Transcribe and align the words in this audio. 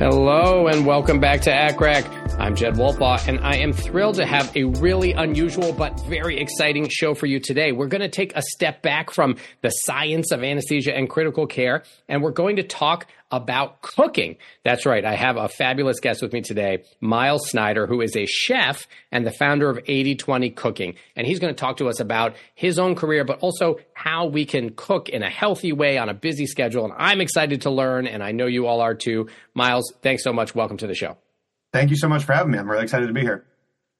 Hello 0.00 0.66
and 0.68 0.86
welcome 0.86 1.20
back 1.20 1.42
to 1.42 1.50
ACCRAC. 1.50 2.19
I'm 2.40 2.56
Jed 2.56 2.76
Wolpaw 2.76 3.28
and 3.28 3.38
I 3.40 3.56
am 3.56 3.74
thrilled 3.74 4.14
to 4.14 4.24
have 4.24 4.56
a 4.56 4.64
really 4.64 5.12
unusual 5.12 5.74
but 5.74 6.00
very 6.06 6.40
exciting 6.40 6.88
show 6.88 7.12
for 7.12 7.26
you 7.26 7.38
today. 7.38 7.70
We're 7.70 7.86
going 7.86 8.00
to 8.00 8.08
take 8.08 8.34
a 8.34 8.40
step 8.40 8.80
back 8.80 9.10
from 9.10 9.36
the 9.60 9.68
science 9.68 10.32
of 10.32 10.42
anesthesia 10.42 10.96
and 10.96 11.08
critical 11.08 11.46
care 11.46 11.82
and 12.08 12.22
we're 12.22 12.30
going 12.30 12.56
to 12.56 12.62
talk 12.62 13.06
about 13.30 13.82
cooking. 13.82 14.38
That's 14.64 14.86
right. 14.86 15.04
I 15.04 15.16
have 15.16 15.36
a 15.36 15.50
fabulous 15.50 16.00
guest 16.00 16.22
with 16.22 16.32
me 16.32 16.40
today, 16.40 16.82
Myles 17.02 17.50
Snider, 17.50 17.86
who 17.86 18.00
is 18.00 18.16
a 18.16 18.24
chef 18.24 18.88
and 19.12 19.26
the 19.26 19.32
founder 19.32 19.68
of 19.68 19.76
80/20 19.84 20.56
Cooking. 20.56 20.94
And 21.16 21.26
he's 21.26 21.40
going 21.40 21.54
to 21.54 21.60
talk 21.60 21.76
to 21.76 21.90
us 21.90 22.00
about 22.00 22.36
his 22.54 22.78
own 22.78 22.94
career, 22.94 23.22
but 23.22 23.40
also 23.40 23.76
how 23.92 24.26
we 24.26 24.46
can 24.46 24.70
cook 24.70 25.10
in 25.10 25.22
a 25.22 25.30
healthy 25.30 25.74
way 25.74 25.98
on 25.98 26.08
a 26.08 26.14
busy 26.14 26.46
schedule. 26.46 26.86
And 26.86 26.94
I'm 26.96 27.20
excited 27.20 27.60
to 27.62 27.70
learn, 27.70 28.06
and 28.06 28.22
I 28.22 28.32
know 28.32 28.46
you 28.46 28.66
all 28.66 28.80
are 28.80 28.94
too. 28.94 29.28
Miles, 29.52 29.92
thanks 30.00 30.24
so 30.24 30.32
much. 30.32 30.54
Welcome 30.54 30.78
to 30.78 30.86
the 30.86 30.94
show. 30.94 31.18
Thank 31.72 31.90
you 31.90 31.96
so 31.96 32.08
much 32.08 32.24
for 32.24 32.32
having 32.32 32.52
me. 32.52 32.58
I'm 32.58 32.68
really 32.68 32.84
excited 32.84 33.06
to 33.06 33.12
be 33.12 33.20
here. 33.20 33.44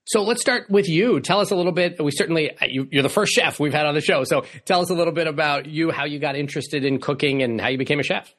So 0.06 0.22
let's 0.22 0.40
start 0.40 0.68
with 0.70 0.88
you. 0.88 1.20
Tell 1.20 1.40
us 1.40 1.50
a 1.50 1.56
little 1.56 1.72
bit. 1.72 2.02
We 2.02 2.10
certainly, 2.10 2.50
uh, 2.50 2.66
you, 2.68 2.88
are 2.98 3.02
the 3.02 3.08
first 3.08 3.32
chef 3.32 3.60
we've 3.60 3.72
had 3.72 3.86
on 3.86 3.94
the 3.94 4.00
show. 4.00 4.24
So 4.24 4.44
tell 4.64 4.80
us 4.80 4.90
a 4.90 4.94
little 4.94 5.12
bit 5.12 5.28
about 5.28 5.66
you, 5.66 5.90
how 5.90 6.04
you 6.04 6.18
got 6.18 6.34
interested 6.34 6.84
in 6.84 6.98
cooking, 6.98 7.42
and 7.42 7.60
how 7.60 7.68
you 7.68 7.78
became 7.78 8.00
a 8.00 8.02
chef. 8.02 8.34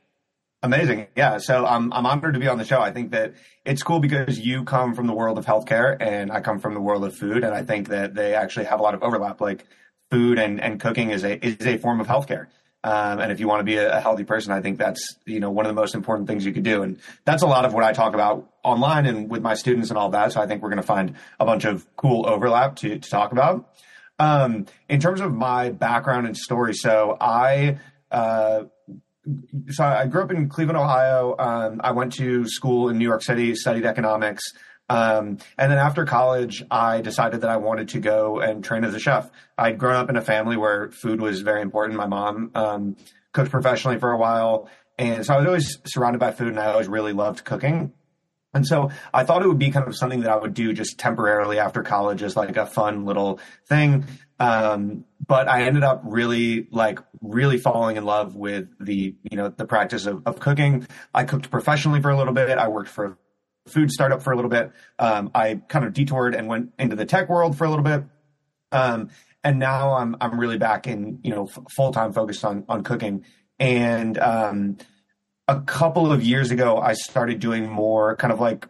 Amazing. 0.63 1.07
Yeah. 1.15 1.37
So 1.37 1.65
I'm, 1.65 1.91
I'm 1.93 2.05
honored 2.05 2.33
to 2.33 2.39
be 2.39 2.47
on 2.47 2.57
the 2.57 2.65
show. 2.65 2.81
I 2.81 2.91
think 2.91 3.11
that 3.11 3.33
it's 3.65 3.81
cool 3.83 3.99
because 3.99 4.37
you 4.37 4.63
come 4.63 4.93
from 4.93 5.07
the 5.07 5.13
world 5.13 5.37
of 5.37 5.45
healthcare 5.45 5.97
and 5.99 6.31
I 6.31 6.41
come 6.41 6.59
from 6.59 6.73
the 6.73 6.81
world 6.81 7.03
of 7.03 7.15
food. 7.15 7.43
And 7.43 7.53
I 7.53 7.63
think 7.63 7.87
that 7.89 8.13
they 8.13 8.35
actually 8.35 8.65
have 8.65 8.79
a 8.79 8.83
lot 8.83 8.93
of 8.93 9.01
overlap. 9.01 9.41
Like 9.41 9.65
food 10.11 10.37
and, 10.37 10.61
and 10.61 10.79
cooking 10.79 11.09
is 11.09 11.23
a, 11.23 11.43
is 11.43 11.65
a 11.65 11.77
form 11.77 11.99
of 11.99 12.07
healthcare. 12.07 12.47
Um, 12.83 13.19
and 13.19 13.31
if 13.31 13.39
you 13.39 13.47
want 13.47 13.59
to 13.59 13.63
be 13.63 13.77
a, 13.77 13.97
a, 13.97 14.01
healthy 14.01 14.23
person, 14.23 14.51
I 14.51 14.61
think 14.61 14.79
that's, 14.79 15.15
you 15.25 15.39
know, 15.39 15.51
one 15.51 15.65
of 15.65 15.69
the 15.69 15.79
most 15.79 15.93
important 15.93 16.27
things 16.27 16.43
you 16.43 16.51
could 16.51 16.63
do. 16.63 16.81
And 16.81 16.99
that's 17.25 17.43
a 17.43 17.47
lot 17.47 17.63
of 17.63 17.73
what 17.75 17.83
I 17.83 17.93
talk 17.93 18.15
about 18.15 18.49
online 18.63 19.05
and 19.05 19.29
with 19.29 19.43
my 19.43 19.53
students 19.53 19.89
and 19.89 19.99
all 19.99 20.09
that. 20.09 20.31
So 20.31 20.41
I 20.41 20.47
think 20.47 20.63
we're 20.63 20.69
going 20.69 20.81
to 20.81 20.87
find 20.87 21.13
a 21.39 21.45
bunch 21.45 21.63
of 21.65 21.85
cool 21.95 22.27
overlap 22.27 22.77
to, 22.77 22.97
to 22.97 23.09
talk 23.09 23.31
about. 23.31 23.69
Um, 24.17 24.65
in 24.89 24.99
terms 24.99 25.21
of 25.21 25.31
my 25.31 25.69
background 25.69 26.25
and 26.25 26.35
story, 26.35 26.73
so 26.73 27.17
I, 27.21 27.77
uh, 28.09 28.63
so 29.69 29.83
I 29.83 30.07
grew 30.07 30.23
up 30.23 30.31
in 30.31 30.49
Cleveland, 30.49 30.77
Ohio. 30.77 31.35
Um, 31.37 31.81
I 31.83 31.91
went 31.91 32.13
to 32.13 32.47
school 32.47 32.89
in 32.89 32.97
New 32.97 33.05
York 33.05 33.21
City, 33.21 33.53
studied 33.55 33.85
economics. 33.85 34.43
Um, 34.91 35.37
and 35.57 35.71
then 35.71 35.77
after 35.77 36.03
college, 36.03 36.65
I 36.69 36.99
decided 36.99 37.41
that 37.41 37.49
I 37.49 37.55
wanted 37.55 37.89
to 37.89 37.99
go 38.01 38.41
and 38.41 38.61
train 38.61 38.83
as 38.83 38.93
a 38.93 38.99
chef. 38.99 39.31
I'd 39.57 39.77
grown 39.77 39.95
up 39.95 40.09
in 40.09 40.17
a 40.17 40.21
family 40.21 40.57
where 40.57 40.91
food 40.91 41.21
was 41.21 41.39
very 41.41 41.61
important. 41.61 41.97
My 41.97 42.07
mom 42.07 42.51
um, 42.55 42.97
cooked 43.31 43.51
professionally 43.51 43.99
for 43.99 44.11
a 44.11 44.17
while. 44.17 44.69
And 44.97 45.25
so 45.25 45.33
I 45.33 45.37
was 45.37 45.47
always 45.47 45.77
surrounded 45.85 46.19
by 46.19 46.31
food 46.31 46.49
and 46.49 46.59
I 46.59 46.65
always 46.73 46.89
really 46.89 47.13
loved 47.13 47.45
cooking. 47.45 47.93
And 48.53 48.67
so 48.67 48.91
I 49.13 49.23
thought 49.23 49.43
it 49.43 49.47
would 49.47 49.59
be 49.59 49.71
kind 49.71 49.87
of 49.87 49.95
something 49.95 50.19
that 50.21 50.29
I 50.29 50.35
would 50.35 50.53
do 50.53 50.73
just 50.73 50.97
temporarily 50.97 51.57
after 51.57 51.83
college 51.83 52.21
as 52.21 52.35
like 52.35 52.57
a 52.57 52.65
fun 52.65 53.05
little 53.05 53.39
thing. 53.67 54.05
Um, 54.41 55.05
but 55.25 55.47
I 55.47 55.63
ended 55.63 55.83
up 55.83 56.01
really 56.03 56.67
like 56.69 56.99
really 57.21 57.57
falling 57.59 57.95
in 57.95 58.03
love 58.03 58.35
with 58.35 58.67
the, 58.77 59.15
you 59.23 59.37
know, 59.37 59.47
the 59.47 59.65
practice 59.65 60.05
of, 60.05 60.23
of 60.25 60.41
cooking. 60.41 60.85
I 61.13 61.23
cooked 61.23 61.49
professionally 61.49 62.01
for 62.01 62.09
a 62.09 62.17
little 62.17 62.33
bit. 62.33 62.57
I 62.57 62.67
worked 62.67 62.89
for 62.89 63.17
food 63.67 63.91
startup 63.91 64.21
for 64.21 64.33
a 64.33 64.35
little 64.35 64.49
bit. 64.49 64.71
Um, 64.99 65.31
I 65.35 65.61
kind 65.67 65.85
of 65.85 65.93
detoured 65.93 66.35
and 66.35 66.47
went 66.47 66.73
into 66.79 66.95
the 66.95 67.05
tech 67.05 67.29
world 67.29 67.57
for 67.57 67.65
a 67.65 67.69
little 67.69 67.83
bit. 67.83 68.03
Um, 68.71 69.09
and 69.43 69.59
now 69.59 69.95
I'm, 69.95 70.15
I'm 70.21 70.39
really 70.39 70.57
back 70.57 70.87
in, 70.87 71.19
you 71.23 71.31
know, 71.31 71.45
f- 71.45 71.63
full 71.75 71.91
time 71.91 72.13
focused 72.13 72.45
on, 72.45 72.65
on 72.69 72.83
cooking. 72.83 73.25
And, 73.59 74.17
um, 74.17 74.77
a 75.47 75.59
couple 75.61 76.11
of 76.11 76.23
years 76.23 76.51
ago, 76.51 76.77
I 76.77 76.93
started 76.93 77.39
doing 77.39 77.69
more 77.69 78.15
kind 78.15 78.31
of 78.31 78.39
like 78.39 78.67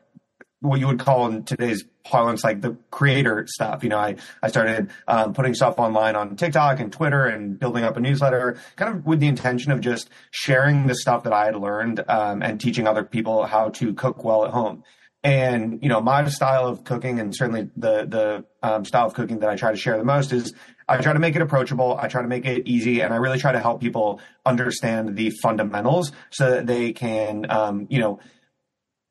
what 0.62 0.80
you 0.80 0.88
would 0.88 1.00
call 1.00 1.28
in 1.28 1.44
today's 1.44 1.84
parlance 2.04 2.44
like 2.44 2.62
the 2.62 2.78
creator 2.92 3.46
stuff. 3.48 3.84
You 3.84 3.90
know, 3.90 3.98
I, 3.98 4.16
I 4.42 4.48
started 4.48 4.92
um, 5.08 5.34
putting 5.34 5.54
stuff 5.54 5.80
online 5.80 6.16
on 6.16 6.36
TikTok 6.36 6.80
and 6.80 6.92
Twitter 6.92 7.26
and 7.26 7.60
building 7.60 7.84
up 7.84 7.98
a 7.98 8.00
newsletter 8.00 8.58
kind 8.76 8.96
of 8.96 9.06
with 9.06 9.20
the 9.20 9.28
intention 9.28 9.72
of 9.72 9.82
just 9.82 10.10
sharing 10.30 10.88
the 10.88 10.96
stuff 10.96 11.24
that 11.24 11.34
I 11.34 11.46
had 11.46 11.56
learned 11.56 12.04
um, 12.08 12.42
and 12.42 12.62
teaching 12.62 12.88
other 12.88 13.04
people 13.04 13.46
how 13.46 13.70
to 13.70 13.94
cook 13.94 14.24
well 14.24 14.46
at 14.46 14.52
home. 14.52 14.84
And, 15.24 15.80
you 15.84 15.90
know, 15.90 16.02
my 16.02 16.28
style 16.30 16.68
of 16.68 16.84
cooking 16.84 17.20
and 17.20 17.36
certainly 17.36 17.70
the, 17.78 18.06
the 18.06 18.46
um, 18.64 18.86
style 18.86 19.06
of 19.06 19.14
cooking 19.14 19.40
that 19.40 19.50
I 19.50 19.56
try 19.56 19.72
to 19.72 19.78
share 19.78 19.98
the 19.98 20.04
most 20.04 20.32
is 20.32 20.54
I 20.88 20.98
try 20.98 21.14
to 21.14 21.20
make 21.20 21.36
it 21.36 21.44
approachable. 21.44 21.98
I 22.00 22.08
try 22.08 22.24
to 22.24 22.28
make 22.28 22.46
it 22.46 22.68
easy 22.68 23.02
and 23.02 23.14
I 23.14 23.18
really 23.18 23.38
try 23.38 23.52
to 23.52 23.60
help 23.60 23.82
people 23.82 24.20
understand 24.46 25.16
the 25.16 25.30
fundamentals 25.30 26.12
so 26.32 26.50
that 26.50 26.66
they 26.66 26.92
can, 26.92 27.50
um, 27.52 27.86
you 27.90 28.00
know, 28.00 28.20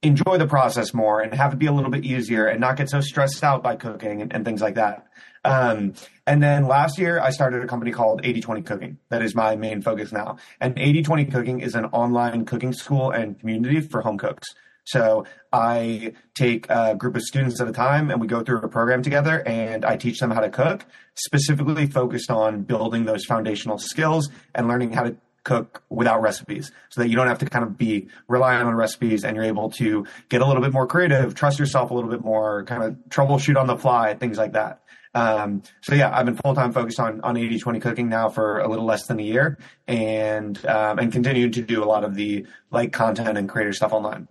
enjoy 0.02 0.38
the 0.38 0.46
process 0.46 0.94
more 0.94 1.20
and 1.20 1.34
have 1.34 1.52
it 1.52 1.58
be 1.58 1.66
a 1.66 1.72
little 1.72 1.90
bit 1.90 2.04
easier 2.04 2.46
and 2.46 2.60
not 2.60 2.76
get 2.76 2.88
so 2.88 3.00
stressed 3.00 3.44
out 3.44 3.62
by 3.62 3.76
cooking 3.76 4.22
and, 4.22 4.32
and 4.32 4.44
things 4.44 4.62
like 4.62 4.74
that. 4.76 5.06
Um, 5.44 5.94
and 6.26 6.42
then 6.42 6.66
last 6.66 6.98
year 6.98 7.20
I 7.20 7.30
started 7.30 7.62
a 7.62 7.66
company 7.66 7.92
called 7.92 8.22
80/20 8.22 8.64
Cooking. 8.64 8.98
That 9.08 9.22
is 9.22 9.34
my 9.34 9.56
main 9.56 9.82
focus 9.82 10.12
now. 10.12 10.36
And 10.60 10.74
80/20 10.76 11.30
Cooking 11.30 11.60
is 11.60 11.74
an 11.74 11.86
online 11.86 12.44
cooking 12.44 12.72
school 12.72 13.10
and 13.10 13.38
community 13.38 13.80
for 13.80 14.02
home 14.02 14.18
cooks. 14.18 14.48
So 14.84 15.24
I 15.52 16.14
take 16.34 16.66
a 16.68 16.94
group 16.94 17.14
of 17.14 17.22
students 17.22 17.60
at 17.60 17.68
a 17.68 17.72
time 17.72 18.10
and 18.10 18.20
we 18.20 18.26
go 18.26 18.42
through 18.42 18.58
a 18.58 18.68
program 18.68 19.02
together 19.02 19.46
and 19.46 19.84
I 19.84 19.96
teach 19.96 20.18
them 20.18 20.30
how 20.30 20.40
to 20.40 20.50
cook, 20.50 20.84
specifically 21.14 21.86
focused 21.86 22.30
on 22.30 22.62
building 22.62 23.04
those 23.04 23.24
foundational 23.24 23.78
skills 23.78 24.30
and 24.54 24.66
learning 24.66 24.92
how 24.92 25.04
to 25.04 25.16
cook 25.50 25.82
without 25.88 26.22
recipes 26.22 26.70
so 26.90 27.00
that 27.00 27.08
you 27.08 27.16
don't 27.16 27.26
have 27.26 27.40
to 27.40 27.46
kind 27.46 27.64
of 27.64 27.76
be 27.76 28.06
relying 28.28 28.64
on 28.64 28.72
recipes 28.72 29.24
and 29.24 29.34
you're 29.34 29.44
able 29.44 29.68
to 29.68 30.06
get 30.28 30.40
a 30.40 30.46
little 30.46 30.62
bit 30.62 30.72
more 30.72 30.86
creative, 30.86 31.34
trust 31.34 31.58
yourself 31.58 31.90
a 31.90 31.94
little 31.94 32.08
bit 32.08 32.24
more, 32.24 32.64
kind 32.66 32.84
of 32.84 32.94
troubleshoot 33.08 33.58
on 33.60 33.66
the 33.66 33.76
fly, 33.76 34.14
things 34.14 34.38
like 34.38 34.52
that. 34.52 34.82
Um, 35.12 35.62
so 35.80 35.96
yeah, 35.96 36.16
I've 36.16 36.24
been 36.24 36.36
full 36.36 36.54
time 36.54 36.70
focused 36.70 37.00
on, 37.00 37.20
on 37.22 37.36
80 37.36 37.58
20 37.58 37.80
cooking 37.80 38.08
now 38.08 38.28
for 38.28 38.60
a 38.60 38.68
little 38.68 38.84
less 38.84 39.08
than 39.08 39.18
a 39.18 39.24
year 39.24 39.58
and, 39.88 40.64
um, 40.66 41.00
and 41.00 41.10
continue 41.10 41.50
to 41.50 41.62
do 41.62 41.82
a 41.82 41.86
lot 41.86 42.04
of 42.04 42.14
the 42.14 42.46
like 42.70 42.92
content 42.92 43.36
and 43.36 43.48
creator 43.48 43.72
stuff 43.72 43.92
online. 43.92 44.28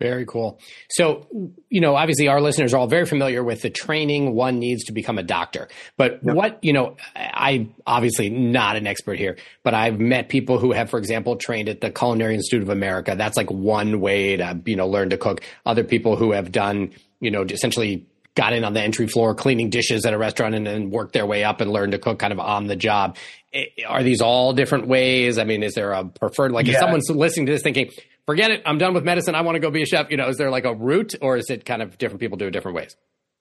Very 0.00 0.26
cool. 0.26 0.58
So, 0.90 1.28
you 1.70 1.80
know, 1.80 1.94
obviously 1.94 2.26
our 2.26 2.40
listeners 2.40 2.74
are 2.74 2.78
all 2.78 2.88
very 2.88 3.06
familiar 3.06 3.44
with 3.44 3.62
the 3.62 3.70
training 3.70 4.34
one 4.34 4.58
needs 4.58 4.84
to 4.84 4.92
become 4.92 5.18
a 5.18 5.22
doctor. 5.22 5.68
But 5.96 6.18
yep. 6.24 6.34
what, 6.34 6.58
you 6.62 6.72
know, 6.72 6.96
I 7.14 7.68
obviously 7.86 8.28
not 8.28 8.74
an 8.76 8.88
expert 8.88 9.18
here, 9.18 9.36
but 9.62 9.72
I've 9.72 10.00
met 10.00 10.28
people 10.28 10.58
who 10.58 10.72
have, 10.72 10.90
for 10.90 10.98
example, 10.98 11.36
trained 11.36 11.68
at 11.68 11.80
the 11.80 11.92
Culinary 11.92 12.34
Institute 12.34 12.62
of 12.62 12.70
America. 12.70 13.14
That's 13.16 13.36
like 13.36 13.50
one 13.52 14.00
way 14.00 14.36
to, 14.36 14.60
you 14.66 14.74
know, 14.74 14.88
learn 14.88 15.10
to 15.10 15.16
cook. 15.16 15.42
Other 15.64 15.84
people 15.84 16.16
who 16.16 16.32
have 16.32 16.50
done, 16.50 16.90
you 17.20 17.30
know, 17.30 17.42
essentially 17.42 18.04
got 18.34 18.52
in 18.52 18.64
on 18.64 18.72
the 18.74 18.80
entry 18.80 19.06
floor 19.06 19.34
cleaning 19.34 19.70
dishes 19.70 20.04
at 20.04 20.12
a 20.12 20.18
restaurant 20.18 20.56
and 20.56 20.66
then 20.66 20.90
worked 20.90 21.12
their 21.12 21.24
way 21.24 21.44
up 21.44 21.60
and 21.60 21.70
learned 21.70 21.92
to 21.92 21.98
cook 21.98 22.18
kind 22.18 22.32
of 22.32 22.40
on 22.40 22.66
the 22.66 22.74
job. 22.74 23.16
Eh, 23.52 23.66
are 23.86 24.02
these 24.02 24.20
all 24.20 24.52
different 24.52 24.88
ways? 24.88 25.38
I 25.38 25.44
mean, 25.44 25.62
is 25.62 25.74
there 25.74 25.92
a 25.92 26.04
preferred, 26.04 26.50
like 26.50 26.66
yeah. 26.66 26.74
if 26.74 26.78
someone's 26.80 27.08
listening 27.08 27.46
to 27.46 27.52
this 27.52 27.62
thinking, 27.62 27.92
forget 28.26 28.50
it. 28.50 28.62
I'm 28.66 28.78
done 28.78 28.94
with 28.94 29.04
medicine. 29.04 29.34
I 29.34 29.42
want 29.42 29.56
to 29.56 29.60
go 29.60 29.70
be 29.70 29.82
a 29.82 29.86
chef. 29.86 30.10
You 30.10 30.16
know, 30.16 30.28
is 30.28 30.36
there 30.36 30.50
like 30.50 30.64
a 30.64 30.74
route 30.74 31.14
or 31.20 31.36
is 31.36 31.50
it 31.50 31.64
kind 31.64 31.82
of 31.82 31.98
different 31.98 32.20
people 32.20 32.36
do 32.36 32.46
it 32.46 32.50
different 32.50 32.76
ways? 32.76 32.96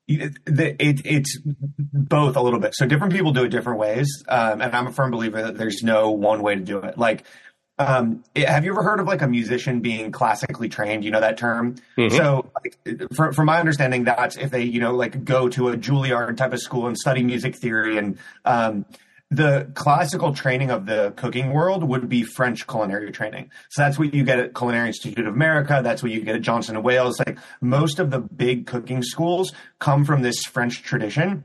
It, 0.07 0.37
it, 0.45 1.01
it's 1.05 1.39
both 1.93 2.35
a 2.35 2.41
little 2.41 2.59
bit. 2.59 2.75
So 2.75 2.85
different 2.85 3.13
people 3.13 3.31
do 3.31 3.45
it 3.45 3.49
different 3.49 3.79
ways. 3.79 4.23
Um, 4.27 4.61
and 4.61 4.75
I'm 4.75 4.87
a 4.87 4.91
firm 4.91 5.11
believer 5.11 5.41
that 5.43 5.57
there's 5.57 5.81
no 5.81 6.11
one 6.11 6.41
way 6.41 6.55
to 6.55 6.61
do 6.61 6.79
it. 6.79 6.97
Like, 6.97 7.23
um, 7.79 8.23
have 8.35 8.65
you 8.65 8.71
ever 8.71 8.83
heard 8.83 8.99
of 8.99 9.07
like 9.07 9.21
a 9.21 9.27
musician 9.27 9.79
being 9.79 10.11
classically 10.11 10.69
trained? 10.69 11.03
You 11.05 11.11
know 11.11 11.21
that 11.21 11.37
term. 11.37 11.75
Mm-hmm. 11.97 12.15
So, 12.15 12.51
like, 12.55 13.13
for, 13.15 13.31
from 13.31 13.45
my 13.45 13.59
understanding, 13.59 14.03
that's 14.03 14.35
if 14.35 14.51
they, 14.51 14.63
you 14.63 14.79
know, 14.79 14.93
like 14.93 15.23
go 15.23 15.47
to 15.49 15.69
a 15.69 15.77
Juilliard 15.77 16.37
type 16.37 16.53
of 16.53 16.59
school 16.59 16.87
and 16.87 16.97
study 16.97 17.23
music 17.23 17.55
theory 17.55 17.97
and, 17.97 18.19
um, 18.45 18.85
the 19.31 19.71
classical 19.73 20.33
training 20.33 20.69
of 20.69 20.85
the 20.85 21.13
cooking 21.15 21.51
world 21.51 21.83
would 21.83 22.07
be 22.07 22.23
French 22.23 22.67
culinary 22.67 23.11
training. 23.11 23.49
So 23.69 23.81
that's 23.81 23.97
what 23.97 24.13
you 24.13 24.23
get 24.23 24.39
at 24.39 24.53
Culinary 24.53 24.87
Institute 24.87 25.25
of 25.25 25.33
America. 25.33 25.81
That's 25.83 26.03
what 26.03 26.11
you 26.11 26.21
get 26.21 26.35
at 26.35 26.41
Johnson 26.41 26.75
and 26.75 26.85
Wales. 26.85 27.19
Like 27.19 27.39
most 27.59 27.99
of 27.99 28.11
the 28.11 28.19
big 28.19 28.67
cooking 28.67 29.01
schools 29.01 29.51
come 29.79 30.05
from 30.05 30.21
this 30.21 30.43
French 30.43 30.83
tradition 30.83 31.43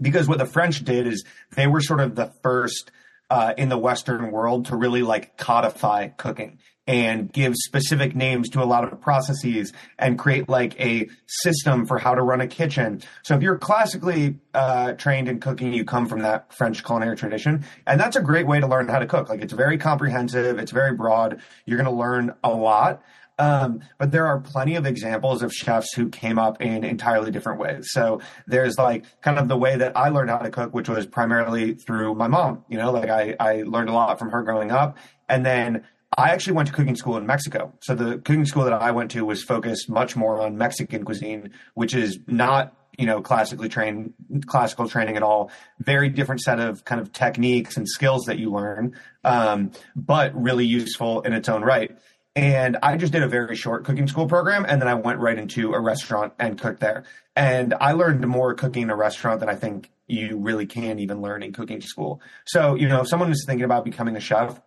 because 0.00 0.28
what 0.28 0.38
the 0.38 0.46
French 0.46 0.84
did 0.84 1.06
is 1.06 1.24
they 1.56 1.66
were 1.66 1.80
sort 1.80 2.00
of 2.00 2.14
the 2.14 2.32
first 2.42 2.90
uh, 3.30 3.54
in 3.56 3.68
the 3.68 3.78
Western 3.78 4.30
world 4.30 4.66
to 4.66 4.76
really 4.76 5.02
like 5.02 5.36
codify 5.36 6.08
cooking 6.08 6.58
and 6.86 7.32
give 7.32 7.54
specific 7.56 8.14
names 8.14 8.50
to 8.50 8.62
a 8.62 8.64
lot 8.64 8.84
of 8.84 9.00
processes 9.00 9.72
and 9.98 10.18
create 10.18 10.48
like 10.48 10.78
a 10.78 11.08
system 11.26 11.86
for 11.86 11.98
how 11.98 12.14
to 12.14 12.22
run 12.22 12.40
a 12.40 12.46
kitchen. 12.46 13.00
So 13.22 13.34
if 13.34 13.42
you're 13.42 13.56
classically 13.56 14.36
uh, 14.52 14.92
trained 14.92 15.28
in 15.28 15.40
cooking, 15.40 15.72
you 15.72 15.84
come 15.84 16.06
from 16.06 16.20
that 16.20 16.52
French 16.52 16.84
culinary 16.84 17.16
tradition, 17.16 17.64
and 17.86 17.98
that's 17.98 18.16
a 18.16 18.20
great 18.20 18.46
way 18.46 18.60
to 18.60 18.66
learn 18.66 18.88
how 18.88 18.98
to 18.98 19.06
cook. 19.06 19.30
Like 19.30 19.40
it's 19.40 19.54
very 19.54 19.78
comprehensive, 19.78 20.58
it's 20.58 20.72
very 20.72 20.94
broad. 20.94 21.40
You're 21.64 21.78
going 21.78 21.90
to 21.90 21.96
learn 21.96 22.34
a 22.44 22.50
lot. 22.50 23.02
Um, 23.38 23.80
but 23.98 24.12
there 24.12 24.26
are 24.26 24.40
plenty 24.40 24.76
of 24.76 24.86
examples 24.86 25.42
of 25.42 25.52
chefs 25.52 25.92
who 25.94 26.08
came 26.08 26.38
up 26.38 26.62
in 26.62 26.84
entirely 26.84 27.30
different 27.30 27.58
ways. 27.58 27.88
So 27.90 28.20
there's 28.46 28.78
like 28.78 29.04
kind 29.22 29.38
of 29.38 29.48
the 29.48 29.56
way 29.56 29.76
that 29.76 29.96
I 29.96 30.08
learned 30.08 30.30
how 30.30 30.38
to 30.38 30.50
cook, 30.50 30.72
which 30.72 30.88
was 30.88 31.06
primarily 31.06 31.74
through 31.74 32.14
my 32.14 32.28
mom. 32.28 32.64
You 32.68 32.78
know, 32.78 32.92
like 32.92 33.10
I, 33.10 33.34
I 33.40 33.62
learned 33.62 33.88
a 33.88 33.92
lot 33.92 34.18
from 34.18 34.30
her 34.30 34.42
growing 34.42 34.70
up. 34.70 34.98
And 35.28 35.44
then 35.44 35.84
I 36.16 36.30
actually 36.30 36.52
went 36.54 36.68
to 36.68 36.74
cooking 36.74 36.96
school 36.96 37.16
in 37.16 37.26
Mexico. 37.26 37.72
So 37.80 37.94
the 37.94 38.18
cooking 38.18 38.44
school 38.44 38.64
that 38.64 38.72
I 38.72 38.92
went 38.92 39.10
to 39.12 39.24
was 39.24 39.42
focused 39.42 39.88
much 39.88 40.14
more 40.14 40.40
on 40.40 40.56
Mexican 40.56 41.04
cuisine, 41.04 41.50
which 41.74 41.94
is 41.94 42.18
not 42.26 42.76
you 42.98 43.06
know 43.06 43.20
classically 43.20 43.68
trained 43.68 44.14
classical 44.46 44.88
training 44.88 45.16
at 45.16 45.22
all 45.22 45.50
very 45.80 46.08
different 46.08 46.40
set 46.40 46.60
of 46.60 46.84
kind 46.84 47.00
of 47.00 47.12
techniques 47.12 47.76
and 47.76 47.88
skills 47.88 48.24
that 48.26 48.38
you 48.38 48.52
learn 48.52 48.94
um, 49.24 49.72
but 49.96 50.32
really 50.40 50.64
useful 50.64 51.20
in 51.22 51.32
its 51.32 51.48
own 51.48 51.62
right 51.62 51.98
and 52.36 52.76
i 52.82 52.96
just 52.96 53.12
did 53.12 53.22
a 53.22 53.28
very 53.28 53.56
short 53.56 53.84
cooking 53.84 54.08
school 54.08 54.26
program 54.26 54.64
and 54.68 54.80
then 54.80 54.88
i 54.88 54.94
went 54.94 55.18
right 55.18 55.38
into 55.38 55.72
a 55.72 55.80
restaurant 55.80 56.32
and 56.38 56.60
cooked 56.60 56.80
there 56.80 57.04
and 57.36 57.74
i 57.80 57.92
learned 57.92 58.26
more 58.26 58.54
cooking 58.54 58.82
in 58.82 58.90
a 58.90 58.96
restaurant 58.96 59.40
than 59.40 59.48
i 59.48 59.54
think 59.54 59.90
you 60.06 60.36
really 60.38 60.66
can 60.66 60.98
even 60.98 61.22
learn 61.22 61.42
in 61.42 61.52
cooking 61.52 61.80
school 61.80 62.20
so 62.44 62.74
you 62.74 62.88
know 62.88 63.00
if 63.00 63.08
someone 63.08 63.30
is 63.30 63.44
thinking 63.46 63.64
about 63.64 63.84
becoming 63.84 64.16
a 64.16 64.20
chef 64.20 64.60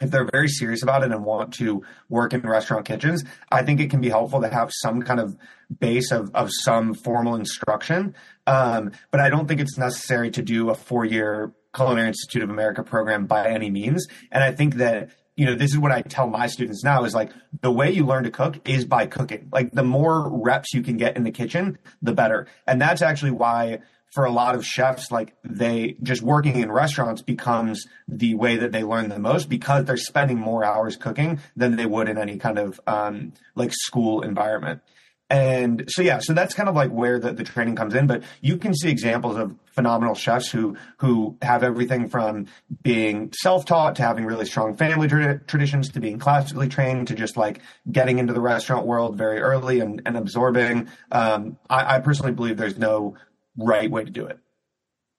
if 0.00 0.10
they're 0.10 0.28
very 0.32 0.48
serious 0.48 0.82
about 0.82 1.02
it 1.02 1.12
and 1.12 1.24
want 1.24 1.54
to 1.54 1.82
work 2.08 2.32
in 2.32 2.40
restaurant 2.40 2.84
kitchens, 2.84 3.24
I 3.50 3.62
think 3.62 3.80
it 3.80 3.90
can 3.90 4.00
be 4.00 4.08
helpful 4.08 4.40
to 4.42 4.48
have 4.48 4.70
some 4.72 5.02
kind 5.02 5.20
of 5.20 5.36
base 5.78 6.10
of, 6.10 6.34
of 6.34 6.50
some 6.52 6.94
formal 6.94 7.36
instruction. 7.36 8.14
Um, 8.46 8.92
but 9.10 9.20
I 9.20 9.30
don't 9.30 9.46
think 9.46 9.60
it's 9.60 9.78
necessary 9.78 10.30
to 10.32 10.42
do 10.42 10.70
a 10.70 10.74
four 10.74 11.04
year 11.04 11.52
Culinary 11.74 12.08
Institute 12.08 12.42
of 12.42 12.50
America 12.50 12.82
program 12.82 13.26
by 13.26 13.48
any 13.48 13.70
means. 13.70 14.06
And 14.30 14.42
I 14.44 14.52
think 14.52 14.74
that 14.76 15.10
you 15.36 15.46
know, 15.46 15.54
this 15.54 15.72
is 15.72 15.78
what 15.78 15.92
I 15.92 16.02
tell 16.02 16.28
my 16.28 16.46
students 16.46 16.84
now 16.84 17.04
is 17.04 17.14
like 17.14 17.32
the 17.60 17.70
way 17.70 17.90
you 17.90 18.06
learn 18.06 18.24
to 18.24 18.30
cook 18.30 18.68
is 18.68 18.84
by 18.84 19.06
cooking. 19.06 19.48
Like 19.52 19.72
the 19.72 19.82
more 19.82 20.28
reps 20.28 20.72
you 20.72 20.82
can 20.82 20.96
get 20.96 21.16
in 21.16 21.24
the 21.24 21.32
kitchen, 21.32 21.78
the 22.02 22.12
better. 22.12 22.46
And 22.66 22.80
that's 22.80 23.02
actually 23.02 23.32
why 23.32 23.80
for 24.12 24.24
a 24.24 24.30
lot 24.30 24.54
of 24.54 24.64
chefs, 24.64 25.10
like 25.10 25.34
they 25.42 25.96
just 26.04 26.22
working 26.22 26.60
in 26.60 26.70
restaurants 26.70 27.20
becomes 27.20 27.84
the 28.06 28.34
way 28.36 28.56
that 28.56 28.70
they 28.70 28.84
learn 28.84 29.08
the 29.08 29.18
most 29.18 29.48
because 29.48 29.84
they're 29.84 29.96
spending 29.96 30.38
more 30.38 30.64
hours 30.64 30.96
cooking 30.96 31.40
than 31.56 31.74
they 31.74 31.86
would 31.86 32.08
in 32.08 32.16
any 32.16 32.38
kind 32.38 32.58
of 32.58 32.80
um, 32.86 33.32
like 33.56 33.72
school 33.72 34.22
environment. 34.22 34.82
And 35.30 35.84
so 35.88 36.02
yeah, 36.02 36.18
so 36.20 36.34
that's 36.34 36.54
kind 36.54 36.68
of 36.68 36.74
like 36.74 36.90
where 36.90 37.18
the, 37.18 37.32
the 37.32 37.44
training 37.44 37.76
comes 37.76 37.94
in. 37.94 38.06
But 38.06 38.22
you 38.42 38.58
can 38.58 38.74
see 38.74 38.90
examples 38.90 39.36
of 39.36 39.54
phenomenal 39.72 40.14
chefs 40.14 40.50
who 40.50 40.76
who 40.98 41.36
have 41.40 41.62
everything 41.62 42.08
from 42.08 42.46
being 42.82 43.32
self-taught 43.32 43.96
to 43.96 44.02
having 44.02 44.26
really 44.26 44.44
strong 44.44 44.76
family 44.76 45.08
tra- 45.08 45.40
traditions 45.40 45.88
to 45.90 46.00
being 46.00 46.18
classically 46.18 46.68
trained 46.68 47.08
to 47.08 47.14
just 47.14 47.36
like 47.36 47.60
getting 47.90 48.18
into 48.18 48.32
the 48.34 48.40
restaurant 48.40 48.86
world 48.86 49.16
very 49.16 49.40
early 49.40 49.80
and, 49.80 50.02
and 50.04 50.16
absorbing. 50.16 50.88
Um, 51.10 51.56
I, 51.70 51.96
I 51.96 51.98
personally 52.00 52.32
believe 52.32 52.58
there's 52.58 52.78
no 52.78 53.16
right 53.56 53.90
way 53.90 54.04
to 54.04 54.10
do 54.10 54.26
it. 54.26 54.38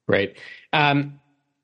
Right. 0.08 0.38
Um, 0.72 1.20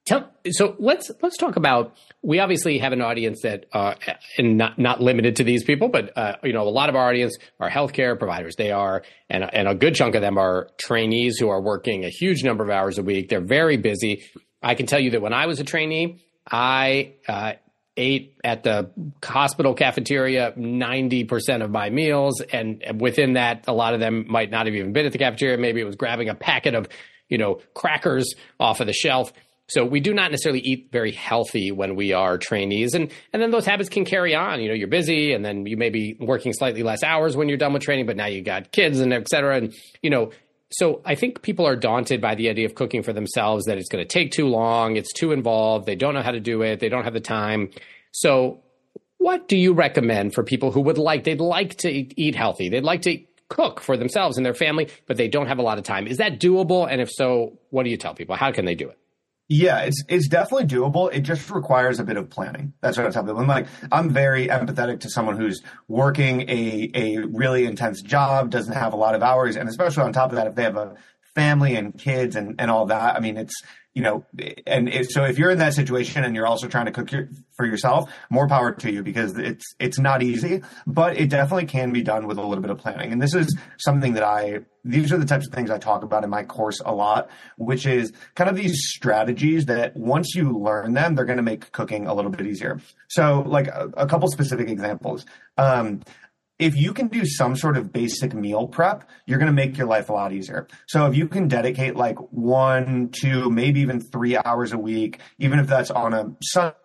tell, 0.05 0.31
so 0.49 0.75
let's 0.79 1.11
let's 1.21 1.37
talk 1.37 1.55
about. 1.55 1.95
We 2.21 2.39
obviously 2.39 2.77
have 2.77 2.93
an 2.93 3.01
audience 3.01 3.41
that, 3.43 3.65
uh, 3.73 3.95
and 4.37 4.57
not 4.57 4.77
not 4.77 5.01
limited 5.01 5.37
to 5.37 5.43
these 5.43 5.63
people, 5.63 5.87
but 5.87 6.15
uh, 6.17 6.35
you 6.43 6.53
know, 6.53 6.67
a 6.67 6.69
lot 6.69 6.89
of 6.89 6.95
our 6.95 7.09
audience 7.09 7.37
are 7.59 7.69
healthcare 7.69 8.17
providers. 8.17 8.55
They 8.57 8.71
are, 8.71 9.03
and 9.29 9.43
and 9.43 9.67
a 9.67 9.75
good 9.75 9.95
chunk 9.95 10.15
of 10.15 10.21
them 10.21 10.37
are 10.37 10.69
trainees 10.77 11.37
who 11.37 11.49
are 11.49 11.61
working 11.61 12.05
a 12.05 12.09
huge 12.09 12.43
number 12.43 12.63
of 12.63 12.69
hours 12.69 12.97
a 12.97 13.03
week. 13.03 13.29
They're 13.29 13.41
very 13.41 13.77
busy. 13.77 14.23
I 14.61 14.75
can 14.75 14.85
tell 14.85 14.99
you 14.99 15.11
that 15.11 15.21
when 15.21 15.33
I 15.33 15.47
was 15.47 15.59
a 15.59 15.63
trainee, 15.63 16.23
I 16.49 17.13
uh, 17.27 17.53
ate 17.97 18.37
at 18.43 18.63
the 18.63 18.91
hospital 19.23 19.73
cafeteria 19.73 20.53
90% 20.57 21.63
of 21.63 21.71
my 21.71 21.89
meals. 21.89 22.41
And 22.41 22.83
within 22.99 23.33
that, 23.33 23.65
a 23.67 23.73
lot 23.73 23.93
of 23.93 23.99
them 23.99 24.25
might 24.27 24.49
not 24.49 24.65
have 24.65 24.75
even 24.75 24.93
been 24.93 25.05
at 25.05 25.11
the 25.11 25.17
cafeteria. 25.17 25.57
Maybe 25.57 25.81
it 25.81 25.85
was 25.85 25.95
grabbing 25.95 26.29
a 26.29 26.35
packet 26.35 26.75
of, 26.75 26.87
you 27.27 27.37
know, 27.37 27.59
crackers 27.73 28.33
off 28.59 28.79
of 28.79 28.87
the 28.87 28.93
shelf. 28.93 29.33
So 29.71 29.85
we 29.85 30.01
do 30.01 30.13
not 30.13 30.31
necessarily 30.31 30.59
eat 30.59 30.89
very 30.91 31.13
healthy 31.13 31.71
when 31.71 31.95
we 31.95 32.11
are 32.11 32.37
trainees. 32.37 32.93
And, 32.93 33.09
and 33.31 33.41
then 33.41 33.51
those 33.51 33.65
habits 33.65 33.87
can 33.87 34.03
carry 34.03 34.35
on. 34.35 34.59
You 34.59 34.67
know, 34.67 34.73
you're 34.73 34.89
busy 34.89 35.31
and 35.31 35.45
then 35.45 35.65
you 35.65 35.77
may 35.77 35.89
be 35.89 36.17
working 36.19 36.51
slightly 36.51 36.83
less 36.83 37.03
hours 37.03 37.37
when 37.37 37.47
you're 37.47 37.57
done 37.57 37.71
with 37.71 37.81
training, 37.81 38.05
but 38.05 38.17
now 38.17 38.25
you 38.25 38.41
got 38.41 38.73
kids 38.73 38.99
and 38.99 39.13
et 39.13 39.29
cetera. 39.29 39.55
And, 39.55 39.73
you 40.01 40.09
know, 40.09 40.31
so 40.71 41.01
I 41.05 41.15
think 41.15 41.41
people 41.41 41.65
are 41.65 41.77
daunted 41.77 42.19
by 42.19 42.35
the 42.35 42.49
idea 42.49 42.65
of 42.65 42.75
cooking 42.75 43.01
for 43.01 43.13
themselves, 43.13 43.63
that 43.65 43.77
it's 43.77 43.87
going 43.87 44.05
to 44.05 44.07
take 44.07 44.31
too 44.31 44.47
long, 44.47 44.97
it's 44.97 45.13
too 45.13 45.31
involved, 45.31 45.85
they 45.85 45.95
don't 45.95 46.13
know 46.15 46.21
how 46.21 46.31
to 46.31 46.41
do 46.41 46.61
it, 46.63 46.81
they 46.81 46.89
don't 46.89 47.05
have 47.05 47.13
the 47.13 47.21
time. 47.21 47.69
So 48.11 48.61
what 49.19 49.47
do 49.47 49.57
you 49.57 49.71
recommend 49.73 50.33
for 50.33 50.43
people 50.43 50.73
who 50.73 50.81
would 50.81 50.97
like, 50.97 51.23
they'd 51.23 51.39
like 51.39 51.75
to 51.77 51.89
eat 51.89 52.35
healthy, 52.35 52.67
they'd 52.67 52.83
like 52.83 53.03
to 53.03 53.19
cook 53.47 53.79
for 53.79 53.95
themselves 53.95 54.35
and 54.35 54.45
their 54.45 54.53
family, 54.53 54.89
but 55.07 55.15
they 55.15 55.29
don't 55.29 55.47
have 55.47 55.59
a 55.59 55.61
lot 55.61 55.77
of 55.77 55.85
time? 55.85 56.07
Is 56.07 56.17
that 56.17 56.41
doable? 56.41 56.89
And 56.89 56.99
if 56.99 57.09
so, 57.09 57.57
what 57.69 57.83
do 57.83 57.89
you 57.89 57.97
tell 57.97 58.13
people? 58.13 58.35
How 58.35 58.51
can 58.51 58.65
they 58.65 58.75
do 58.75 58.89
it? 58.89 58.97
Yeah, 59.53 59.79
it's 59.79 60.01
it's 60.07 60.29
definitely 60.29 60.67
doable. 60.67 61.13
It 61.13 61.21
just 61.21 61.51
requires 61.51 61.99
a 61.99 62.05
bit 62.05 62.15
of 62.15 62.29
planning. 62.29 62.71
That's 62.79 62.97
what 62.97 63.05
I 63.05 63.09
tell 63.09 63.23
people. 63.23 63.37
I'm 63.37 63.47
like, 63.47 63.67
I'm 63.91 64.09
very 64.09 64.47
empathetic 64.47 65.01
to 65.01 65.09
someone 65.09 65.35
who's 65.35 65.61
working 65.89 66.49
a 66.49 66.89
a 66.93 67.17
really 67.17 67.65
intense 67.65 68.01
job, 68.01 68.49
doesn't 68.49 68.71
have 68.71 68.93
a 68.93 68.95
lot 68.95 69.13
of 69.13 69.21
hours, 69.21 69.57
and 69.57 69.67
especially 69.67 70.03
on 70.03 70.13
top 70.13 70.29
of 70.29 70.37
that, 70.37 70.47
if 70.47 70.55
they 70.55 70.63
have 70.63 70.77
a 70.77 70.95
family 71.35 71.75
and 71.75 71.97
kids 71.97 72.37
and, 72.37 72.55
and 72.59 72.71
all 72.71 72.85
that. 72.85 73.17
I 73.17 73.19
mean, 73.19 73.35
it's, 73.35 73.61
you 73.93 74.01
know, 74.01 74.25
and 74.65 74.87
it, 74.87 75.11
so 75.11 75.25
if 75.25 75.37
you're 75.37 75.51
in 75.51 75.59
that 75.59 75.73
situation 75.73 76.23
and 76.23 76.33
you're 76.33 76.47
also 76.47 76.67
trying 76.67 76.85
to 76.85 76.91
cook 76.91 77.11
your, 77.11 77.27
for 77.57 77.65
yourself, 77.65 78.09
more 78.29 78.47
power 78.47 78.71
to 78.71 78.91
you 78.91 79.03
because 79.03 79.37
it's, 79.37 79.65
it's 79.79 79.99
not 79.99 80.23
easy, 80.23 80.61
but 80.87 81.17
it 81.17 81.29
definitely 81.29 81.65
can 81.65 81.91
be 81.91 82.01
done 82.01 82.25
with 82.25 82.37
a 82.37 82.41
little 82.41 82.61
bit 82.61 82.71
of 82.71 82.77
planning. 82.77 83.11
And 83.11 83.21
this 83.21 83.35
is 83.35 83.57
something 83.77 84.13
that 84.13 84.23
I, 84.23 84.59
these 84.85 85.11
are 85.11 85.17
the 85.17 85.25
types 85.25 85.45
of 85.45 85.53
things 85.53 85.69
I 85.69 85.77
talk 85.77 86.03
about 86.03 86.23
in 86.23 86.29
my 86.29 86.43
course 86.43 86.79
a 86.85 86.95
lot, 86.95 87.29
which 87.57 87.85
is 87.85 88.13
kind 88.35 88.49
of 88.49 88.55
these 88.55 88.87
strategies 88.87 89.65
that 89.65 89.95
once 89.97 90.35
you 90.35 90.57
learn 90.57 90.93
them, 90.93 91.15
they're 91.15 91.25
going 91.25 91.37
to 91.37 91.43
make 91.43 91.71
cooking 91.73 92.07
a 92.07 92.13
little 92.13 92.31
bit 92.31 92.47
easier. 92.47 92.79
So 93.09 93.43
like 93.45 93.67
a, 93.67 93.91
a 93.97 94.07
couple 94.07 94.29
specific 94.29 94.69
examples. 94.69 95.25
Um, 95.57 96.01
if 96.61 96.77
you 96.77 96.93
can 96.93 97.07
do 97.07 97.25
some 97.25 97.55
sort 97.55 97.75
of 97.75 97.91
basic 97.91 98.35
meal 98.35 98.67
prep, 98.67 99.09
you're 99.25 99.39
going 99.39 99.47
to 99.47 99.53
make 99.53 99.77
your 99.77 99.87
life 99.87 100.09
a 100.09 100.13
lot 100.13 100.31
easier. 100.31 100.67
So 100.87 101.07
if 101.07 101.15
you 101.15 101.27
can 101.27 101.47
dedicate 101.47 101.95
like 101.95 102.17
one, 102.31 103.09
two, 103.09 103.49
maybe 103.49 103.81
even 103.81 103.99
three 103.99 104.37
hours 104.37 104.71
a 104.71 104.77
week, 104.77 105.19
even 105.39 105.57
if 105.57 105.65
that's 105.65 105.89
on 105.89 106.13
a 106.13 106.31
Sunday 106.43 106.75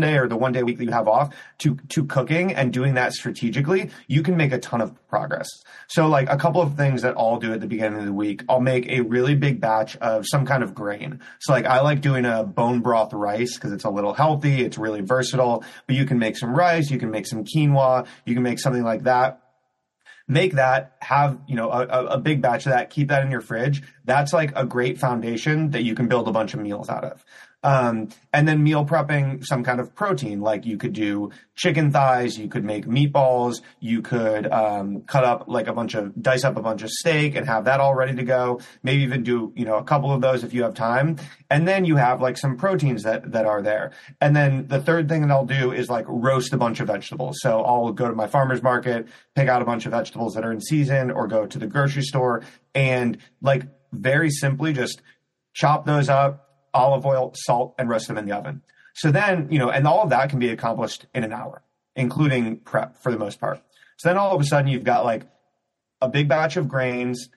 day 0.00 0.16
or 0.16 0.28
the 0.28 0.36
one 0.36 0.52
day 0.52 0.60
a 0.60 0.64
week 0.64 0.78
that 0.78 0.84
you 0.84 0.90
have 0.90 1.08
off 1.08 1.34
to 1.58 1.76
to 1.90 2.04
cooking 2.04 2.54
and 2.54 2.72
doing 2.72 2.94
that 2.94 3.12
strategically, 3.12 3.90
you 4.06 4.22
can 4.22 4.36
make 4.36 4.52
a 4.52 4.58
ton 4.58 4.80
of 4.80 4.94
progress. 5.08 5.48
So 5.88 6.06
like 6.06 6.28
a 6.28 6.36
couple 6.36 6.60
of 6.60 6.76
things 6.76 7.02
that 7.02 7.14
I'll 7.16 7.38
do 7.38 7.52
at 7.52 7.60
the 7.60 7.66
beginning 7.66 8.00
of 8.00 8.06
the 8.06 8.12
week, 8.12 8.42
I'll 8.48 8.60
make 8.60 8.88
a 8.88 9.00
really 9.00 9.34
big 9.34 9.60
batch 9.60 9.96
of 9.96 10.24
some 10.26 10.46
kind 10.46 10.62
of 10.62 10.74
grain. 10.74 11.20
So 11.40 11.52
like 11.52 11.66
I 11.66 11.80
like 11.80 12.00
doing 12.00 12.24
a 12.24 12.44
bone 12.44 12.80
broth 12.80 13.12
rice 13.12 13.54
because 13.54 13.72
it's 13.72 13.84
a 13.84 13.90
little 13.90 14.14
healthy, 14.14 14.62
it's 14.62 14.78
really 14.78 15.00
versatile, 15.00 15.64
but 15.86 15.96
you 15.96 16.04
can 16.04 16.18
make 16.18 16.36
some 16.36 16.54
rice, 16.54 16.90
you 16.90 16.98
can 16.98 17.10
make 17.10 17.26
some 17.26 17.44
quinoa, 17.44 18.06
you 18.24 18.34
can 18.34 18.42
make 18.42 18.58
something 18.58 18.82
like 18.82 19.04
that 19.04 19.40
make 20.26 20.52
that 20.52 20.96
have 21.00 21.38
you 21.46 21.54
know 21.54 21.70
a, 21.70 21.86
a, 22.06 22.18
big 22.18 22.40
batch 22.40 22.64
of 22.64 22.72
that 22.72 22.88
keep 22.88 23.08
that 23.08 23.22
in 23.24 23.30
your 23.30 23.42
fridge 23.42 23.82
that's 24.04 24.32
like 24.32 24.52
a 24.56 24.64
great 24.64 24.98
foundation 24.98 25.70
that 25.70 25.82
you 25.82 25.94
can 25.94 26.08
build 26.08 26.26
a 26.28 26.32
bunch 26.32 26.54
of 26.54 26.60
meals 26.60 26.88
out 26.88 27.04
of 27.04 27.24
um, 27.64 28.10
and 28.32 28.46
then 28.46 28.62
meal 28.62 28.84
prepping 28.84 29.44
some 29.44 29.64
kind 29.64 29.80
of 29.80 29.94
protein, 29.94 30.42
like 30.42 30.66
you 30.66 30.76
could 30.76 30.92
do 30.92 31.30
chicken 31.56 31.90
thighs, 31.90 32.38
you 32.38 32.46
could 32.46 32.62
make 32.62 32.84
meatballs, 32.84 33.62
you 33.80 34.02
could 34.02 34.46
um, 34.52 35.00
cut 35.02 35.24
up 35.24 35.44
like 35.48 35.66
a 35.66 35.72
bunch 35.72 35.94
of 35.94 36.20
dice 36.20 36.44
up 36.44 36.56
a 36.58 36.62
bunch 36.62 36.82
of 36.82 36.90
steak 36.90 37.34
and 37.34 37.46
have 37.46 37.64
that 37.64 37.80
all 37.80 37.94
ready 37.94 38.14
to 38.14 38.22
go. 38.22 38.60
Maybe 38.82 39.02
even 39.02 39.22
do 39.22 39.52
you 39.56 39.64
know 39.64 39.76
a 39.76 39.82
couple 39.82 40.12
of 40.12 40.20
those 40.20 40.44
if 40.44 40.52
you 40.52 40.62
have 40.62 40.74
time. 40.74 41.16
And 41.48 41.66
then 41.66 41.86
you 41.86 41.96
have 41.96 42.20
like 42.20 42.36
some 42.36 42.58
proteins 42.58 43.02
that 43.04 43.32
that 43.32 43.46
are 43.46 43.62
there. 43.62 43.92
And 44.20 44.36
then 44.36 44.66
the 44.68 44.82
third 44.82 45.08
thing 45.08 45.22
that 45.22 45.30
I'll 45.30 45.46
do 45.46 45.72
is 45.72 45.88
like 45.88 46.04
roast 46.06 46.52
a 46.52 46.58
bunch 46.58 46.80
of 46.80 46.88
vegetables. 46.88 47.38
So 47.40 47.62
I'll 47.62 47.92
go 47.92 48.08
to 48.08 48.14
my 48.14 48.26
farmer's 48.26 48.62
market, 48.62 49.08
pick 49.34 49.48
out 49.48 49.62
a 49.62 49.64
bunch 49.64 49.86
of 49.86 49.92
vegetables 49.92 50.34
that 50.34 50.44
are 50.44 50.52
in 50.52 50.60
season, 50.60 51.10
or 51.10 51.26
go 51.26 51.46
to 51.46 51.58
the 51.58 51.66
grocery 51.66 52.02
store 52.02 52.42
and 52.74 53.16
like 53.40 53.62
very 53.90 54.28
simply 54.28 54.74
just 54.74 55.00
chop 55.54 55.86
those 55.86 56.10
up 56.10 56.43
olive 56.74 57.06
oil, 57.06 57.32
salt, 57.34 57.74
and 57.78 57.88
roast 57.88 58.08
them 58.08 58.18
in 58.18 58.26
the 58.26 58.32
oven. 58.32 58.62
So 58.94 59.10
then, 59.10 59.48
you 59.50 59.58
know, 59.58 59.70
and 59.70 59.86
all 59.86 60.02
of 60.02 60.10
that 60.10 60.30
can 60.30 60.38
be 60.38 60.50
accomplished 60.50 61.06
in 61.14 61.24
an 61.24 61.32
hour, 61.32 61.62
including 61.96 62.58
prep 62.58 63.02
for 63.02 63.10
the 63.10 63.18
most 63.18 63.40
part. 63.40 63.62
So 63.96 64.08
then 64.08 64.18
all 64.18 64.34
of 64.34 64.40
a 64.40 64.44
sudden 64.44 64.68
you've 64.68 64.84
got 64.84 65.04
like 65.04 65.22
a 66.00 66.08
big 66.08 66.28
batch 66.28 66.56
of 66.56 66.68
grains, 66.68 67.28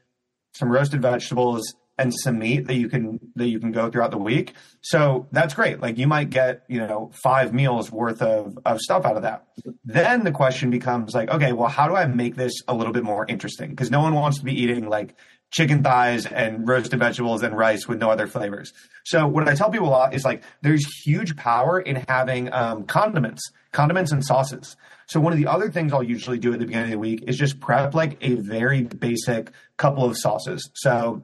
some 0.54 0.70
roasted 0.70 1.02
vegetables, 1.02 1.76
and 2.00 2.14
some 2.14 2.38
meat 2.40 2.68
that 2.68 2.76
you 2.76 2.90
can 2.90 3.20
that 3.36 3.48
you 3.48 3.60
can 3.60 3.72
go 3.72 3.90
throughout 3.90 4.12
the 4.12 4.18
week. 4.18 4.54
So 4.82 5.28
that's 5.32 5.54
great. 5.54 5.82
Like 5.82 5.98
you 5.98 6.08
might 6.08 6.30
get, 6.30 6.64
you 6.68 6.80
know, 6.80 7.12
five 7.24 7.54
meals 7.54 7.92
worth 7.92 8.22
of, 8.22 8.58
of 8.66 8.80
stuff 8.80 9.04
out 9.04 9.16
of 9.16 9.24
that. 9.24 9.48
Then 9.84 10.24
the 10.24 10.32
question 10.32 10.70
becomes 10.70 11.16
like, 11.16 11.30
okay, 11.30 11.54
well, 11.54 11.70
how 11.70 11.88
do 11.88 11.96
I 11.96 12.06
make 12.06 12.36
this 12.36 12.54
a 12.68 12.76
little 12.76 12.94
bit 12.94 13.04
more 13.04 13.26
interesting? 13.28 13.72
Because 13.72 13.90
no 13.90 14.02
one 14.02 14.14
wants 14.14 14.38
to 14.40 14.46
be 14.46 14.54
eating 14.54 14.88
like 14.90 15.16
chicken 15.52 15.84
thighs 15.84 16.26
and 16.26 16.68
roasted 16.68 17.00
vegetables 17.00 17.42
and 17.42 17.58
rice 17.58 17.88
with 17.88 18.00
no 18.00 18.10
other 18.10 18.28
flavors. 18.28 18.74
So 19.06 19.28
what 19.28 19.48
I 19.48 19.56
tell 19.56 19.70
people 19.70 19.88
a 19.88 19.90
lot 19.90 20.14
is 20.14 20.26
like 20.26 20.44
there's 20.62 20.86
huge 21.04 21.36
power 21.38 21.80
in 21.80 22.04
having 22.08 22.52
um, 22.52 22.84
condiments, 22.84 23.42
condiments 23.72 24.12
and 24.12 24.24
sauces. 24.24 24.76
So 25.08 25.22
one 25.22 25.32
of 25.32 25.40
the 25.40 25.48
other 25.48 25.72
things 25.72 25.94
I'll 25.94 26.04
usually 26.04 26.38
do 26.38 26.52
at 26.52 26.60
the 26.60 26.66
beginning 26.66 26.88
of 26.88 26.92
the 26.92 27.00
week 27.00 27.24
is 27.28 27.38
just 27.38 27.60
prep 27.62 27.94
like 27.94 28.18
a 28.22 28.36
very 28.36 28.84
basic 28.84 29.52
couple 29.78 30.04
of 30.04 30.18
sauces. 30.18 30.70
So 30.76 31.24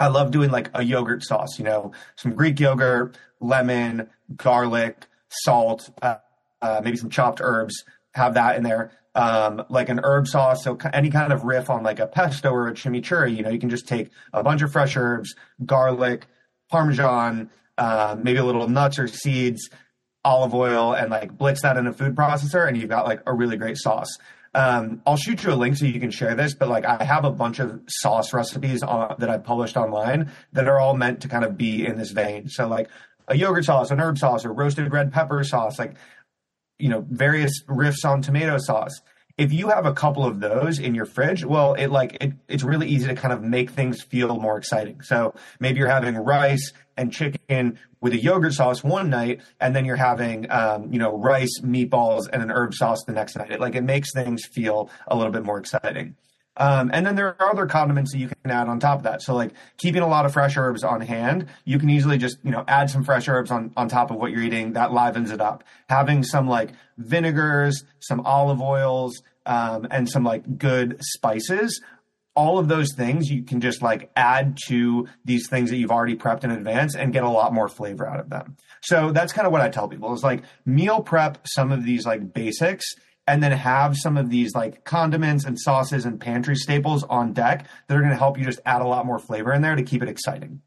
I 0.00 0.08
love 0.08 0.30
doing 0.30 0.50
like 0.50 0.70
a 0.74 0.82
yogurt 0.82 1.22
sauce, 1.22 1.58
you 1.58 1.64
know, 1.64 1.92
some 2.16 2.32
Greek 2.32 2.58
yogurt, 2.58 3.18
lemon, 3.40 4.08
garlic, 4.34 5.06
salt, 5.28 5.90
uh, 6.00 6.16
uh, 6.62 6.80
maybe 6.82 6.96
some 6.96 7.10
chopped 7.10 7.40
herbs. 7.42 7.84
Have 8.14 8.34
that 8.34 8.56
in 8.56 8.62
there. 8.62 8.92
Um, 9.18 9.64
like 9.68 9.88
an 9.88 9.98
herb 10.04 10.28
sauce. 10.28 10.62
So 10.62 10.78
any 10.92 11.10
kind 11.10 11.32
of 11.32 11.42
riff 11.42 11.70
on 11.70 11.82
like 11.82 11.98
a 11.98 12.06
pesto 12.06 12.52
or 12.52 12.68
a 12.68 12.72
chimichurri, 12.72 13.36
you 13.36 13.42
know, 13.42 13.50
you 13.50 13.58
can 13.58 13.68
just 13.68 13.88
take 13.88 14.10
a 14.32 14.44
bunch 14.44 14.62
of 14.62 14.70
fresh 14.70 14.96
herbs, 14.96 15.34
garlic, 15.66 16.28
parmesan, 16.70 17.50
uh, 17.78 18.14
maybe 18.22 18.38
a 18.38 18.44
little 18.44 18.68
nuts 18.68 18.96
or 18.96 19.08
seeds, 19.08 19.70
olive 20.24 20.54
oil, 20.54 20.92
and 20.92 21.10
like 21.10 21.36
blitz 21.36 21.62
that 21.62 21.76
in 21.76 21.88
a 21.88 21.92
food 21.92 22.14
processor, 22.14 22.68
and 22.68 22.76
you've 22.76 22.90
got 22.90 23.06
like 23.06 23.20
a 23.26 23.34
really 23.34 23.56
great 23.56 23.76
sauce. 23.76 24.12
Um, 24.54 25.02
I'll 25.06 25.16
shoot 25.16 25.42
you 25.42 25.52
a 25.52 25.58
link 25.62 25.76
so 25.76 25.84
you 25.86 26.00
can 26.00 26.12
share 26.12 26.34
this, 26.36 26.54
but 26.54 26.68
like 26.68 26.84
I 26.84 27.02
have 27.02 27.24
a 27.24 27.30
bunch 27.30 27.58
of 27.58 27.80
sauce 27.88 28.32
recipes 28.32 28.82
on, 28.82 29.16
that 29.18 29.30
I've 29.30 29.44
published 29.44 29.76
online 29.76 30.30
that 30.52 30.68
are 30.68 30.78
all 30.78 30.96
meant 30.96 31.22
to 31.22 31.28
kind 31.28 31.44
of 31.44 31.58
be 31.58 31.84
in 31.84 31.98
this 31.98 32.12
vein. 32.12 32.48
So 32.48 32.68
like 32.68 32.88
a 33.26 33.36
yogurt 33.36 33.64
sauce, 33.64 33.90
an 33.90 34.00
herb 34.00 34.16
sauce, 34.18 34.44
or 34.44 34.52
roasted 34.52 34.92
red 34.92 35.12
pepper 35.12 35.42
sauce, 35.44 35.78
like 35.78 35.94
you 36.78 36.88
know 36.88 37.04
various 37.10 37.62
riffs 37.64 38.04
on 38.04 38.22
tomato 38.22 38.58
sauce 38.58 39.00
if 39.38 39.52
you 39.52 39.68
have 39.68 39.86
a 39.86 39.94
couple 39.94 40.26
of 40.26 40.40
those 40.40 40.80
in 40.80 40.96
your 40.96 41.06
fridge, 41.06 41.44
well, 41.44 41.74
it 41.74 41.86
like 41.86 42.16
it, 42.20 42.32
it's 42.48 42.64
really 42.64 42.88
easy 42.88 43.06
to 43.06 43.14
kind 43.14 43.32
of 43.32 43.40
make 43.40 43.70
things 43.70 44.02
feel 44.02 44.36
more 44.38 44.58
exciting. 44.58 45.00
So 45.00 45.34
maybe 45.60 45.78
you're 45.78 45.88
having 45.88 46.16
rice 46.16 46.72
and 46.96 47.12
chicken 47.12 47.78
with 48.00 48.12
a 48.12 48.18
yogurt 48.18 48.52
sauce 48.52 48.82
one 48.82 49.08
night, 49.10 49.40
and 49.60 49.74
then 49.74 49.84
you're 49.84 49.96
having 49.96 50.50
um, 50.50 50.92
you 50.92 50.98
know 50.98 51.16
rice, 51.16 51.60
meatballs, 51.62 52.28
and 52.32 52.42
an 52.42 52.50
herb 52.50 52.74
sauce 52.74 53.04
the 53.06 53.12
next 53.12 53.36
night. 53.36 53.52
It 53.52 53.60
like 53.60 53.76
it 53.76 53.84
makes 53.84 54.12
things 54.12 54.44
feel 54.44 54.90
a 55.06 55.16
little 55.16 55.32
bit 55.32 55.44
more 55.44 55.58
exciting. 55.58 56.16
Um, 56.58 56.90
and 56.92 57.06
then 57.06 57.14
there 57.14 57.36
are 57.40 57.50
other 57.50 57.66
condiments 57.66 58.12
that 58.12 58.18
you 58.18 58.28
can 58.28 58.50
add 58.50 58.68
on 58.68 58.80
top 58.80 58.98
of 58.98 59.04
that. 59.04 59.22
So 59.22 59.34
like 59.34 59.52
keeping 59.78 60.02
a 60.02 60.08
lot 60.08 60.26
of 60.26 60.32
fresh 60.32 60.56
herbs 60.56 60.82
on 60.82 61.00
hand, 61.00 61.46
you 61.64 61.78
can 61.78 61.88
easily 61.88 62.18
just, 62.18 62.38
you 62.42 62.50
know, 62.50 62.64
add 62.66 62.90
some 62.90 63.04
fresh 63.04 63.28
herbs 63.28 63.50
on, 63.50 63.72
on 63.76 63.88
top 63.88 64.10
of 64.10 64.16
what 64.16 64.32
you're 64.32 64.42
eating. 64.42 64.72
That 64.72 64.92
livens 64.92 65.30
it 65.30 65.40
up. 65.40 65.64
Having 65.88 66.24
some 66.24 66.48
like 66.48 66.72
vinegars, 66.98 67.84
some 68.00 68.20
olive 68.20 68.60
oils, 68.60 69.22
um, 69.46 69.86
and 69.90 70.08
some 70.08 70.24
like 70.24 70.58
good 70.58 70.98
spices 71.00 71.80
all 72.38 72.60
of 72.60 72.68
those 72.68 72.94
things 72.94 73.28
you 73.28 73.42
can 73.42 73.60
just 73.60 73.82
like 73.82 74.12
add 74.14 74.56
to 74.68 75.08
these 75.24 75.48
things 75.48 75.70
that 75.70 75.76
you've 75.76 75.90
already 75.90 76.14
prepped 76.14 76.44
in 76.44 76.52
advance 76.52 76.94
and 76.94 77.12
get 77.12 77.24
a 77.24 77.28
lot 77.28 77.52
more 77.52 77.68
flavor 77.68 78.06
out 78.06 78.20
of 78.20 78.30
them. 78.30 78.56
So 78.80 79.10
that's 79.10 79.32
kind 79.32 79.44
of 79.44 79.50
what 79.50 79.60
I 79.60 79.68
tell 79.70 79.88
people 79.88 80.14
is 80.14 80.22
like 80.22 80.44
meal 80.64 81.02
prep 81.02 81.38
some 81.44 81.72
of 81.72 81.84
these 81.84 82.06
like 82.06 82.32
basics 82.32 82.94
and 83.28 83.42
then 83.42 83.52
have 83.52 83.94
some 83.96 84.16
of 84.16 84.30
these 84.30 84.54
like 84.54 84.84
condiments 84.84 85.44
and 85.44 85.60
sauces 85.60 86.06
and 86.06 86.18
pantry 86.18 86.56
staples 86.56 87.04
on 87.04 87.34
deck 87.34 87.66
that 87.86 87.96
are 87.96 88.00
going 88.00 88.10
to 88.10 88.16
help 88.16 88.38
you 88.38 88.44
just 88.44 88.60
add 88.64 88.80
a 88.80 88.86
lot 88.86 89.04
more 89.04 89.18
flavor 89.18 89.52
in 89.52 89.60
there 89.60 89.76
to 89.76 89.82
keep 89.82 90.02
it 90.02 90.08
exciting. 90.08 90.62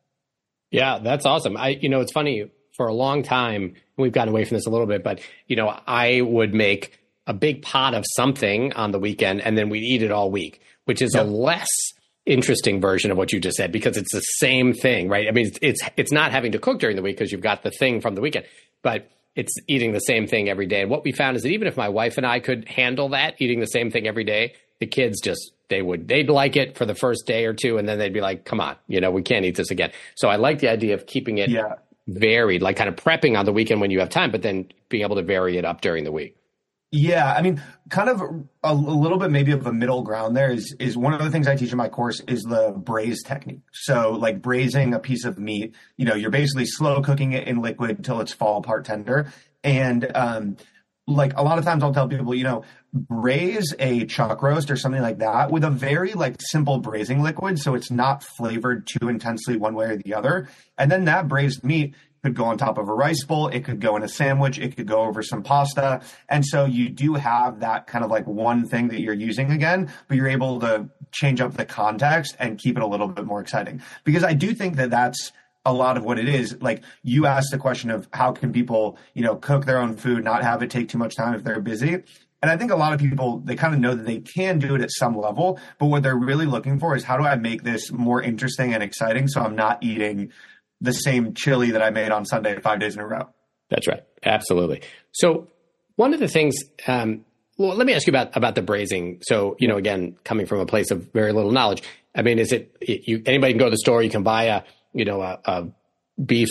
Yeah, 0.69 0.99
that's 0.99 1.25
awesome. 1.25 1.57
I, 1.57 1.69
you 1.69 1.89
know, 1.89 2.01
it's 2.01 2.11
funny 2.11 2.51
for 2.77 2.87
a 2.87 2.93
long 2.93 3.23
time, 3.23 3.73
we've 3.97 4.11
gotten 4.11 4.29
away 4.29 4.45
from 4.45 4.57
this 4.57 4.67
a 4.67 4.69
little 4.69 4.85
bit, 4.85 5.03
but 5.03 5.19
you 5.47 5.55
know, 5.55 5.77
I 5.87 6.21
would 6.21 6.53
make 6.53 6.99
a 7.25 7.33
big 7.33 7.63
pot 7.63 7.95
of 7.95 8.05
something 8.15 8.73
on 8.73 8.91
the 8.91 8.99
weekend 8.99 9.41
and 9.41 9.57
then 9.57 9.69
we'd 9.69 9.83
eat 9.83 10.03
it 10.03 10.11
all 10.11 10.29
week, 10.29 10.61
which 10.85 11.01
is 11.01 11.15
yep. 11.15 11.25
a 11.25 11.27
less 11.27 11.67
interesting 12.27 12.79
version 12.79 13.09
of 13.09 13.17
what 13.17 13.33
you 13.33 13.39
just 13.39 13.57
said 13.57 13.71
because 13.71 13.97
it's 13.97 14.13
the 14.13 14.21
same 14.21 14.73
thing, 14.73 15.09
right? 15.09 15.27
I 15.27 15.31
mean, 15.31 15.47
it's, 15.47 15.59
it's, 15.63 15.81
it's 15.97 16.11
not 16.11 16.31
having 16.31 16.51
to 16.51 16.59
cook 16.59 16.79
during 16.79 16.95
the 16.95 17.01
week 17.01 17.17
because 17.17 17.31
you've 17.31 17.41
got 17.41 17.63
the 17.63 17.71
thing 17.71 18.01
from 18.01 18.13
the 18.13 18.21
weekend, 18.21 18.45
but 18.83 19.09
it's 19.35 19.53
eating 19.67 19.93
the 19.93 19.99
same 19.99 20.27
thing 20.27 20.49
every 20.49 20.65
day. 20.65 20.81
And 20.81 20.89
what 20.89 21.03
we 21.03 21.11
found 21.11 21.37
is 21.37 21.43
that 21.43 21.49
even 21.49 21.67
if 21.67 21.77
my 21.77 21.89
wife 21.89 22.17
and 22.17 22.25
I 22.25 22.39
could 22.39 22.67
handle 22.67 23.09
that, 23.09 23.35
eating 23.39 23.59
the 23.59 23.65
same 23.65 23.91
thing 23.91 24.07
every 24.07 24.23
day, 24.23 24.53
the 24.79 24.87
kids 24.87 25.21
just 25.21 25.51
they 25.69 25.81
would 25.81 26.07
they'd 26.07 26.29
like 26.29 26.57
it 26.57 26.77
for 26.77 26.85
the 26.85 26.95
first 26.95 27.25
day 27.25 27.45
or 27.45 27.53
two, 27.53 27.77
and 27.77 27.87
then 27.87 27.97
they'd 27.97 28.13
be 28.13 28.19
like, 28.19 28.45
"Come 28.45 28.59
on, 28.59 28.75
you 28.87 28.99
know, 28.99 29.11
we 29.11 29.21
can't 29.21 29.45
eat 29.45 29.55
this 29.55 29.71
again." 29.71 29.91
So 30.15 30.27
I 30.27 30.35
like 30.35 30.59
the 30.59 30.69
idea 30.69 30.95
of 30.95 31.05
keeping 31.05 31.37
it 31.37 31.49
yeah. 31.49 31.75
varied, 32.07 32.61
like 32.61 32.75
kind 32.75 32.89
of 32.89 32.95
prepping 32.95 33.37
on 33.37 33.45
the 33.45 33.53
weekend 33.53 33.79
when 33.79 33.91
you 33.91 33.99
have 33.99 34.09
time, 34.09 34.31
but 34.31 34.41
then 34.41 34.69
being 34.89 35.03
able 35.03 35.15
to 35.15 35.23
vary 35.23 35.57
it 35.57 35.65
up 35.65 35.81
during 35.81 36.03
the 36.03 36.11
week. 36.11 36.35
Yeah, 36.93 37.33
I 37.33 37.41
mean, 37.41 37.61
kind 37.89 38.09
of 38.09 38.21
a, 38.21 38.43
a, 38.65 38.73
little 38.73 39.17
bit 39.17 39.31
maybe 39.31 39.53
of 39.53 39.65
a 39.65 39.71
middle 39.71 40.01
ground 40.01 40.35
there 40.35 40.51
is 40.51 40.75
is 40.77 40.97
one 40.97 41.13
of 41.13 41.23
the 41.23 41.31
things 41.31 41.47
I 41.47 41.55
teach 41.55 41.71
in 41.71 41.77
my 41.77 41.87
course 41.87 42.19
is 42.27 42.43
the 42.43 42.73
braise 42.75 43.23
technique. 43.23 43.61
So 43.71 44.11
like 44.11 44.41
braising 44.41 44.93
a 44.93 44.99
piece 44.99 45.23
of 45.23 45.39
meat, 45.39 45.73
you 45.95 46.03
know, 46.03 46.15
you're 46.15 46.31
basically 46.31 46.65
slow 46.65 47.01
cooking 47.01 47.31
it 47.31 47.47
in 47.47 47.61
liquid 47.61 47.91
until 47.91 48.19
it's 48.19 48.33
fall 48.33 48.57
apart 48.57 48.83
tender. 48.83 49.31
And 49.63 50.11
um, 50.13 50.57
like 51.07 51.37
a 51.37 51.43
lot 51.43 51.59
of 51.59 51.63
times 51.63 51.81
I'll 51.81 51.93
tell 51.93 52.09
people, 52.09 52.35
you 52.35 52.43
know, 52.43 52.65
braise 52.93 53.73
a 53.79 54.05
chuck 54.05 54.41
roast 54.41 54.69
or 54.69 54.75
something 54.75 55.01
like 55.01 55.19
that 55.19 55.49
with 55.49 55.63
a 55.63 55.69
very 55.69 56.11
like 56.11 56.35
simple 56.41 56.79
braising 56.79 57.21
liquid 57.21 57.57
so 57.57 57.73
it's 57.73 57.89
not 57.89 58.21
flavored 58.21 58.85
too 58.85 59.07
intensely 59.07 59.55
one 59.55 59.75
way 59.75 59.85
or 59.85 59.95
the 59.95 60.13
other. 60.13 60.49
And 60.77 60.91
then 60.91 61.05
that 61.05 61.29
braised 61.29 61.63
meat 61.63 61.95
could 62.23 62.35
go 62.35 62.45
on 62.45 62.57
top 62.57 62.77
of 62.77 62.87
a 62.87 62.93
rice 62.93 63.23
bowl, 63.23 63.47
it 63.47 63.65
could 63.65 63.79
go 63.79 63.95
in 63.95 64.03
a 64.03 64.07
sandwich, 64.07 64.59
it 64.59 64.75
could 64.75 64.87
go 64.87 65.01
over 65.01 65.23
some 65.23 65.41
pasta. 65.41 66.01
And 66.29 66.45
so 66.45 66.65
you 66.65 66.89
do 66.89 67.15
have 67.15 67.59
that 67.61 67.87
kind 67.87 68.05
of 68.05 68.11
like 68.11 68.27
one 68.27 68.67
thing 68.67 68.89
that 68.89 69.01
you're 69.01 69.13
using 69.13 69.51
again, 69.51 69.91
but 70.07 70.17
you're 70.17 70.27
able 70.27 70.59
to 70.61 70.89
change 71.11 71.41
up 71.41 71.55
the 71.55 71.65
context 71.65 72.35
and 72.39 72.59
keep 72.59 72.77
it 72.77 72.83
a 72.83 72.87
little 72.87 73.07
bit 73.07 73.25
more 73.25 73.41
exciting. 73.41 73.81
Because 74.03 74.23
I 74.23 74.33
do 74.33 74.53
think 74.53 74.75
that 74.75 74.91
that's 74.91 75.31
a 75.65 75.73
lot 75.73 75.97
of 75.97 76.03
what 76.03 76.17
it 76.17 76.27
is. 76.27 76.59
Like 76.61 76.83
you 77.03 77.25
asked 77.25 77.51
the 77.51 77.57
question 77.57 77.91
of 77.91 78.07
how 78.13 78.31
can 78.31 78.51
people, 78.51 78.97
you 79.13 79.23
know, 79.23 79.35
cook 79.35 79.65
their 79.65 79.79
own 79.79 79.95
food, 79.95 80.23
not 80.23 80.43
have 80.43 80.63
it 80.63 80.69
take 80.69 80.89
too 80.89 80.97
much 80.97 81.15
time 81.15 81.33
if 81.33 81.43
they're 81.43 81.59
busy. 81.59 82.03
And 82.43 82.49
I 82.49 82.57
think 82.57 82.71
a 82.71 82.75
lot 82.75 82.93
of 82.93 82.99
people, 82.99 83.39
they 83.45 83.55
kind 83.55 83.75
of 83.75 83.79
know 83.79 83.93
that 83.93 84.05
they 84.05 84.19
can 84.19 84.57
do 84.57 84.73
it 84.73 84.81
at 84.81 84.89
some 84.91 85.15
level, 85.15 85.59
but 85.77 85.87
what 85.87 86.01
they're 86.01 86.17
really 86.17 86.47
looking 86.47 86.79
for 86.79 86.95
is 86.95 87.03
how 87.03 87.15
do 87.15 87.23
I 87.23 87.35
make 87.35 87.61
this 87.61 87.91
more 87.91 88.19
interesting 88.19 88.73
and 88.73 88.81
exciting 88.81 89.27
so 89.27 89.41
I'm 89.41 89.55
not 89.55 89.83
eating 89.83 90.31
the 90.81 90.91
same 90.91 91.33
chili 91.33 91.71
that 91.71 91.81
I 91.81 91.91
made 91.91 92.11
on 92.11 92.25
Sunday 92.25 92.59
five 92.59 92.79
days 92.79 92.95
in 92.95 93.01
a 93.01 93.07
row. 93.07 93.29
That's 93.69 93.87
right. 93.87 94.03
Absolutely. 94.23 94.81
So 95.13 95.47
one 95.95 96.13
of 96.13 96.19
the 96.19 96.27
things, 96.27 96.55
um, 96.87 97.23
well, 97.57 97.75
let 97.75 97.85
me 97.85 97.93
ask 97.93 98.07
you 98.07 98.11
about 98.11 98.35
about 98.35 98.55
the 98.55 98.61
braising. 98.61 99.19
So 99.21 99.55
you 99.59 99.67
know, 99.67 99.77
again, 99.77 100.17
coming 100.23 100.45
from 100.45 100.59
a 100.59 100.65
place 100.65 100.91
of 100.91 101.11
very 101.13 101.31
little 101.31 101.51
knowledge, 101.51 101.83
I 102.15 102.23
mean, 102.23 102.39
is 102.39 102.51
it, 102.51 102.75
you 102.81 103.21
anybody 103.25 103.53
can 103.53 103.59
go 103.59 103.65
to 103.65 103.71
the 103.71 103.77
store, 103.77 104.01
you 104.01 104.09
can 104.09 104.23
buy 104.23 104.45
a 104.45 104.63
you 104.93 105.05
know 105.05 105.21
a, 105.21 105.39
a 105.45 105.67
beef 106.21 106.49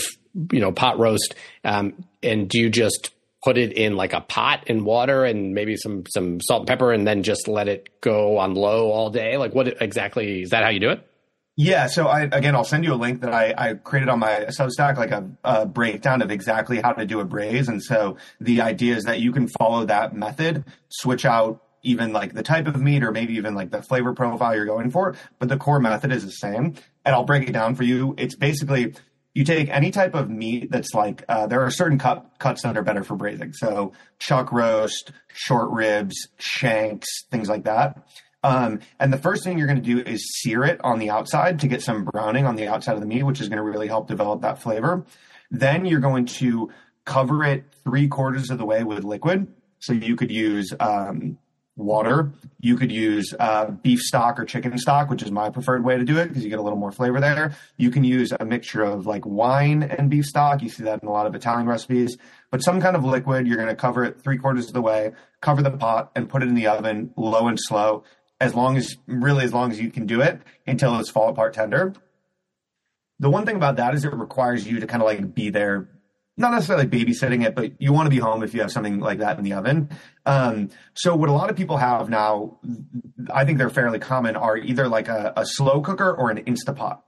you 0.53 0.61
know 0.61 0.73
pot 0.73 0.99
roast, 0.99 1.35
um, 1.65 2.05
and 2.23 2.49
do 2.49 2.59
you 2.61 2.71
just 2.71 3.11
put 3.43 3.57
it 3.59 3.73
in 3.73 3.97
like 3.97 4.13
a 4.13 4.21
pot 4.21 4.69
in 4.69 4.85
water 4.85 5.25
and 5.25 5.53
maybe 5.55 5.77
some 5.77 6.05
some 6.09 6.41
salt 6.41 6.61
and 6.61 6.69
pepper, 6.69 6.93
and 6.93 7.07
then 7.07 7.23
just 7.23 7.49
let 7.49 7.69
it 7.69 8.01
go 8.01 8.39
on 8.39 8.55
low 8.55 8.91
all 8.91 9.11
day? 9.11 9.37
Like, 9.37 9.55
what 9.55 9.83
exactly 9.83 10.43
is 10.43 10.51
that? 10.51 10.63
How 10.63 10.71
you 10.71 10.81
do 10.81 10.91
it? 10.91 11.07
Yeah, 11.63 11.89
so 11.89 12.07
I 12.07 12.23
again, 12.23 12.57
I'll 12.57 12.65
send 12.65 12.85
you 12.85 12.95
a 12.95 12.97
link 12.97 13.21
that 13.21 13.35
I, 13.35 13.53
I 13.55 13.75
created 13.75 14.09
on 14.09 14.19
my 14.19 14.47
Substack, 14.49 14.97
like 14.97 15.11
a, 15.11 15.31
a, 15.45 15.67
breakdown 15.67 16.23
of 16.23 16.31
exactly 16.31 16.81
how 16.81 16.93
to 16.93 17.05
do 17.05 17.21
a 17.21 17.25
braise. 17.27 17.69
And 17.69 17.83
so 17.83 18.17
the 18.41 18.63
idea 18.63 18.97
is 18.97 19.05
that 19.05 19.21
you 19.21 19.31
can 19.31 19.47
follow 19.47 19.85
that 19.85 20.17
method, 20.17 20.65
switch 20.89 21.27
out 21.27 21.63
even 21.83 22.15
like 22.15 22.33
the 22.33 22.43
type 22.43 22.67
of 22.67 22.81
meat 22.81 23.05
or 23.05 23.13
maybe 23.13 23.35
even 23.35 23.55
like 23.55 23.71
the 23.71 23.83
flavor 23.83 24.15
profile 24.15 24.57
you're 24.57 24.65
going 24.65 24.91
for, 24.91 25.15
but 25.39 25.51
the 25.51 25.59
core 25.59 25.81
method 25.81 26.13
is 26.13 26.25
the 26.25 26.31
same. 26.31 26.77
And 27.05 27.15
I'll 27.15 27.25
break 27.25 27.47
it 27.47 27.53
down 27.53 27.75
for 27.75 27.83
you. 27.83 28.15
It's 28.17 28.37
basically 28.37 28.95
you 29.35 29.45
take 29.45 29.69
any 29.69 29.91
type 29.91 30.15
of 30.15 30.31
meat 30.31 30.71
that's 30.71 30.95
like 30.95 31.27
uh, 31.29 31.47
there 31.47 31.61
are 31.61 31.71
certain 31.71 31.99
cut, 31.99 32.25
cuts 32.39 32.63
that 32.63 32.79
are 32.79 32.83
better 32.83 33.05
for 33.05 33.17
braising. 33.17 33.53
So 33.53 33.93
chuck 34.19 34.51
roast, 34.51 35.13
short 35.35 35.69
ribs, 35.73 36.29
shanks, 36.39 37.07
things 37.31 37.51
like 37.51 37.65
that 37.65 38.03
um, 38.43 38.81
and 38.99 39.13
the 39.13 39.19
first 39.19 39.45
thing 39.45 39.59
you're 39.59 39.67
going 39.67 39.83
to 39.83 39.95
do 39.95 40.01
is 40.01 40.25
sear 40.41 40.65
it 40.65 40.81
on 40.83 40.99
the 40.99 41.11
outside 41.11 41.61
to 41.61 41.69
get 41.69 41.83
some 41.83 42.05
browning 42.05 42.47
on 42.47 42.57
the 42.57 42.69
outside 42.69 42.95
of 42.95 43.01
the 43.01 43.07
meat, 43.07 43.23
which 43.23 43.41
is 43.41 43.49
going 43.49 43.59
to 43.59 43.63
really 43.63 43.89
help 43.89 44.09
develop 44.09 44.43
that 44.43 44.61
flavor. 44.61 45.05
Then 45.51 45.85
you're 45.85 46.01
going 46.01 46.27
to 46.27 46.71
cover 47.05 47.45
it 47.45 47.65
three 47.85 48.09
quarters 48.09 48.51
of 48.51 48.59
the 48.59 48.65
way 48.65 48.85
with 48.85 49.05
liquid. 49.05 49.53
So 49.79 49.93
you 49.93 50.17
could 50.17 50.31
use 50.31 50.73
um, 50.79 51.39
water. 51.77 52.33
You 52.61 52.77
could 52.77 52.93
use 52.93 53.35
uh, 53.39 53.67
beef 53.71 54.01
stock 54.01 54.39
or 54.39 54.45
chicken 54.45 54.77
stock, 54.79 55.11
which 55.11 55.23
is 55.23 55.31
my 55.31 55.51
preferred 55.51 55.85
way 55.85 55.97
to 55.97 56.05
do 56.05 56.19
it 56.19 56.29
because 56.29 56.45
you 56.45 56.51
get 56.51 56.59
a 56.59 56.63
little 56.63 56.79
more 56.79 56.93
flavor 56.93 57.21
there. 57.21 57.55
You 57.77 57.91
can 57.91 58.05
use 58.05 58.33
a 58.39 58.45
mixture 58.45 58.83
of 58.83 59.07
like 59.07 59.27
wine 59.27 59.83
and 59.83 60.11
beef 60.11 60.27
stock. 60.27 60.63
You 60.63 60.69
see 60.69 60.85
that 60.85 61.03
in 61.03 61.09
a 61.09 61.13
lot 61.13 61.27
of 61.27 61.35
Italian 61.35 61.67
recipes. 61.67 62.17
But 62.51 62.63
some 62.63 62.81
kind 62.81 62.97
of 62.97 63.05
liquid, 63.05 63.47
you're 63.47 63.57
going 63.57 63.69
to 63.69 63.77
cover 63.77 64.05
it 64.05 64.21
three 64.21 64.39
quarters 64.39 64.69
of 64.69 64.75
the 64.75 64.83
way, 64.83 65.13
cover 65.41 65.63
the 65.63 65.71
pot, 65.71 66.13
and 66.15 66.29
put 66.29 66.43
it 66.43 66.49
in 66.49 66.55
the 66.55 66.67
oven 66.67 67.13
low 67.17 67.49
and 67.49 67.59
slow 67.61 68.05
as 68.41 68.55
long 68.55 68.77
as 68.77 68.97
really 69.07 69.45
as 69.45 69.53
long 69.53 69.71
as 69.71 69.81
you 69.81 69.91
can 69.91 70.07
do 70.07 70.21
it 70.21 70.41
until 70.67 70.99
it's 70.99 71.11
fall 71.11 71.29
apart 71.29 71.53
tender. 71.55 71.93
The 73.19 73.31
one 73.31 73.45
thing 73.45 73.57
about 73.57 73.77
that 73.77 73.95
is 73.95 74.05
it 74.05 74.15
requires 74.15 74.67
you 74.67 74.81
to 74.81 74.87
kind 74.87 75.03
of 75.03 75.07
like 75.07 75.35
be 75.35 75.51
there, 75.51 75.91
not 76.39 76.53
necessarily 76.53 76.87
babysitting 76.87 77.45
it, 77.45 77.55
but 77.55 77.81
you 77.81 77.93
want 77.93 78.07
to 78.07 78.11
be 78.11 78.19
home 78.19 78.43
if 78.43 78.55
you 78.55 78.63
have 78.63 78.73
something 78.73 78.99
like 78.99 79.19
that 79.19 79.37
in 79.37 79.45
the 79.45 79.53
oven. 79.53 79.91
Um, 80.25 80.71
so 80.95 81.15
what 81.15 81.29
a 81.29 81.33
lot 81.33 81.51
of 81.51 81.57
people 81.57 81.77
have 81.77 82.09
now, 82.09 82.59
I 83.31 83.45
think 83.45 83.59
they're 83.59 83.69
fairly 83.69 83.99
common, 83.99 84.37
are 84.37 84.57
either 84.57 84.89
like 84.89 85.09
a, 85.09 85.35
a 85.37 85.45
slow 85.45 85.83
cooker 85.83 86.11
or 86.11 86.31
an 86.31 86.43
Instapot. 86.45 87.03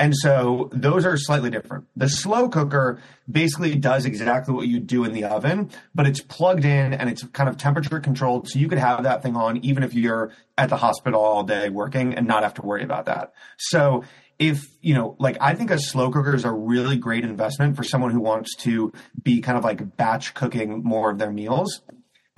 And 0.00 0.16
so 0.16 0.70
those 0.72 1.04
are 1.04 1.18
slightly 1.18 1.50
different. 1.50 1.84
The 1.94 2.08
slow 2.08 2.48
cooker 2.48 3.02
basically 3.30 3.74
does 3.74 4.06
exactly 4.06 4.54
what 4.54 4.66
you 4.66 4.80
do 4.80 5.04
in 5.04 5.12
the 5.12 5.24
oven, 5.24 5.70
but 5.94 6.06
it's 6.06 6.22
plugged 6.22 6.64
in 6.64 6.94
and 6.94 7.10
it's 7.10 7.22
kind 7.28 7.50
of 7.50 7.58
temperature 7.58 8.00
controlled. 8.00 8.48
So 8.48 8.58
you 8.58 8.66
could 8.66 8.78
have 8.78 9.02
that 9.02 9.22
thing 9.22 9.36
on 9.36 9.58
even 9.58 9.82
if 9.82 9.92
you're 9.92 10.32
at 10.56 10.70
the 10.70 10.78
hospital 10.78 11.20
all 11.20 11.42
day 11.42 11.68
working 11.68 12.14
and 12.14 12.26
not 12.26 12.44
have 12.44 12.54
to 12.54 12.62
worry 12.62 12.82
about 12.82 13.04
that. 13.04 13.34
So 13.58 14.02
if, 14.38 14.64
you 14.80 14.94
know, 14.94 15.16
like 15.18 15.36
I 15.38 15.54
think 15.54 15.70
a 15.70 15.78
slow 15.78 16.10
cooker 16.10 16.34
is 16.34 16.46
a 16.46 16.50
really 16.50 16.96
great 16.96 17.22
investment 17.22 17.76
for 17.76 17.84
someone 17.84 18.10
who 18.10 18.20
wants 18.20 18.56
to 18.60 18.94
be 19.22 19.42
kind 19.42 19.58
of 19.58 19.64
like 19.64 19.98
batch 19.98 20.32
cooking 20.32 20.82
more 20.82 21.10
of 21.10 21.18
their 21.18 21.30
meals. 21.30 21.82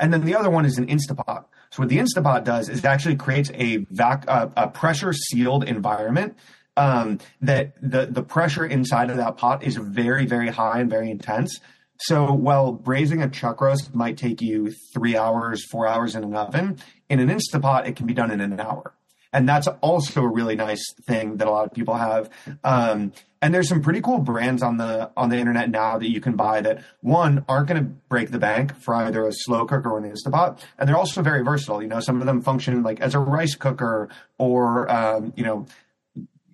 And 0.00 0.12
then 0.12 0.25
the 0.25 0.35
other 0.35 0.50
one 0.50 0.64
is 0.64 0.78
an 0.78 0.88
Instapot. 0.88 1.45
So 1.71 1.81
what 1.81 1.88
the 1.88 1.99
Instapot 1.99 2.42
does 2.42 2.69
is 2.69 2.81
it 2.81 2.85
actually 2.85 3.14
creates 3.14 3.52
a 3.54 3.87
vac, 3.88 4.25
a 4.26 4.66
pressure 4.66 5.12
sealed 5.12 5.62
environment 5.62 6.37
um, 6.76 7.19
that 7.41 7.75
the 7.81 8.07
the 8.07 8.23
pressure 8.23 8.64
inside 8.64 9.11
of 9.11 9.17
that 9.17 9.37
pot 9.37 9.62
is 9.62 9.76
very 9.76 10.26
very 10.26 10.49
high 10.49 10.81
and 10.81 10.91
very 10.91 11.11
intense. 11.11 11.61
So 12.00 12.33
while 12.33 12.73
braising 12.73 13.23
a 13.23 13.31
chuck 13.31 13.61
roast 13.61 13.95
might 13.95 14.17
take 14.17 14.43
you 14.43 14.73
three 14.93 15.17
hours, 15.17 15.64
four 15.64 15.87
hours 15.87 16.17
in 16.17 16.25
an 16.25 16.35
oven, 16.35 16.79
in 17.09 17.21
an 17.21 17.29
Instapot 17.29 17.87
it 17.87 17.97
can 17.97 18.07
be 18.07 18.14
done 18.14 18.31
in 18.31 18.41
an 18.41 18.59
hour. 18.59 18.95
And 19.33 19.49
that's 19.49 19.67
also 19.81 20.23
a 20.23 20.29
really 20.29 20.57
nice 20.57 20.85
thing 21.07 21.38
that 21.38 21.49
a 21.49 21.50
lot 21.50 21.64
of 21.64 21.73
people 21.73 21.95
have. 21.95 22.29
Um, 22.64 23.12
and 23.41 23.52
there's 23.52 23.69
some 23.69 23.83
pretty 23.83 24.00
cool 24.00 24.19
brands 24.19 24.62
on 24.62 24.76
the 24.76 25.11
on 25.17 25.29
the 25.29 25.37
internet 25.37 25.69
now 25.69 25.99
that 25.99 26.09
you 26.09 26.21
can 26.21 26.37
buy 26.37 26.61
that 26.61 26.83
one 27.00 27.45
aren't 27.49 27.67
going 27.67 27.83
to 27.83 27.91
break 28.09 28.31
the 28.31 28.38
bank 28.38 28.76
for 28.76 28.95
either 28.95 29.26
a 29.26 29.33
slow 29.33 29.67
cooker 29.67 29.91
or 29.91 29.99
an 29.99 30.11
Instapot, 30.11 30.61
and 30.79 30.88
they're 30.88 30.97
also 30.97 31.23
very 31.23 31.43
versatile. 31.43 31.83
You 31.83 31.88
know, 31.88 32.00
some 32.00 32.21
of 32.21 32.26
them 32.26 32.41
function 32.41 32.83
like 32.85 33.00
as 33.00 33.14
a 33.14 33.19
rice 33.19 33.57
cooker 33.57 34.09
or 34.38 34.88
um, 34.91 35.33
you 35.37 35.45
know 35.45 35.67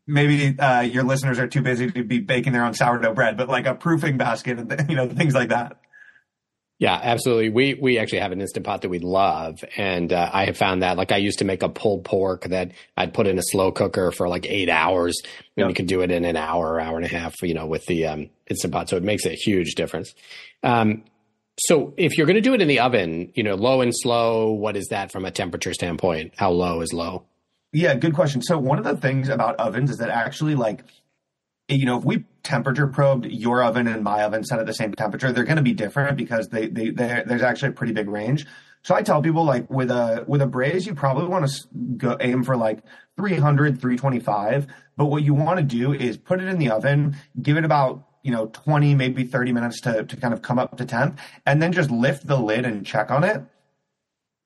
maybe 0.08 0.58
uh, 0.58 0.80
your 0.80 1.04
listeners 1.04 1.38
are 1.38 1.46
too 1.46 1.62
busy 1.62 1.90
to 1.90 2.02
be 2.02 2.18
baking 2.18 2.52
their 2.52 2.64
own 2.64 2.74
sourdough 2.74 3.14
bread, 3.14 3.36
but 3.36 3.48
like 3.48 3.66
a 3.66 3.74
proofing 3.74 4.16
basket 4.16 4.58
and 4.58 4.86
you 4.88 4.96
know 4.96 5.08
things 5.08 5.34
like 5.34 5.50
that. 5.50 5.78
Yeah, 6.80 6.98
absolutely. 7.00 7.50
We 7.50 7.74
we 7.74 7.98
actually 7.98 8.20
have 8.20 8.32
an 8.32 8.40
instant 8.40 8.64
pot 8.64 8.82
that 8.82 8.88
we 8.88 9.00
love, 9.00 9.58
and 9.76 10.12
uh, 10.12 10.30
I 10.32 10.46
have 10.46 10.56
found 10.56 10.82
that 10.82 10.96
like 10.96 11.12
I 11.12 11.16
used 11.16 11.40
to 11.40 11.44
make 11.44 11.62
a 11.62 11.68
pulled 11.68 12.04
pork 12.04 12.44
that 12.44 12.72
I'd 12.96 13.14
put 13.14 13.26
in 13.26 13.36
a 13.38 13.42
slow 13.42 13.72
cooker 13.72 14.12
for 14.12 14.28
like 14.28 14.46
eight 14.46 14.68
hours, 14.68 15.20
and 15.56 15.64
yep. 15.64 15.68
you 15.68 15.74
could 15.74 15.88
do 15.88 16.00
it 16.02 16.10
in 16.10 16.24
an 16.24 16.36
hour, 16.36 16.80
hour 16.80 16.96
and 16.96 17.04
a 17.04 17.08
half, 17.08 17.34
you 17.42 17.54
know, 17.54 17.66
with 17.66 17.84
the 17.86 18.06
um, 18.06 18.30
instant 18.48 18.72
pot. 18.72 18.88
So 18.88 18.96
it 18.96 19.02
makes 19.02 19.26
a 19.26 19.30
huge 19.30 19.74
difference. 19.74 20.14
Um, 20.62 21.02
so 21.58 21.94
if 21.96 22.16
you're 22.16 22.26
going 22.26 22.36
to 22.36 22.40
do 22.40 22.54
it 22.54 22.62
in 22.62 22.68
the 22.68 22.78
oven, 22.78 23.32
you 23.34 23.42
know, 23.42 23.56
low 23.56 23.80
and 23.80 23.92
slow, 23.92 24.52
what 24.52 24.76
is 24.76 24.86
that 24.88 25.10
from 25.10 25.24
a 25.24 25.32
temperature 25.32 25.74
standpoint? 25.74 26.34
How 26.36 26.50
low 26.50 26.80
is 26.80 26.92
low? 26.92 27.24
Yeah, 27.72 27.94
good 27.94 28.14
question. 28.14 28.40
So 28.42 28.58
one 28.58 28.78
of 28.78 28.84
the 28.84 28.96
things 28.96 29.28
about 29.28 29.56
ovens 29.56 29.90
is 29.90 29.98
that 29.98 30.08
actually 30.08 30.54
like 30.54 30.84
you 31.68 31.84
know, 31.84 31.98
if 31.98 32.04
we 32.04 32.24
temperature 32.42 32.86
probed 32.86 33.26
your 33.26 33.62
oven 33.62 33.86
and 33.86 34.02
my 34.02 34.22
oven 34.22 34.42
set 34.42 34.58
at 34.58 34.66
the 34.66 34.72
same 34.72 34.94
temperature, 34.94 35.32
they're 35.32 35.44
going 35.44 35.56
to 35.56 35.62
be 35.62 35.74
different 35.74 36.16
because 36.16 36.48
they, 36.48 36.66
they, 36.66 36.90
there's 36.90 37.42
actually 37.42 37.68
a 37.68 37.72
pretty 37.72 37.92
big 37.92 38.08
range. 38.08 38.46
So 38.82 38.94
I 38.94 39.02
tell 39.02 39.20
people 39.20 39.44
like 39.44 39.68
with 39.68 39.90
a 39.90 40.24
with 40.26 40.40
a 40.40 40.46
braise, 40.46 40.86
you 40.86 40.94
probably 40.94 41.26
want 41.26 41.46
to 41.46 41.68
go 41.96 42.16
aim 42.20 42.42
for 42.42 42.56
like 42.56 42.80
300, 43.16 43.80
325. 43.80 44.66
But 44.96 45.06
what 45.06 45.22
you 45.22 45.34
want 45.34 45.58
to 45.58 45.64
do 45.64 45.92
is 45.92 46.16
put 46.16 46.40
it 46.40 46.48
in 46.48 46.58
the 46.58 46.70
oven, 46.70 47.16
give 47.42 47.56
it 47.58 47.64
about 47.64 48.06
you 48.22 48.30
know 48.30 48.46
20, 48.46 48.94
maybe 48.94 49.24
30 49.24 49.52
minutes 49.52 49.80
to 49.82 50.04
to 50.04 50.16
kind 50.16 50.32
of 50.32 50.42
come 50.42 50.58
up 50.58 50.76
to 50.78 50.86
temp, 50.86 51.18
and 51.44 51.60
then 51.60 51.72
just 51.72 51.90
lift 51.90 52.26
the 52.26 52.38
lid 52.38 52.64
and 52.64 52.86
check 52.86 53.10
on 53.10 53.24
it 53.24 53.42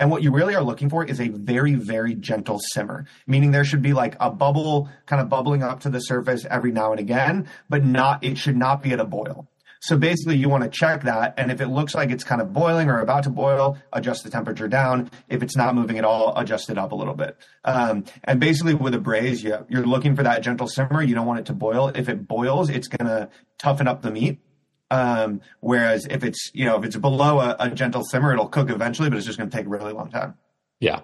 and 0.03 0.11
what 0.11 0.25
you 0.25 0.33
really 0.33 0.57
are 0.57 0.65
looking 0.65 0.91
for 0.91 1.05
is 1.05 1.21
a 1.21 1.29
very, 1.29 1.75
very 1.75 2.17
gentle 2.17 2.59
simmer, 2.59 3.07
meaning 3.29 3.53
there 3.53 3.65
should 3.65 3.83
be 3.83 3.93
like 3.93 4.17
a 4.19 4.31
bubble 4.31 4.89
kind 5.07 5.23
of 5.23 5.29
bubbling 5.29 5.63
up 5.63 5.79
to 5.83 5.91
the 5.91 6.01
surface 6.01 6.45
every 6.51 6.73
now 6.73 6.91
and 6.91 6.99
again, 6.99 7.49
but 7.69 7.85
not, 7.85 8.25
it 8.25 8.37
should 8.37 8.57
not 8.57 8.83
be 8.83 8.91
at 8.91 8.99
a 8.99 9.05
boil. 9.05 9.49
So 9.81 9.97
basically 9.97 10.39
you 10.39 10.49
want 10.49 10.65
to 10.65 10.71
check 10.71 11.05
that. 11.05 11.35
And 11.37 11.53
if 11.53 11.61
it 11.61 11.69
looks 11.69 11.95
like 11.95 12.11
it's 12.11 12.25
kind 12.25 12.41
of 12.41 12.53
boiling 12.53 12.89
or 12.89 12.99
about 12.99 13.23
to 13.25 13.31
boil, 13.31 13.79
adjust 13.93 14.25
the 14.25 14.31
temperature 14.31 14.67
down. 14.67 15.09
If 15.29 15.41
it's 15.41 15.55
not 15.55 15.77
moving 15.77 15.99
at 15.99 16.05
all, 16.05 16.37
adjust 16.37 16.69
it 16.69 16.79
up 16.79 16.91
a 16.91 16.97
little 16.97 17.15
bit. 17.15 17.37
Um, 17.65 18.05
and 18.25 18.41
basically 18.41 18.75
with 18.75 18.95
a 18.95 18.99
braise, 19.01 19.45
you, 19.45 19.65
you're 19.69 19.87
looking 19.87 20.17
for 20.17 20.25
that 20.25 20.43
gentle 20.43 20.67
simmer. 20.67 21.01
You 21.01 21.15
don't 21.15 21.27
want 21.27 21.39
it 21.39 21.47
to 21.47 21.53
boil. 21.53 21.93
If 21.95 22.09
it 22.09 22.27
boils, 22.27 22.71
it's 22.71 22.89
going 22.89 23.09
to 23.09 23.29
toughen 23.59 23.87
up 23.87 24.03
the 24.03 24.11
meat 24.11 24.41
um, 24.93 25.41
whereas 25.61 26.07
if 26.11 26.23
it's 26.23 26.51
you 26.53 26.67
know 26.67 26.77
if 26.77 26.85
it's 26.85 26.97
below 26.97 27.41
a, 27.41 27.57
a 27.59 27.71
gentle 27.71 28.05
simmer, 28.05 28.33
it'll 28.33 28.49
cook 28.49 28.71
eventually, 28.71 29.09
but 29.09 29.17
it's 29.17 29.27
just 29.27 29.39
going 29.39 29.49
to 29.49 29.57
take 29.57 29.67
a 29.67 29.71
really 29.71 29.93
long 29.93 30.11
time. 30.11 30.35
Yeah. 30.81 31.01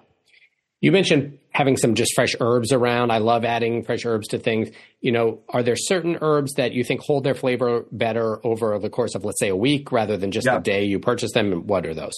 You 0.81 0.91
mentioned 0.93 1.39
having 1.51 1.75
some 1.75 1.95
just 1.95 2.13
fresh 2.13 2.35
herbs 2.39 2.71
around. 2.71 3.11
I 3.11 3.17
love 3.17 3.43
adding 3.43 3.83
fresh 3.83 4.05
herbs 4.05 4.27
to 4.29 4.39
things. 4.39 4.69
You 5.01 5.11
know, 5.11 5.39
are 5.49 5.63
there 5.63 5.75
certain 5.75 6.19
herbs 6.21 6.53
that 6.53 6.71
you 6.71 6.83
think 6.83 7.01
hold 7.01 7.23
their 7.23 7.33
flavor 7.33 7.85
better 7.91 8.45
over 8.45 8.77
the 8.79 8.89
course 8.89 9.15
of, 9.15 9.25
let's 9.25 9.39
say, 9.39 9.49
a 9.49 9.55
week 9.55 9.91
rather 9.91 10.15
than 10.15 10.31
just 10.31 10.45
yeah. 10.45 10.55
the 10.55 10.61
day 10.61 10.85
you 10.85 10.99
purchase 10.99 11.33
them? 11.33 11.51
And 11.51 11.67
what 11.67 11.85
are 11.85 11.93
those? 11.93 12.13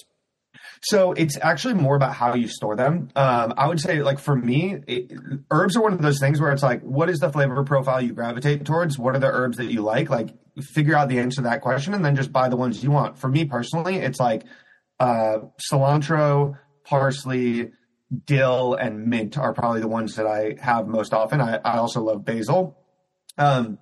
So 0.83 1.13
it's 1.13 1.37
actually 1.41 1.75
more 1.75 1.95
about 1.95 2.13
how 2.13 2.33
you 2.33 2.47
store 2.47 2.75
them. 2.75 3.09
Um, 3.15 3.53
I 3.55 3.67
would 3.67 3.79
say, 3.79 4.01
like 4.01 4.19
for 4.19 4.35
me, 4.35 4.77
it, 4.87 5.11
herbs 5.49 5.75
are 5.75 5.81
one 5.81 5.93
of 5.93 6.01
those 6.01 6.19
things 6.19 6.41
where 6.41 6.51
it's 6.51 6.63
like, 6.63 6.81
what 6.81 7.09
is 7.09 7.19
the 7.19 7.29
flavor 7.29 7.63
profile 7.63 8.01
you 8.01 8.13
gravitate 8.13 8.65
towards? 8.65 8.97
What 8.97 9.15
are 9.15 9.19
the 9.19 9.31
herbs 9.31 9.57
that 9.57 9.71
you 9.71 9.81
like? 9.81 10.09
Like, 10.09 10.29
figure 10.61 10.95
out 10.95 11.09
the 11.09 11.19
answer 11.19 11.37
to 11.37 11.41
that 11.43 11.61
question, 11.61 11.93
and 11.93 12.03
then 12.03 12.15
just 12.15 12.31
buy 12.31 12.49
the 12.49 12.57
ones 12.57 12.83
you 12.83 12.91
want. 12.91 13.17
For 13.17 13.27
me 13.27 13.45
personally, 13.45 13.97
it's 13.97 14.19
like 14.19 14.43
uh, 14.99 15.39
cilantro, 15.71 16.57
parsley, 16.83 17.71
dill, 18.25 18.73
and 18.73 19.07
mint 19.07 19.37
are 19.37 19.53
probably 19.53 19.81
the 19.81 19.87
ones 19.87 20.15
that 20.15 20.27
I 20.27 20.55
have 20.59 20.87
most 20.87 21.13
often. 21.13 21.41
I, 21.41 21.57
I 21.57 21.77
also 21.77 22.01
love 22.01 22.25
basil. 22.25 22.77
Um, 23.37 23.77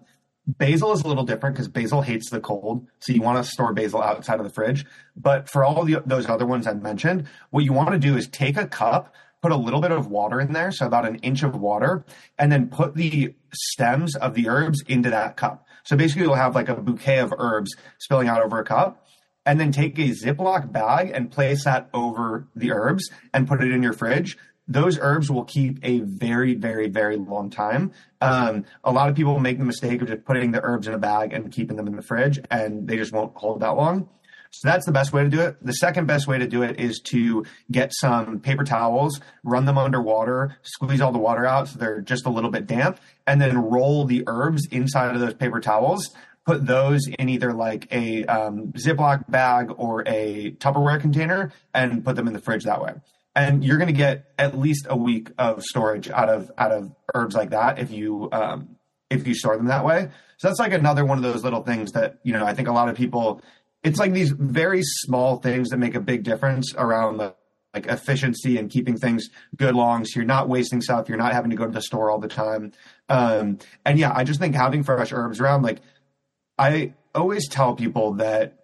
Basil 0.57 0.91
is 0.93 1.01
a 1.03 1.07
little 1.07 1.25
different 1.25 1.55
because 1.55 1.67
basil 1.67 2.01
hates 2.01 2.29
the 2.29 2.39
cold. 2.39 2.87
So 2.99 3.13
you 3.13 3.21
want 3.21 3.43
to 3.43 3.49
store 3.49 3.73
basil 3.73 4.01
outside 4.01 4.39
of 4.39 4.45
the 4.45 4.51
fridge. 4.51 4.85
But 5.15 5.47
for 5.49 5.63
all 5.63 5.83
the, 5.83 6.01
those 6.05 6.27
other 6.27 6.45
ones 6.45 6.65
I 6.65 6.73
mentioned, 6.73 7.27
what 7.51 7.63
you 7.63 7.73
want 7.73 7.91
to 7.91 7.99
do 7.99 8.17
is 8.17 8.27
take 8.27 8.57
a 8.57 8.67
cup, 8.67 9.13
put 9.43 9.51
a 9.51 9.55
little 9.55 9.81
bit 9.81 9.91
of 9.91 10.07
water 10.07 10.39
in 10.41 10.53
there, 10.53 10.71
so 10.71 10.87
about 10.87 11.07
an 11.07 11.17
inch 11.17 11.43
of 11.43 11.55
water, 11.55 12.03
and 12.37 12.51
then 12.51 12.67
put 12.67 12.95
the 12.95 13.35
stems 13.53 14.15
of 14.15 14.33
the 14.33 14.49
herbs 14.49 14.81
into 14.87 15.11
that 15.11 15.37
cup. 15.37 15.65
So 15.89 15.97
basically, 15.97 16.21
you'll 16.21 16.35
have 16.35 16.53
like 16.53 16.69
a 16.69 16.75
bouquet 16.75 17.17
of 17.17 17.33
herbs 17.35 17.75
spilling 17.97 18.27
out 18.27 18.43
over 18.43 18.59
a 18.59 18.63
cup. 18.63 19.07
And 19.43 19.59
then 19.59 19.71
take 19.71 19.97
a 19.97 20.09
Ziploc 20.09 20.71
bag 20.71 21.09
and 21.11 21.31
place 21.31 21.63
that 21.63 21.89
over 21.95 22.47
the 22.55 22.71
herbs 22.71 23.09
and 23.33 23.47
put 23.47 23.63
it 23.63 23.71
in 23.71 23.81
your 23.81 23.93
fridge 23.93 24.37
those 24.71 24.99
herbs 25.01 25.31
will 25.31 25.45
keep 25.45 25.79
a 25.81 26.01
very, 26.01 26.53
very, 26.53 26.87
very 26.87 27.17
long 27.17 27.49
time. 27.49 27.91
Um, 28.21 28.65
a 28.83 28.91
lot 28.91 29.09
of 29.09 29.15
people 29.15 29.39
make 29.39 29.57
the 29.57 29.65
mistake 29.65 29.99
of 30.03 30.09
just 30.09 30.25
putting 30.25 30.51
the 30.51 30.61
herbs 30.61 30.87
in 30.87 30.93
a 30.93 30.99
bag 30.99 31.33
and 31.33 31.51
keeping 31.51 31.75
them 31.75 31.87
in 31.87 31.95
the 31.95 32.03
fridge, 32.03 32.39
and 32.51 32.87
they 32.87 32.95
just 32.95 33.11
won't 33.11 33.35
hold 33.35 33.61
that 33.61 33.75
long. 33.75 34.07
So 34.51 34.67
that's 34.67 34.85
the 34.85 34.91
best 34.91 35.13
way 35.13 35.23
to 35.23 35.29
do 35.29 35.41
it. 35.41 35.63
The 35.63 35.73
second 35.73 36.07
best 36.07 36.27
way 36.27 36.37
to 36.39 36.47
do 36.47 36.63
it 36.63 36.79
is 36.79 36.99
to 37.11 37.45
get 37.71 37.91
some 37.93 38.39
paper 38.39 38.63
towels, 38.63 39.21
run 39.43 39.65
them 39.65 39.77
under 39.77 40.01
water, 40.01 40.57
squeeze 40.63 41.01
all 41.01 41.11
the 41.11 41.19
water 41.19 41.45
out 41.45 41.67
so 41.67 41.79
they're 41.79 42.01
just 42.01 42.25
a 42.25 42.29
little 42.29 42.49
bit 42.49 42.65
damp, 42.65 42.99
and 43.27 43.39
then 43.39 43.57
roll 43.57 44.05
the 44.05 44.23
herbs 44.27 44.67
inside 44.71 45.13
of 45.13 45.21
those 45.21 45.35
paper 45.35 45.59
towels. 45.59 46.09
Put 46.45 46.65
those 46.65 47.07
in 47.07 47.29
either 47.29 47.53
like 47.53 47.87
a 47.91 48.25
um, 48.25 48.73
Ziploc 48.73 49.29
bag 49.29 49.71
or 49.77 50.03
a 50.07 50.51
Tupperware 50.57 50.99
container 50.99 51.51
and 51.73 52.03
put 52.03 52.15
them 52.15 52.27
in 52.27 52.33
the 52.33 52.39
fridge 52.39 52.63
that 52.63 52.81
way 52.81 52.95
and 53.35 53.63
you're 53.63 53.77
going 53.77 53.87
to 53.87 53.93
get 53.93 54.31
at 54.37 54.57
least 54.57 54.87
a 54.89 54.97
week 54.97 55.29
of 55.37 55.63
storage 55.63 56.09
out 56.09 56.29
of 56.29 56.51
out 56.57 56.71
of 56.71 56.91
herbs 57.13 57.35
like 57.35 57.51
that 57.51 57.79
if 57.79 57.91
you 57.91 58.29
um, 58.31 58.75
if 59.09 59.27
you 59.27 59.33
store 59.33 59.57
them 59.57 59.67
that 59.67 59.85
way. 59.85 60.09
So 60.37 60.47
that's 60.47 60.59
like 60.59 60.73
another 60.73 61.05
one 61.05 61.17
of 61.17 61.23
those 61.23 61.43
little 61.43 61.63
things 61.63 61.91
that 61.93 62.19
you 62.23 62.33
know 62.33 62.45
I 62.45 62.53
think 62.53 62.67
a 62.67 62.73
lot 62.73 62.89
of 62.89 62.95
people. 62.95 63.41
It's 63.83 63.99
like 63.99 64.13
these 64.13 64.31
very 64.31 64.81
small 64.83 65.37
things 65.37 65.69
that 65.69 65.77
make 65.77 65.95
a 65.95 66.01
big 66.01 66.23
difference 66.23 66.73
around 66.75 67.17
the 67.17 67.35
like 67.73 67.85
efficiency 67.85 68.57
and 68.57 68.69
keeping 68.69 68.97
things 68.97 69.29
good 69.55 69.75
long. 69.75 70.03
So 70.03 70.19
you're 70.19 70.25
not 70.25 70.49
wasting 70.49 70.81
stuff. 70.81 71.07
You're 71.07 71.19
not 71.19 71.33
having 71.33 71.51
to 71.51 71.55
go 71.55 71.65
to 71.65 71.71
the 71.71 71.81
store 71.81 72.09
all 72.09 72.19
the 72.19 72.27
time. 72.27 72.71
Um, 73.07 73.59
and 73.85 73.99
yeah, 73.99 74.11
I 74.13 74.23
just 74.23 74.39
think 74.39 74.55
having 74.55 74.83
fresh 74.83 75.11
herbs 75.11 75.39
around, 75.39 75.61
like 75.61 75.81
I 76.57 76.93
always 77.13 77.47
tell 77.47 77.75
people 77.75 78.13
that 78.15 78.59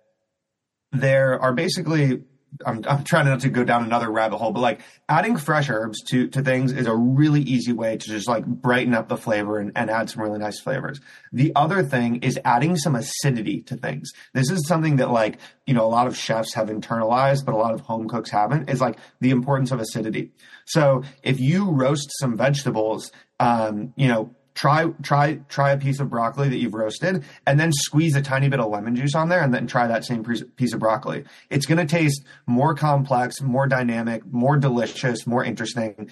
there 0.92 1.40
are 1.40 1.54
basically 1.54 2.24
I'm, 2.66 2.84
I'm 2.88 3.04
trying 3.04 3.26
not 3.26 3.40
to 3.42 3.50
go 3.50 3.64
down 3.64 3.84
another 3.84 4.12
rabbit 4.12 4.38
hole, 4.38 4.52
but 4.52 4.60
like 4.60 4.82
adding 5.10 5.38
fresh 5.38 5.70
herbs 5.70 6.02
to, 6.10 6.28
to 6.28 6.42
things 6.42 6.72
is 6.72 6.88
a 6.88 6.96
really 6.96 7.42
easy 7.42 7.74
way 7.74 7.98
to 7.98 8.08
just 8.08 8.28
like 8.28 8.46
brighten 8.46 8.94
up 8.94 9.10
the 9.10 9.18
flavor 9.18 9.60
and, 9.60 9.72
and 9.76 9.90
add 9.90 10.10
some 10.10 10.22
really 10.22 10.40
nice 10.40 10.60
flavors. 10.60 11.00
The 11.34 11.52
other 11.56 11.84
thing 11.84 12.18
is 12.18 12.40
adding 12.46 12.76
some 12.78 12.96
acidity 12.96 13.62
to 13.64 13.76
things. 13.76 14.12
This 14.34 14.50
is 14.50 14.68
something 14.68 14.98
that 14.98 15.12
like, 15.12 15.40
you 15.66 15.74
know, 15.74 15.86
a 15.86 15.90
lot 15.90 16.08
of 16.08 16.16
chefs 16.16 16.54
have 16.54 16.70
internalized, 16.70 17.46
but 17.46 17.54
a 17.54 17.58
lot 17.58 17.74
of 17.74 17.82
home 17.82 18.08
cooks 18.08 18.30
haven't 18.30 18.70
is 18.70 18.82
like 18.82 18.98
the 19.20 19.32
importance 19.32 19.72
of 19.72 19.80
acidity. 19.80 20.32
So 20.66 21.04
if 21.24 21.40
you 21.40 21.70
roast 21.70 22.12
some 22.20 22.38
vegetables, 22.38 23.12
um, 23.40 23.94
you 23.96 24.08
know, 24.08 24.36
try 24.56 24.86
try 25.04 25.36
try 25.50 25.72
a 25.72 25.78
piece 25.78 26.00
of 26.00 26.10
broccoli 26.10 26.50
that 26.50 26.58
you've 26.58 26.74
roasted 26.74 27.24
and 27.46 27.60
then 27.60 27.72
squeeze 27.72 28.16
a 28.16 28.22
tiny 28.22 28.50
bit 28.50 28.60
of 28.60 28.72
lemon 28.72 28.96
juice 28.96 29.14
on 29.14 29.30
there 29.30 29.42
and 29.42 29.54
then 29.54 29.68
try 29.68 29.86
that 29.86 30.04
same 30.04 30.24
piece 30.56 30.74
of 30.74 30.80
broccoli 30.80 31.24
it's 31.50 31.66
going 31.66 31.78
to 31.78 31.86
taste 31.86 32.24
more 32.48 32.74
complex 32.74 33.42
more 33.42 33.68
dynamic 33.68 34.26
more 34.26 34.58
delicious 34.58 35.28
more 35.28 35.44
interesting 35.44 36.10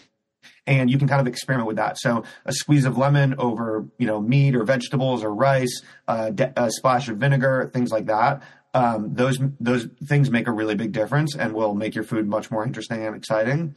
and 0.65 0.89
you 0.89 0.97
can 0.97 1.07
kind 1.07 1.21
of 1.21 1.27
experiment 1.27 1.67
with 1.67 1.75
that. 1.77 1.97
So 1.97 2.23
a 2.45 2.53
squeeze 2.53 2.85
of 2.85 2.97
lemon 2.97 3.35
over, 3.37 3.85
you 3.97 4.07
know, 4.07 4.21
meat 4.21 4.55
or 4.55 4.63
vegetables 4.63 5.23
or 5.23 5.33
rice, 5.33 5.81
uh, 6.07 6.29
de- 6.29 6.53
a 6.55 6.71
splash 6.71 7.09
of 7.09 7.17
vinegar, 7.17 7.69
things 7.73 7.91
like 7.91 8.05
that. 8.05 8.41
Um, 8.73 9.13
those 9.13 9.37
those 9.59 9.87
things 10.05 10.31
make 10.31 10.47
a 10.47 10.51
really 10.51 10.75
big 10.75 10.93
difference 10.93 11.35
and 11.35 11.53
will 11.53 11.75
make 11.75 11.93
your 11.93 12.03
food 12.03 12.27
much 12.27 12.49
more 12.49 12.65
interesting 12.65 13.05
and 13.05 13.15
exciting. 13.15 13.75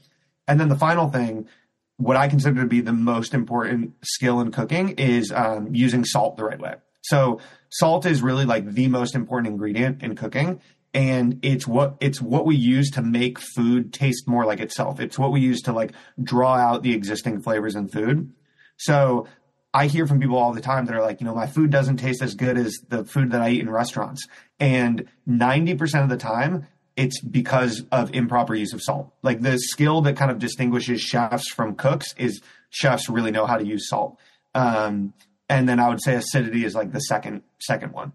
And 0.49 0.59
then 0.59 0.69
the 0.69 0.77
final 0.77 1.09
thing, 1.09 1.49
what 1.97 2.17
I 2.17 2.29
consider 2.29 2.61
to 2.63 2.67
be 2.67 2.81
the 2.81 2.93
most 2.93 3.35
important 3.35 3.95
skill 4.03 4.41
in 4.41 4.53
cooking, 4.53 4.91
is 4.91 5.33
um, 5.33 5.75
using 5.75 6.05
salt 6.05 6.37
the 6.37 6.45
right 6.45 6.61
way. 6.61 6.75
So 7.03 7.41
salt 7.71 8.05
is 8.05 8.21
really 8.21 8.45
like 8.45 8.73
the 8.73 8.89
most 8.89 9.15
important 9.15 9.53
ingredient 9.53 10.03
in 10.03 10.17
cooking 10.17 10.61
and 10.97 11.39
it's 11.43 11.67
what 11.67 11.97
it's 12.01 12.23
what 12.23 12.47
we 12.47 12.57
use 12.57 12.91
to 12.93 13.03
make 13.03 13.39
food 13.39 13.93
taste 13.93 14.27
more 14.27 14.47
like 14.47 14.61
itself. 14.61 14.99
It's 14.99 15.19
what 15.19 15.31
we 15.31 15.41
use 15.41 15.61
to 15.63 15.73
like 15.73 15.93
draw 16.23 16.55
out 16.55 16.83
the 16.83 16.95
existing 16.95 17.43
flavors 17.43 17.77
in 17.77 17.89
food. 17.89 18.33
So 18.79 19.27
I 19.75 19.89
hear 19.89 20.07
from 20.07 20.21
people 20.21 20.39
all 20.39 20.55
the 20.55 20.63
time 20.63 20.87
that 20.87 20.95
are 20.95 21.03
like, 21.03 21.21
you 21.21 21.27
know, 21.27 21.35
my 21.35 21.47
food 21.47 21.71
doesn't 21.71 21.99
taste 21.99 22.23
as 22.23 22.35
good 22.35 22.57
as 22.57 22.79
the 22.89 23.05
food 23.05 23.33
that 23.33 23.43
I 23.43 23.51
eat 23.51 23.61
in 23.61 23.69
restaurants. 23.69 24.27
And 24.59 25.07
90% 25.29 26.03
of 26.03 26.09
the 26.09 26.17
time, 26.17 26.67
it's 26.97 27.21
because 27.21 27.85
of 27.93 28.15
improper 28.15 28.55
use 28.55 28.73
of 28.73 28.83
salt. 28.83 29.13
Like 29.23 29.43
the 29.43 29.59
skill 29.59 30.01
that 30.03 30.17
kind 30.17 30.31
of 30.31 30.39
distinguishes 30.39 31.01
chefs 31.01 31.51
from 31.51 31.75
cooks 31.75 32.15
is 32.17 32.41
chefs 32.71 33.09
really 33.09 33.31
know 33.31 33.47
how 33.47 33.59
to 33.59 33.67
use 33.67 33.89
salt. 33.89 34.19
Um, 34.55 35.13
and 35.49 35.69
then 35.69 35.79
I 35.79 35.89
would 35.89 36.03
say 36.03 36.15
acidity 36.15 36.65
is 36.65 36.75
like 36.75 36.93
the 36.93 37.01
second 37.01 37.43
second 37.61 37.93
one. 37.93 38.13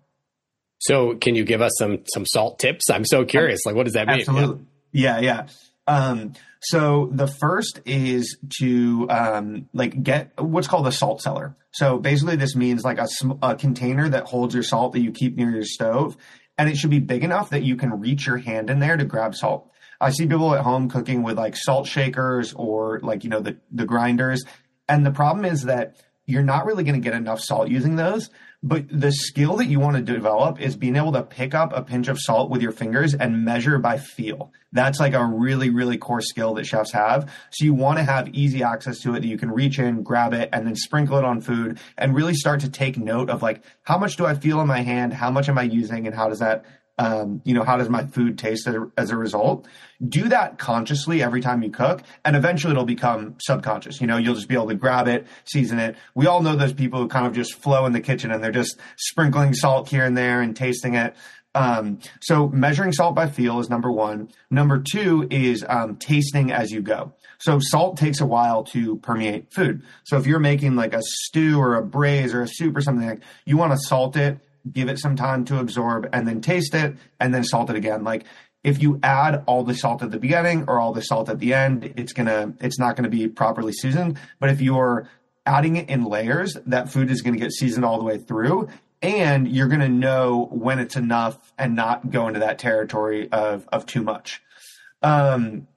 So, 0.80 1.16
can 1.16 1.36
you 1.36 1.44
give 1.44 1.62
us 1.62 1.74
some 1.78 2.00
some 2.08 2.26
salt 2.26 2.58
tips? 2.58 2.90
I'm 2.90 3.06
so 3.06 3.24
curious. 3.24 3.60
Like, 3.66 3.76
what 3.76 3.84
does 3.84 3.94
that 3.94 4.08
mean? 4.08 4.20
Absolutely. 4.20 4.66
Yeah, 4.92 5.20
yeah. 5.20 5.46
yeah. 5.48 5.48
Um, 5.88 6.34
so 6.62 7.10
the 7.12 7.28
first 7.28 7.82
is 7.86 8.38
to 8.60 9.08
um, 9.10 9.70
like 9.74 10.02
get 10.02 10.32
what's 10.40 10.68
called 10.68 10.88
a 10.88 10.92
salt 10.92 11.22
cellar. 11.22 11.56
So 11.72 11.98
basically, 11.98 12.36
this 12.36 12.56
means 12.56 12.84
like 12.84 13.00
a, 13.00 13.08
a 13.42 13.56
container 13.56 14.10
that 14.10 14.26
holds 14.26 14.54
your 14.54 14.64
salt 14.64 14.94
that 14.94 15.00
you 15.00 15.12
keep 15.12 15.36
near 15.36 15.50
your 15.50 15.66
stove, 15.66 16.18
and 16.58 16.70
it 16.70 16.78
should 16.78 16.90
be 16.90 17.00
big 17.00 17.24
enough 17.24 17.50
that 17.50 17.64
you 17.64 17.76
can 17.76 18.00
reach 18.00 18.28
your 18.28 18.38
hand 18.38 18.70
in 18.70 18.80
there 18.80 18.98
to 18.98 19.06
grab 19.06 19.36
salt. 19.36 19.72
I 20.00 20.10
see 20.12 20.26
people 20.26 20.54
at 20.56 20.64
home 20.64 20.90
cooking 20.90 21.24
with 21.24 21.38
like 21.38 21.56
salt 21.56 21.88
shakers 21.88 22.54
or 22.54 23.00
like 23.02 23.24
you 23.24 23.30
know 23.30 23.40
the 23.40 23.58
the 23.72 23.86
grinders, 23.86 24.44
and 24.90 25.06
the 25.06 25.12
problem 25.12 25.46
is 25.46 25.64
that 25.64 25.96
you're 26.26 26.44
not 26.44 26.66
really 26.66 26.84
going 26.84 27.00
to 27.00 27.04
get 27.04 27.16
enough 27.16 27.40
salt 27.40 27.70
using 27.70 27.96
those. 27.96 28.30
But 28.64 28.86
the 28.92 29.12
skill 29.12 29.58
that 29.58 29.66
you 29.66 29.80
want 29.80 29.98
to 29.98 30.04
develop 30.04 30.62
is 30.62 30.76
being 30.76 30.96
able 30.96 31.14
to 31.14 31.24
pick 31.24 31.56
up 31.56 31.74
a 31.74 31.82
pinch 31.82 32.08
of 32.08 32.20
salt 32.20 32.52
with 32.52 32.62
your 32.62 32.72
fingers 32.72 33.16
and 33.16 33.44
measure 33.44 33.80
by 33.80 33.98
feel. 33.98 34.52
That's 34.72 35.00
like 35.00 35.14
a 35.14 35.26
really, 35.26 35.72
really 35.72 35.98
core 35.98 36.22
skill 36.22 36.54
that 36.54 36.68
chefs 36.68 36.92
have. 36.92 37.32
So 37.50 37.66
you 37.66 37.74
want 37.74 37.98
to 37.98 38.04
have 38.04 38.30
easy 38.36 38.62
access 38.62 39.00
to 39.00 39.16
it 39.16 39.22
that 39.22 39.28
you 39.28 39.38
can 39.40 39.50
reach 39.50 39.80
in, 39.80 40.04
grab 40.04 40.34
it, 40.34 40.50
and 40.54 40.68
then 40.68 40.76
sprinkle 40.76 41.18
it 41.18 41.26
on 41.26 41.42
food 41.42 41.80
and 41.98 42.16
really 42.16 42.36
start 42.36 42.60
to 42.60 42.70
take 42.70 42.98
note 42.98 43.32
of 43.32 43.42
like, 43.42 43.64
how 43.82 43.98
much 43.98 44.16
do 44.16 44.28
I 44.28 44.36
feel 44.36 44.62
in 44.62 44.68
my 44.68 44.82
hand? 44.82 45.14
How 45.14 45.32
much 45.32 45.50
am 45.50 45.58
I 45.58 45.64
using? 45.64 46.06
And 46.06 46.16
how 46.16 46.30
does 46.30 46.40
that 46.40 46.64
um, 46.98 47.42
you 47.46 47.54
know, 47.54 47.64
how 47.64 47.78
does 47.78 47.90
my 47.90 48.06
food 48.06 48.38
taste 48.38 48.68
as 48.98 49.10
a 49.10 49.18
result? 49.18 49.68
Do 50.08 50.30
that 50.30 50.58
consciously 50.60 51.24
every 51.24 51.42
time 51.42 51.64
you 51.64 51.72
cook, 51.72 52.04
and 52.24 52.36
eventually 52.36 52.72
it'll 52.72 52.86
become 52.86 53.36
subconscious. 53.40 54.02
You 54.02 54.08
know, 54.08 54.18
you'll 54.18 54.36
just 54.36 54.48
be 54.48 54.56
able 54.56 54.68
to 54.68 54.76
grab 54.76 55.08
it, 55.08 55.26
season 55.46 55.80
it. 55.80 55.96
We 56.16 56.28
all 56.28 56.42
know 56.42 56.56
those 56.56 56.74
people 56.74 57.00
who 57.00 57.08
kind 57.08 57.26
of 57.26 57.34
just 57.34 57.56
flow 57.56 57.86
in 57.86 57.94
the 57.94 58.02
kitchen 58.02 58.32
and 58.32 58.44
they're 58.44 58.52
just 58.52 58.78
sprinkling 58.98 59.54
salt 59.54 59.90
here 59.90 60.06
and 60.06 60.18
there 60.18 60.42
and 60.42 60.56
tasting 60.56 60.96
it. 60.96 61.16
Um, 61.54 62.00
so 62.22 62.48
measuring 62.48 62.94
salt 62.94 63.16
by 63.16 63.28
feel 63.28 63.60
is 63.60 63.70
number 63.70 63.92
one. 63.92 64.30
Number 64.50 64.80
two 64.80 65.28
is 65.30 65.66
um, 65.68 65.98
tasting 65.98 66.52
as 66.52 66.72
you 66.72 66.82
go. 66.82 67.14
So 67.40 67.60
salt 67.60 67.98
takes 67.98 68.22
a 68.22 68.26
while 68.26 68.64
to 68.66 68.98
permeate 68.98 69.52
food. 69.52 69.82
So 70.04 70.18
if 70.18 70.28
you're 70.28 70.40
making 70.40 70.76
like 70.76 70.94
a 70.94 71.02
stew 71.02 71.60
or 71.60 71.76
a 71.76 71.84
braise 71.84 72.34
or 72.34 72.44
a 72.44 72.48
soup 72.48 72.78
or 72.78 72.82
something 72.82 73.08
like, 73.08 73.24
you 73.46 73.58
want 73.58 73.74
to 73.74 73.80
salt 73.80 74.16
it 74.16 74.40
give 74.70 74.90
it 74.90 75.00
some 75.00 75.16
time 75.16 75.46
to 75.46 75.60
absorb, 75.60 76.10
and 76.14 76.28
then 76.28 76.42
taste 76.42 76.76
it, 76.76 76.96
and 77.20 77.34
then 77.34 77.44
salt 77.44 77.70
it 77.70 77.76
again. 77.76 78.04
Like 78.04 78.26
if 78.64 78.82
you 78.82 79.00
add 79.02 79.44
all 79.48 79.64
the 79.64 79.74
salt 79.74 80.04
at 80.04 80.12
the 80.12 80.20
beginning 80.20 80.66
or 80.68 80.80
all 80.80 80.94
the 80.94 81.02
salt 81.02 81.30
at 81.30 81.40
the 81.40 81.54
end, 81.54 81.94
it's 81.98 82.14
gonna 82.14 82.54
it's 82.60 82.80
not 82.80 82.96
gonna 82.96 83.10
be 83.10 83.28
properly 83.28 83.74
seasoned. 83.74 84.20
But 84.40 84.50
if 84.50 84.62
you're 84.62 85.10
adding 85.46 85.78
it 85.78 85.90
in 85.90 86.04
layers, 86.04 86.56
that 86.68 86.90
food 86.90 87.10
is 87.10 87.22
gonna 87.22 87.38
get 87.38 87.52
seasoned 87.52 87.86
all 87.86 87.98
the 87.98 88.04
way 88.04 88.18
through. 88.18 88.70
And 89.02 89.48
you're 89.48 89.68
gonna 89.68 89.90
know 89.90 90.48
when 90.52 90.78
it's 90.78 90.96
enough 90.96 91.54
and 91.58 91.76
not 91.76 92.12
go 92.12 92.28
into 92.28 92.42
that 92.42 92.60
territory 92.60 93.32
of 93.32 93.68
of 93.72 93.86
too 93.88 94.04
much. 94.04 94.42
Um, 95.02 95.68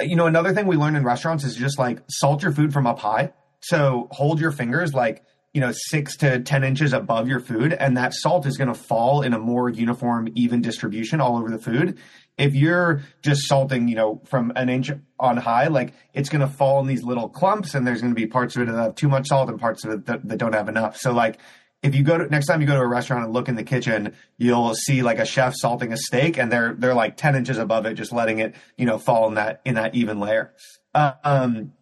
you 0.00 0.16
know, 0.16 0.26
another 0.26 0.54
thing 0.54 0.66
we 0.66 0.76
learn 0.76 0.96
in 0.96 1.04
restaurants 1.04 1.44
is 1.44 1.54
just 1.54 1.78
like 1.78 2.00
salt 2.08 2.42
your 2.42 2.52
food 2.52 2.72
from 2.72 2.86
up 2.86 2.98
high. 2.98 3.32
So 3.60 4.08
hold 4.10 4.40
your 4.40 4.50
fingers 4.50 4.94
like 4.94 5.24
you 5.54 5.60
know, 5.60 5.72
six 5.72 6.16
to 6.16 6.40
10 6.40 6.64
inches 6.64 6.92
above 6.92 7.28
your 7.28 7.38
food, 7.38 7.72
and 7.72 7.96
that 7.96 8.12
salt 8.12 8.44
is 8.44 8.56
going 8.56 8.68
to 8.68 8.74
fall 8.74 9.22
in 9.22 9.32
a 9.32 9.38
more 9.38 9.70
uniform, 9.70 10.28
even 10.34 10.60
distribution 10.60 11.20
all 11.20 11.38
over 11.38 11.48
the 11.48 11.58
food. 11.58 11.96
If 12.36 12.56
you're 12.56 13.02
just 13.22 13.42
salting, 13.42 13.86
you 13.86 13.94
know, 13.94 14.20
from 14.24 14.52
an 14.56 14.68
inch 14.68 14.90
on 15.20 15.36
high, 15.36 15.68
like 15.68 15.94
it's 16.12 16.28
going 16.28 16.40
to 16.40 16.48
fall 16.48 16.80
in 16.80 16.88
these 16.88 17.04
little 17.04 17.28
clumps, 17.28 17.74
and 17.74 17.86
there's 17.86 18.00
going 18.00 18.12
to 18.12 18.20
be 18.20 18.26
parts 18.26 18.56
of 18.56 18.62
it 18.62 18.66
that 18.66 18.76
have 18.76 18.94
too 18.96 19.08
much 19.08 19.28
salt 19.28 19.48
and 19.48 19.60
parts 19.60 19.84
of 19.84 19.92
it 19.92 20.06
that, 20.06 20.28
that 20.28 20.38
don't 20.38 20.54
have 20.54 20.68
enough. 20.68 20.96
So, 20.96 21.12
like, 21.12 21.38
if 21.84 21.94
you 21.94 22.02
go 22.02 22.18
to 22.18 22.26
next 22.26 22.46
time 22.46 22.60
you 22.60 22.66
go 22.66 22.74
to 22.74 22.80
a 22.80 22.86
restaurant 22.86 23.24
and 23.24 23.32
look 23.32 23.48
in 23.48 23.54
the 23.54 23.62
kitchen, 23.62 24.14
you'll 24.36 24.74
see 24.74 25.02
like 25.02 25.20
a 25.20 25.24
chef 25.24 25.54
salting 25.54 25.92
a 25.92 25.96
steak, 25.96 26.36
and 26.36 26.50
they're 26.50 26.74
they're 26.74 26.94
like 26.94 27.16
10 27.16 27.36
inches 27.36 27.58
above 27.58 27.86
it, 27.86 27.94
just 27.94 28.10
letting 28.10 28.40
it, 28.40 28.56
you 28.76 28.86
know, 28.86 28.98
fall 28.98 29.28
in 29.28 29.34
that 29.34 29.60
in 29.64 29.76
that 29.76 29.94
even 29.94 30.18
layer. 30.18 30.52
Uh, 30.92 31.12
um, 31.22 31.72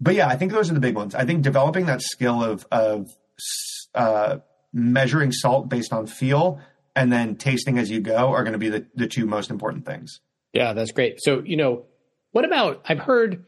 but 0.00 0.14
yeah, 0.14 0.28
I 0.28 0.36
think 0.36 0.52
those 0.52 0.70
are 0.70 0.74
the 0.74 0.80
big 0.80 0.94
ones. 0.94 1.14
I 1.14 1.24
think 1.24 1.42
developing 1.42 1.86
that 1.86 2.02
skill 2.02 2.42
of 2.42 2.66
of 2.70 3.10
uh, 3.94 4.38
measuring 4.72 5.32
salt 5.32 5.68
based 5.68 5.92
on 5.92 6.06
feel 6.06 6.60
and 6.94 7.12
then 7.12 7.36
tasting 7.36 7.78
as 7.78 7.90
you 7.90 8.00
go 8.00 8.32
are 8.32 8.42
going 8.42 8.52
to 8.52 8.58
be 8.58 8.68
the, 8.68 8.86
the 8.94 9.06
two 9.06 9.26
most 9.26 9.50
important 9.50 9.84
things. 9.86 10.20
Yeah, 10.52 10.72
that's 10.72 10.92
great. 10.92 11.18
So, 11.22 11.42
you 11.44 11.56
know, 11.56 11.84
what 12.32 12.44
about 12.44 12.82
I've 12.88 12.98
heard 12.98 13.44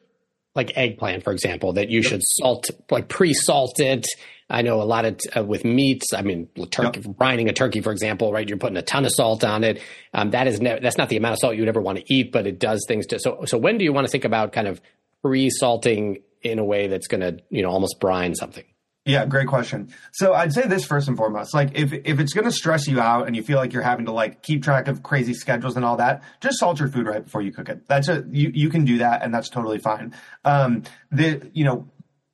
like 0.54 0.76
eggplant, 0.76 1.24
for 1.24 1.32
example, 1.32 1.74
that 1.74 1.88
you 1.88 2.00
yep. 2.00 2.10
should 2.10 2.22
salt, 2.22 2.70
like 2.90 3.08
pre-salt 3.08 3.78
it. 3.80 4.06
I 4.50 4.62
know 4.62 4.80
a 4.80 4.84
lot 4.84 5.04
of 5.04 5.18
uh, 5.36 5.44
with 5.44 5.64
meats. 5.64 6.12
I 6.14 6.22
mean, 6.22 6.48
turkey, 6.70 7.00
yep. 7.00 7.16
brining 7.16 7.48
a 7.48 7.52
turkey, 7.52 7.80
for 7.80 7.92
example, 7.92 8.32
right? 8.32 8.48
You're 8.48 8.58
putting 8.58 8.76
a 8.76 8.82
ton 8.82 9.04
of 9.04 9.12
salt 9.12 9.44
on 9.44 9.62
it. 9.62 9.80
Um, 10.14 10.30
that 10.30 10.46
is 10.46 10.60
ne- 10.60 10.80
that's 10.80 10.98
not 10.98 11.10
the 11.10 11.16
amount 11.16 11.34
of 11.34 11.38
salt 11.40 11.54
you 11.54 11.62
would 11.62 11.68
ever 11.68 11.80
want 11.80 11.98
to 11.98 12.04
eat, 12.12 12.32
but 12.32 12.46
it 12.46 12.58
does 12.58 12.84
things 12.88 13.06
to. 13.08 13.18
So, 13.18 13.44
so 13.44 13.58
when 13.58 13.78
do 13.78 13.84
you 13.84 13.92
want 13.92 14.06
to 14.06 14.10
think 14.10 14.24
about 14.24 14.52
kind 14.52 14.66
of 14.66 14.80
pre-salting 15.22 16.18
in 16.42 16.58
a 16.58 16.64
way 16.64 16.86
that's 16.86 17.06
going 17.06 17.20
to, 17.20 17.42
you 17.50 17.62
know, 17.62 17.70
almost 17.70 18.00
brine 18.00 18.34
something? 18.34 18.64
Yeah, 19.08 19.24
great 19.24 19.48
question. 19.48 19.88
So 20.12 20.34
I'd 20.34 20.52
say 20.52 20.66
this 20.66 20.84
first 20.84 21.08
and 21.08 21.16
foremost, 21.16 21.54
like 21.54 21.70
if 21.74 21.94
if 21.94 22.20
it's 22.20 22.34
going 22.34 22.44
to 22.44 22.52
stress 22.52 22.86
you 22.86 23.00
out 23.00 23.26
and 23.26 23.34
you 23.34 23.42
feel 23.42 23.56
like 23.56 23.72
you're 23.72 23.82
having 23.82 24.04
to 24.04 24.12
like 24.12 24.42
keep 24.42 24.62
track 24.62 24.86
of 24.86 25.02
crazy 25.02 25.32
schedules 25.32 25.76
and 25.76 25.84
all 25.84 25.96
that, 25.96 26.22
just 26.42 26.58
salt 26.58 26.78
your 26.78 26.88
food 26.88 27.06
right 27.06 27.24
before 27.24 27.40
you 27.40 27.50
cook 27.50 27.70
it. 27.70 27.88
That's 27.88 28.08
a 28.08 28.22
you 28.30 28.50
you 28.54 28.68
can 28.68 28.84
do 28.84 28.98
that 28.98 29.22
and 29.22 29.32
that's 29.32 29.48
totally 29.48 29.78
fine. 29.78 30.14
Um, 30.44 30.82
the 31.10 31.50
you 31.54 31.64
know 31.64 31.88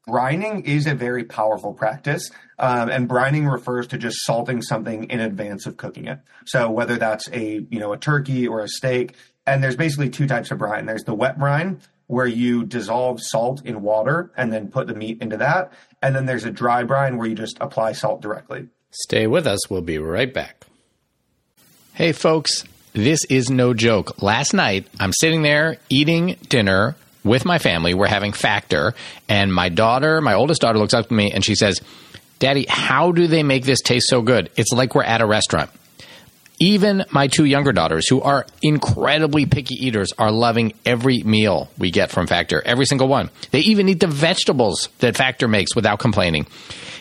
brining 0.09 0.67
is 0.67 0.89
a 0.89 0.97
very 0.97 1.23
powerful 1.23 1.75
practice, 1.75 2.29
um, 2.59 2.89
and 2.89 3.09
brining 3.09 3.51
refers 3.51 3.87
to 3.89 3.99
just 3.99 4.17
salting 4.25 4.61
something 4.61 5.05
in 5.05 5.21
advance 5.21 5.67
of 5.67 5.77
cooking 5.77 6.07
it. 6.09 6.19
So 6.45 6.71
whether 6.71 6.97
that's 6.97 7.29
a 7.33 7.65
you 7.71 7.79
know 7.79 7.93
a 7.93 7.99
turkey 7.99 8.49
or 8.49 8.61
a 8.61 8.69
steak, 8.69 9.15
and 9.47 9.63
there's 9.63 9.77
basically 9.77 10.11
two 10.11 10.27
types 10.27 10.51
of 10.51 10.59
brine. 10.59 10.87
There's 10.87 11.05
the 11.05 11.15
wet 11.15 11.39
brine, 11.39 11.81
where 12.07 12.27
you 12.27 12.65
dissolve 12.65 13.21
salt 13.23 13.65
in 13.65 13.83
water 13.83 14.31
and 14.37 14.53
then 14.53 14.69
put 14.69 14.87
the 14.87 14.95
meat 14.95 15.21
into 15.23 15.37
that. 15.39 15.73
And 16.03 16.15
then 16.15 16.27
there's 16.27 16.45
a 16.45 16.51
dry 16.51 16.85
brine 16.85 17.17
where 17.17 17.27
you 17.27 17.35
just 17.35 17.57
apply 17.61 17.93
salt 17.93 18.21
directly. 18.21 18.69
Stay 18.91 19.27
with 19.27 19.47
us. 19.47 19.71
We'll 19.71 19.81
be 19.81 19.99
right 19.99 20.33
back. 20.33 20.67
Hey, 21.95 22.13
folks, 22.13 22.65
this 22.93 23.25
is 23.25 23.51
no 23.51 23.75
joke. 23.75 24.23
Last 24.23 24.53
night, 24.53 24.87
I'm 25.01 25.13
sitting 25.13 25.43
there 25.43 25.79
eating 25.89 26.37
dinner 26.49 26.97
with 27.25 27.45
my 27.45 27.59
family. 27.59 27.95
We're 27.95 28.07
having 28.07 28.33
Factor. 28.33 28.95
And 29.29 29.53
my 29.53 29.69
daughter, 29.69 30.21
my 30.21 30.35
oldest 30.35 30.61
daughter, 30.61 30.79
looks 30.79 30.95
up 30.95 31.09
to 31.09 31.15
me 31.15 31.33
and 31.33 31.45
she 31.45 31.55
says, 31.55 31.81
Daddy, 32.39 32.67
how 32.69 33.13
do 33.13 33.27
they 33.27 33.43
make 33.43 33.65
this 33.65 33.81
taste 33.81 34.09
so 34.09 34.21
good? 34.23 34.51
It's 34.57 34.73
like 34.73 34.95
we're 34.95 35.05
at 35.05 35.21
a 35.21 35.27
restaurant. 35.27 35.71
Even 36.61 37.05
my 37.11 37.27
two 37.27 37.45
younger 37.45 37.73
daughters, 37.73 38.09
who 38.09 38.23
are 38.23 38.47
incredibly 38.63 39.45
picky 39.45 39.75
eaters, 39.75 40.13
are 40.19 40.31
loving 40.31 40.73
every 40.87 41.23
meal 41.25 41.69
we 41.79 41.91
get 41.91 42.11
from 42.11 42.29
Factor, 42.29 42.63
every 42.65 42.87
single 42.87 43.09
one. 43.09 43.29
They 43.51 43.61
even 43.61 43.89
eat 43.89 44.01
the 44.01 44.07
vegetables 44.07 44.89
that 45.01 45.17
Factor 45.17 45.49
makes 45.49 45.75
without 45.75 45.99
complaining. 45.99 46.47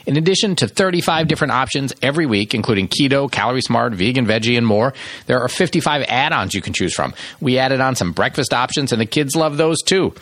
In 0.06 0.18
addition 0.18 0.56
to 0.58 0.68
35 0.68 1.28
different 1.28 1.54
options 1.54 1.94
every 2.02 2.26
week, 2.26 2.54
including 2.54 2.88
keto, 2.88 3.32
calorie 3.32 3.62
smart, 3.62 3.94
vegan, 3.94 4.26
veggie, 4.26 4.58
and 4.58 4.68
more, 4.68 4.94
there 5.28 5.39
are 5.39 5.48
55 5.48 6.04
add 6.08 6.34
ons 6.34 6.54
you 6.54 6.62
can 6.62 6.74
choose 6.74 6.94
from. 6.94 7.13
We 7.39 7.58
added 7.58 7.80
on 7.80 7.96
some 7.96 8.12
breakfast 8.12 8.54
options, 8.54 8.92
and 8.92 9.00
the 9.00 9.06
kids 9.06 9.36
love 9.36 9.58
those 9.58 9.82
too. 9.82 10.13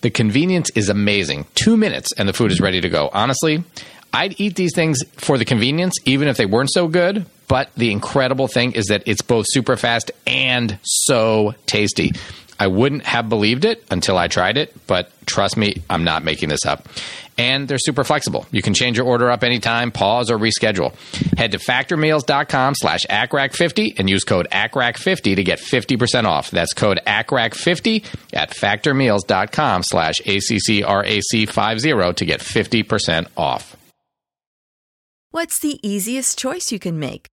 The 0.00 0.10
convenience 0.10 0.70
is 0.74 0.88
amazing. 0.88 1.46
Two 1.54 1.76
minutes, 1.76 2.12
and 2.16 2.28
the 2.28 2.32
food 2.32 2.52
is 2.52 2.60
ready 2.60 2.80
to 2.80 2.88
go. 2.88 3.10
Honestly, 3.12 3.64
I'd 4.12 4.40
eat 4.40 4.54
these 4.54 4.74
things 4.74 5.00
for 5.16 5.36
the 5.36 5.44
convenience, 5.44 5.94
even 6.04 6.28
if 6.28 6.36
they 6.36 6.46
weren't 6.46 6.72
so 6.72 6.88
good. 6.88 7.26
But 7.48 7.72
the 7.74 7.92
incredible 7.92 8.48
thing 8.48 8.72
is 8.72 8.86
that 8.86 9.02
it's 9.06 9.22
both 9.22 9.46
super 9.48 9.76
fast 9.76 10.10
and 10.26 10.78
so 10.82 11.54
tasty. 11.66 12.12
I 12.58 12.68
wouldn't 12.68 13.04
have 13.04 13.28
believed 13.28 13.66
it 13.66 13.84
until 13.90 14.16
I 14.16 14.28
tried 14.28 14.56
it, 14.56 14.74
but 14.86 15.10
trust 15.26 15.58
me, 15.58 15.82
I'm 15.90 16.04
not 16.04 16.24
making 16.24 16.48
this 16.48 16.64
up. 16.64 16.88
And 17.38 17.68
they're 17.68 17.76
super 17.76 18.02
flexible. 18.02 18.46
You 18.50 18.62
can 18.62 18.72
change 18.72 18.96
your 18.96 19.06
order 19.06 19.30
up 19.30 19.44
anytime, 19.44 19.92
pause, 19.92 20.30
or 20.30 20.38
reschedule. 20.38 20.94
Head 21.36 21.52
to 21.52 21.58
factormeals.com 21.58 22.74
slash 22.76 23.04
ACCRAC50 23.10 23.98
and 23.98 24.08
use 24.08 24.24
code 24.24 24.48
ACCRAC50 24.50 25.36
to 25.36 25.44
get 25.44 25.58
50% 25.58 26.24
off. 26.24 26.50
That's 26.50 26.72
code 26.72 26.98
ACCRAC50 27.06 28.06
at 28.32 28.52
factormeals.com 28.52 29.82
slash 29.82 30.22
ACCRAC50 30.22 32.16
to 32.16 32.24
get 32.24 32.40
50% 32.40 33.26
off. 33.36 33.76
What's 35.30 35.58
the 35.58 35.78
easiest 35.86 36.38
choice 36.38 36.72
you 36.72 36.78
can 36.78 36.98
make? 36.98 37.26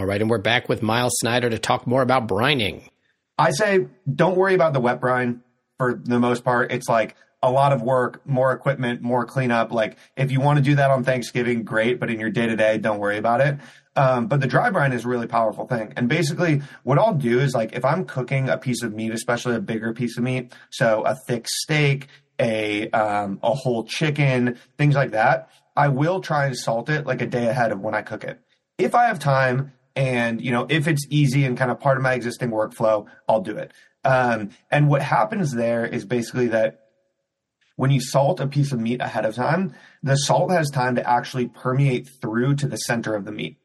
All 0.00 0.06
right, 0.06 0.18
and 0.18 0.30
we're 0.30 0.38
back 0.38 0.66
with 0.66 0.82
Myles 0.82 1.12
Snider 1.18 1.50
to 1.50 1.58
talk 1.58 1.86
more 1.86 2.00
about 2.00 2.26
brining. 2.26 2.88
I 3.36 3.50
say 3.50 3.86
don't 4.10 4.34
worry 4.34 4.54
about 4.54 4.72
the 4.72 4.80
wet 4.80 4.98
brine 4.98 5.42
for 5.76 5.92
the 5.92 6.18
most 6.18 6.42
part. 6.42 6.72
It's 6.72 6.88
like 6.88 7.16
a 7.42 7.50
lot 7.50 7.74
of 7.74 7.82
work, 7.82 8.26
more 8.26 8.50
equipment, 8.50 9.02
more 9.02 9.26
cleanup. 9.26 9.72
Like 9.72 9.98
if 10.16 10.32
you 10.32 10.40
want 10.40 10.56
to 10.56 10.62
do 10.62 10.76
that 10.76 10.90
on 10.90 11.04
Thanksgiving, 11.04 11.64
great, 11.64 12.00
but 12.00 12.08
in 12.08 12.18
your 12.18 12.30
day 12.30 12.46
to 12.46 12.56
day, 12.56 12.78
don't 12.78 12.98
worry 12.98 13.18
about 13.18 13.42
it. 13.42 13.58
Um, 13.94 14.26
but 14.26 14.40
the 14.40 14.46
dry 14.46 14.70
brine 14.70 14.94
is 14.94 15.04
a 15.04 15.08
really 15.08 15.26
powerful 15.26 15.66
thing. 15.66 15.92
And 15.96 16.08
basically, 16.08 16.62
what 16.82 16.98
I'll 16.98 17.12
do 17.12 17.38
is 17.38 17.52
like 17.52 17.74
if 17.74 17.84
I'm 17.84 18.06
cooking 18.06 18.48
a 18.48 18.56
piece 18.56 18.82
of 18.82 18.94
meat, 18.94 19.12
especially 19.12 19.56
a 19.56 19.60
bigger 19.60 19.92
piece 19.92 20.16
of 20.16 20.24
meat, 20.24 20.54
so 20.70 21.02
a 21.02 21.14
thick 21.26 21.46
steak, 21.46 22.06
a 22.38 22.88
um, 22.92 23.38
a 23.42 23.52
whole 23.52 23.84
chicken, 23.84 24.58
things 24.78 24.94
like 24.94 25.10
that, 25.10 25.50
I 25.76 25.88
will 25.88 26.22
try 26.22 26.46
and 26.46 26.56
salt 26.56 26.88
it 26.88 27.04
like 27.04 27.20
a 27.20 27.26
day 27.26 27.48
ahead 27.48 27.70
of 27.70 27.80
when 27.80 27.94
I 27.94 28.00
cook 28.00 28.24
it. 28.24 28.40
If 28.78 28.94
I 28.94 29.08
have 29.08 29.18
time, 29.18 29.72
and 29.96 30.40
you 30.40 30.50
know 30.50 30.66
if 30.68 30.86
it's 30.86 31.06
easy 31.10 31.44
and 31.44 31.58
kind 31.58 31.70
of 31.70 31.80
part 31.80 31.96
of 31.96 32.02
my 32.02 32.14
existing 32.14 32.50
workflow 32.50 33.06
i'll 33.28 33.40
do 33.40 33.56
it. 33.56 33.72
Um, 34.02 34.50
and 34.70 34.88
what 34.88 35.02
happens 35.02 35.52
there 35.52 35.84
is 35.84 36.06
basically 36.06 36.48
that 36.48 36.86
when 37.76 37.90
you 37.90 38.00
salt 38.00 38.40
a 38.40 38.46
piece 38.46 38.72
of 38.72 38.80
meat 38.80 39.00
ahead 39.00 39.26
of 39.26 39.34
time 39.34 39.74
the 40.02 40.16
salt 40.16 40.50
has 40.50 40.70
time 40.70 40.94
to 40.94 41.08
actually 41.08 41.48
permeate 41.48 42.08
through 42.20 42.54
to 42.56 42.66
the 42.66 42.76
center 42.76 43.14
of 43.14 43.24
the 43.24 43.32
meat. 43.32 43.56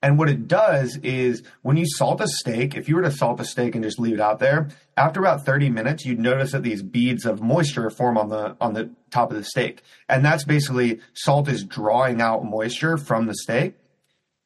And 0.00 0.16
what 0.16 0.28
it 0.28 0.46
does 0.46 0.96
is 1.02 1.42
when 1.62 1.76
you 1.76 1.86
salt 1.86 2.20
a 2.20 2.28
steak 2.28 2.76
if 2.76 2.88
you 2.88 2.96
were 2.96 3.02
to 3.02 3.10
salt 3.10 3.40
a 3.40 3.44
steak 3.44 3.74
and 3.74 3.82
just 3.82 3.98
leave 3.98 4.14
it 4.14 4.20
out 4.20 4.38
there 4.38 4.68
after 4.96 5.20
about 5.20 5.44
30 5.44 5.70
minutes 5.70 6.04
you'd 6.04 6.20
notice 6.20 6.52
that 6.52 6.62
these 6.62 6.82
beads 6.82 7.24
of 7.24 7.40
moisture 7.40 7.90
form 7.90 8.18
on 8.18 8.28
the 8.28 8.56
on 8.60 8.74
the 8.74 8.90
top 9.10 9.30
of 9.30 9.36
the 9.36 9.44
steak. 9.44 9.82
And 10.08 10.24
that's 10.24 10.44
basically 10.44 11.00
salt 11.14 11.48
is 11.48 11.64
drawing 11.64 12.20
out 12.20 12.44
moisture 12.44 12.96
from 12.96 13.26
the 13.26 13.34
steak 13.34 13.74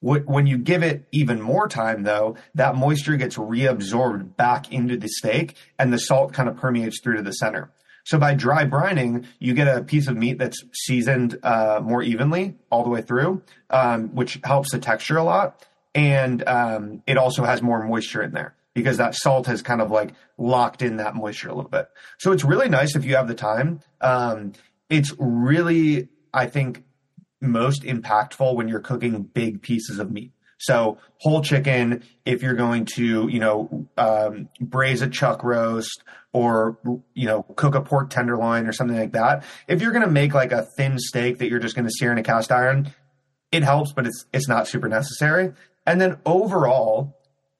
when 0.02 0.46
you 0.46 0.58
give 0.58 0.82
it 0.82 1.06
even 1.12 1.40
more 1.40 1.68
time, 1.68 2.02
though, 2.02 2.36
that 2.54 2.74
moisture 2.74 3.16
gets 3.16 3.36
reabsorbed 3.36 4.36
back 4.36 4.72
into 4.72 4.96
the 4.96 5.08
steak 5.08 5.56
and 5.78 5.92
the 5.92 5.98
salt 5.98 6.32
kind 6.32 6.48
of 6.48 6.56
permeates 6.56 7.00
through 7.00 7.16
to 7.16 7.22
the 7.22 7.32
center. 7.32 7.70
So 8.04 8.18
by 8.18 8.34
dry 8.34 8.64
brining, 8.64 9.26
you 9.38 9.54
get 9.54 9.68
a 9.68 9.82
piece 9.84 10.08
of 10.08 10.16
meat 10.16 10.38
that's 10.38 10.60
seasoned 10.74 11.38
uh, 11.44 11.80
more 11.82 12.02
evenly 12.02 12.56
all 12.68 12.82
the 12.82 12.90
way 12.90 13.00
through, 13.00 13.42
um, 13.70 14.14
which 14.14 14.40
helps 14.42 14.72
the 14.72 14.80
texture 14.80 15.16
a 15.16 15.22
lot. 15.22 15.64
And 15.94 16.46
um, 16.48 17.02
it 17.06 17.16
also 17.16 17.44
has 17.44 17.62
more 17.62 17.86
moisture 17.86 18.22
in 18.22 18.32
there 18.32 18.56
because 18.74 18.96
that 18.96 19.14
salt 19.14 19.46
has 19.46 19.62
kind 19.62 19.80
of 19.80 19.90
like 19.90 20.14
locked 20.36 20.82
in 20.82 20.96
that 20.96 21.14
moisture 21.14 21.48
a 21.48 21.54
little 21.54 21.70
bit. 21.70 21.86
So 22.18 22.32
it's 22.32 22.42
really 22.42 22.68
nice 22.68 22.96
if 22.96 23.04
you 23.04 23.14
have 23.14 23.28
the 23.28 23.34
time. 23.34 23.80
Um, 24.00 24.52
it's 24.90 25.14
really, 25.18 26.08
I 26.34 26.46
think, 26.46 26.82
most 27.42 27.82
impactful 27.82 28.54
when 28.54 28.68
you're 28.68 28.80
cooking 28.80 29.22
big 29.22 29.60
pieces 29.60 29.98
of 29.98 30.10
meat. 30.10 30.32
So 30.58 30.98
whole 31.18 31.42
chicken, 31.42 32.04
if 32.24 32.40
you're 32.40 32.54
going 32.54 32.84
to, 32.94 33.28
you 33.28 33.40
know, 33.40 33.88
um, 33.98 34.48
braise 34.60 35.02
a 35.02 35.08
chuck 35.08 35.42
roast 35.42 36.04
or, 36.32 36.78
you 37.14 37.26
know, 37.26 37.42
cook 37.56 37.74
a 37.74 37.80
pork 37.80 38.10
tenderloin 38.10 38.68
or 38.68 38.72
something 38.72 38.96
like 38.96 39.12
that. 39.12 39.42
If 39.66 39.82
you're 39.82 39.90
going 39.90 40.04
to 40.04 40.10
make 40.10 40.34
like 40.34 40.52
a 40.52 40.66
thin 40.76 41.00
steak 41.00 41.38
that 41.38 41.48
you're 41.48 41.58
just 41.58 41.74
going 41.74 41.86
to 41.86 41.90
sear 41.90 42.12
in 42.12 42.18
a 42.18 42.22
cast 42.22 42.52
iron, 42.52 42.92
it 43.50 43.64
helps, 43.64 43.92
but 43.92 44.06
it's, 44.06 44.24
it's 44.32 44.48
not 44.48 44.68
super 44.68 44.88
necessary. 44.88 45.52
And 45.84 46.00
then 46.00 46.18
overall, 46.24 47.18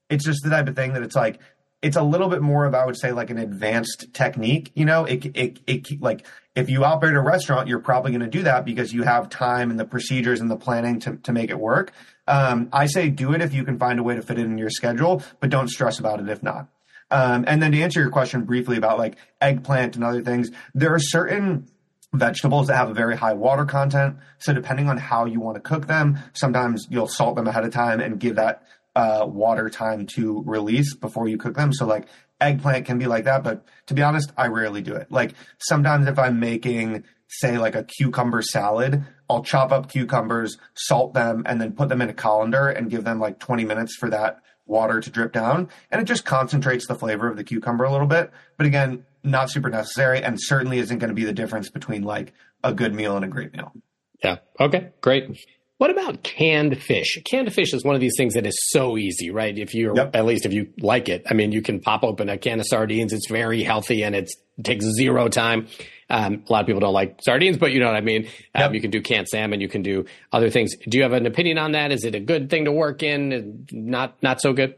it's 0.09 0.25
just 0.25 0.45
the 0.45 0.51
type 0.51 0.69
of 0.69 0.77
thing 0.77 0.93
that 0.93 1.03
it's 1.03 1.17
like, 1.17 1.41
it's 1.83 1.97
a 1.97 2.03
little 2.03 2.29
bit 2.29 2.41
more 2.41 2.65
of, 2.67 2.75
I 2.75 2.87
would 2.87 2.97
say, 2.97 3.11
like 3.11 3.31
an 3.31 3.39
advanced 3.39 4.15
technique. 4.15 4.71
You 4.77 4.85
know, 4.85 5.05
it, 5.05 5.27
it, 5.37 5.59
it, 5.67 6.01
like 6.01 6.25
if 6.55 6.69
you 6.69 6.85
operate 6.85 7.15
a 7.15 7.21
restaurant, 7.21 7.69
you're 7.69 7.81
probably 7.81 8.11
going 8.11 8.21
to 8.21 8.27
do 8.27 8.43
that 8.43 8.65
because 8.65 8.93
you 8.93 9.03
have 9.03 9.31
time 9.31 9.71
and 9.71 9.81
the 9.81 9.85
procedures 9.85 10.41
and 10.41 10.51
the 10.51 10.57
planning 10.57 11.01
to, 11.01 11.17
to 11.17 11.33
make 11.33 11.51
it 11.51 11.59
work. 11.59 11.93
Um, 12.27 12.69
I 12.73 12.87
say 12.87 13.09
do 13.09 13.33
it 13.33 13.41
if 13.41 13.55
you 13.55 13.65
can 13.65 13.79
find 13.79 13.99
a 13.99 14.03
way 14.03 14.15
to 14.15 14.23
fit 14.23 14.39
it 14.39 14.45
in 14.45 14.59
your 14.59 14.71
schedule, 14.71 15.23
but 15.41 15.51
don't 15.51 15.69
stress 15.69 15.99
about 15.99 16.21
it 16.21 16.29
if 16.29 16.43
not. 16.43 16.69
Um, 17.11 17.45
and 17.47 17.63
then 17.63 17.73
to 17.73 17.81
answer 17.83 18.01
your 18.01 18.11
question 18.11 18.45
briefly 18.45 18.77
about 18.77 18.99
like 18.99 19.17
eggplant 19.41 19.97
and 19.97 20.05
other 20.05 20.23
things, 20.23 20.51
there 20.75 20.95
are 20.95 20.99
certain 20.99 21.69
vegetables 22.13 22.67
that 22.67 22.77
have 22.77 22.91
a 22.91 22.95
very 22.95 23.17
high 23.17 23.33
water 23.35 23.65
content. 23.65 24.17
So 24.39 24.53
depending 24.53 24.89
on 24.89 24.99
how 24.99 25.25
you 25.25 25.41
want 25.41 25.57
to 25.57 25.61
cook 25.61 25.87
them, 25.87 26.19
sometimes 26.35 26.87
you'll 26.91 27.09
salt 27.09 27.37
them 27.37 27.47
ahead 27.47 27.65
of 27.65 27.73
time 27.73 28.01
and 28.01 28.21
give 28.21 28.37
that 28.37 28.63
uh, 28.95 29.27
water 29.27 29.71
time 29.71 30.07
to 30.07 30.43
release 30.47 30.95
before 30.95 31.29
you 31.29 31.39
cook 31.39 31.55
them. 31.55 31.73
So 31.73 31.87
like 31.87 32.07
eggplant 32.43 32.87
can 32.87 32.99
be 32.99 33.07
like 33.07 33.25
that, 33.25 33.43
but 33.43 33.65
to 33.87 33.95
be 33.95 34.03
honest, 34.03 34.33
I 34.37 34.49
rarely 34.49 34.83
do 34.83 34.95
it. 34.95 35.11
Like 35.11 35.35
sometimes 35.59 36.07
if 36.07 36.19
I'm 36.19 36.41
making, 36.41 37.05
say, 37.29 37.59
like 37.59 37.75
a 37.75 37.85
cucumber 37.85 38.43
salad, 38.43 39.05
I'll 39.29 39.43
chop 39.43 39.73
up 39.73 39.91
cucumbers, 39.91 40.59
salt 40.75 41.15
them, 41.15 41.43
and 41.47 41.61
then 41.61 41.73
put 41.73 41.89
them 41.89 42.03
in 42.03 42.11
a 42.11 42.15
colander 42.15 42.69
and 42.69 42.91
give 42.91 43.05
them 43.05 43.19
like 43.19 43.39
20 43.39 43.65
minutes 43.65 43.97
for 43.97 44.11
that 44.11 44.43
water 44.67 45.01
to 45.01 45.11
drip 45.11 45.33
down. 45.33 45.69
And 45.91 46.01
it 46.01 46.05
just 46.05 46.25
concentrates 46.25 46.87
the 46.87 46.95
flavor 46.95 47.29
of 47.29 47.37
the 47.37 47.45
cucumber 47.45 47.85
a 47.85 47.93
little 47.93 48.07
bit. 48.07 48.31
But 48.57 48.67
again, 48.67 49.05
not 49.25 49.51
super 49.51 49.71
necessary 49.71 50.23
and 50.23 50.39
certainly 50.41 50.79
isn't 50.79 50.99
going 50.99 51.09
to 51.09 51.15
be 51.15 51.25
the 51.25 51.33
difference 51.33 51.69
between 51.71 52.03
like 52.03 52.33
a 52.63 52.73
good 52.73 52.95
meal 52.95 53.17
and 53.17 53.25
a 53.25 53.29
great 53.29 53.53
meal. 53.53 53.73
Yeah. 54.23 54.39
Okay. 54.61 54.91
Great. 55.01 55.37
What 55.83 55.91
about 55.91 56.23
canned 56.23 56.81
fish? 56.81 57.21
Canned 57.29 57.53
fish 57.53 57.75
is 57.75 57.83
one 57.83 57.97
of 57.97 58.01
these 58.01 58.15
things 58.17 58.35
that 58.35 58.47
is 58.47 58.57
so 58.71 58.97
easy, 58.97 59.33
right? 59.33 59.59
If 59.59 59.75
you, 59.75 59.95
yep. 59.97 60.15
at 60.15 60.25
least 60.25 60.47
if 60.47 60.53
you 60.53 60.73
like 60.79 61.09
it, 61.09 61.25
I 61.29 61.35
mean, 61.35 61.51
you 61.51 61.61
can 61.61 61.81
pop 61.81 62.05
open 62.05 62.29
a 62.29 62.39
can 62.39 62.61
of 62.61 62.67
sardines. 62.69 63.13
It's 63.13 63.29
very 63.29 63.65
healthy 63.65 64.05
and 64.05 64.15
it 64.15 64.31
takes 64.63 64.85
zero 64.97 65.27
time. 65.27 65.67
Um, 66.09 66.45
a 66.49 66.53
lot 66.53 66.61
of 66.61 66.67
people 66.69 66.79
don't 66.79 66.93
like 66.93 67.19
sardines, 67.25 67.57
but 67.57 67.73
you 67.73 67.81
know 67.81 67.87
what 67.87 67.97
I 67.97 68.01
mean. 68.01 68.27
Um, 68.55 68.63
yep. 68.63 68.75
You 68.75 68.81
can 68.81 68.93
do 68.93 69.03
canned 69.03 69.27
salmon. 69.27 69.61
You 69.61 69.69
can 69.69 69.83
do 69.83 70.05
other 70.31 70.51
things. 70.51 70.73
Do 70.89 70.99
you 70.99 71.03
have 71.03 71.15
an 71.15 71.27
opinion 71.27 71.59
on 71.59 71.73
that? 71.73 71.91
Is 71.91 72.05
it 72.05 72.15
a 72.15 72.21
good 72.21 72.49
thing 72.49 72.67
to 72.67 72.71
work 72.71 73.03
in? 73.03 73.67
Not 73.73 74.23
not 74.23 74.41
so 74.41 74.53
good. 74.53 74.77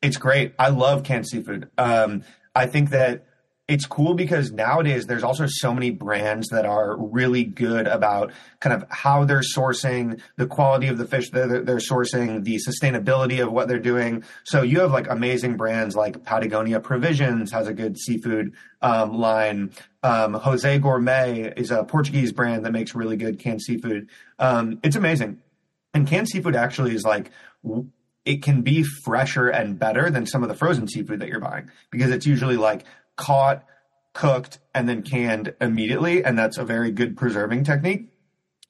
It's 0.00 0.16
great. 0.16 0.54
I 0.58 0.70
love 0.70 1.04
canned 1.04 1.28
seafood. 1.28 1.68
Um, 1.76 2.24
I 2.54 2.64
think 2.64 2.88
that 2.90 3.26
it's 3.68 3.84
cool 3.84 4.14
because 4.14 4.52
nowadays 4.52 5.06
there's 5.06 5.24
also 5.24 5.46
so 5.48 5.74
many 5.74 5.90
brands 5.90 6.48
that 6.50 6.64
are 6.64 6.96
really 6.96 7.42
good 7.42 7.88
about 7.88 8.32
kind 8.60 8.72
of 8.72 8.88
how 8.90 9.24
they're 9.24 9.40
sourcing 9.40 10.20
the 10.36 10.46
quality 10.46 10.86
of 10.86 10.98
the 10.98 11.06
fish 11.06 11.30
that 11.30 11.66
they're, 11.66 11.76
sourcing 11.76 12.44
the 12.44 12.58
sustainability 12.58 13.42
of 13.42 13.52
what 13.52 13.66
they're 13.66 13.78
doing. 13.78 14.22
So 14.44 14.62
you 14.62 14.80
have 14.80 14.92
like 14.92 15.08
amazing 15.08 15.56
brands 15.56 15.96
like 15.96 16.22
patagonia 16.24 16.80
provisions 16.80 17.50
has 17.52 17.66
a 17.66 17.74
good 17.74 17.98
seafood 17.98 18.54
um, 18.82 19.18
line. 19.18 19.72
Um, 20.02 20.34
jose 20.34 20.78
gourmet 20.78 21.52
is 21.56 21.72
a 21.72 21.82
portuguese 21.82 22.32
brand 22.32 22.64
that 22.64 22.72
makes 22.72 22.94
really 22.94 23.16
good 23.16 23.40
canned 23.40 23.62
seafood. 23.62 24.08
Um, 24.38 24.78
it's 24.84 24.96
amazing. 24.96 25.40
And 25.92 26.06
canned 26.06 26.28
seafood 26.28 26.54
actually 26.54 26.94
is 26.94 27.04
like 27.04 27.30
it 28.24 28.42
can 28.42 28.62
be 28.62 28.84
fresher 29.04 29.48
and 29.48 29.78
better 29.78 30.10
than 30.10 30.26
some 30.26 30.42
of 30.42 30.48
the 30.48 30.54
frozen 30.54 30.86
seafood 30.86 31.20
that 31.20 31.28
you're 31.28 31.40
buying 31.40 31.70
because 31.90 32.10
it's 32.10 32.26
usually 32.26 32.56
like 32.56 32.84
caught 33.16 33.64
cooked, 34.16 34.58
and 34.74 34.88
then 34.88 35.02
canned 35.02 35.54
immediately. 35.60 36.24
And 36.24 36.38
that's 36.38 36.56
a 36.56 36.64
very 36.64 36.90
good 36.90 37.16
preserving 37.16 37.64
technique. 37.64 38.08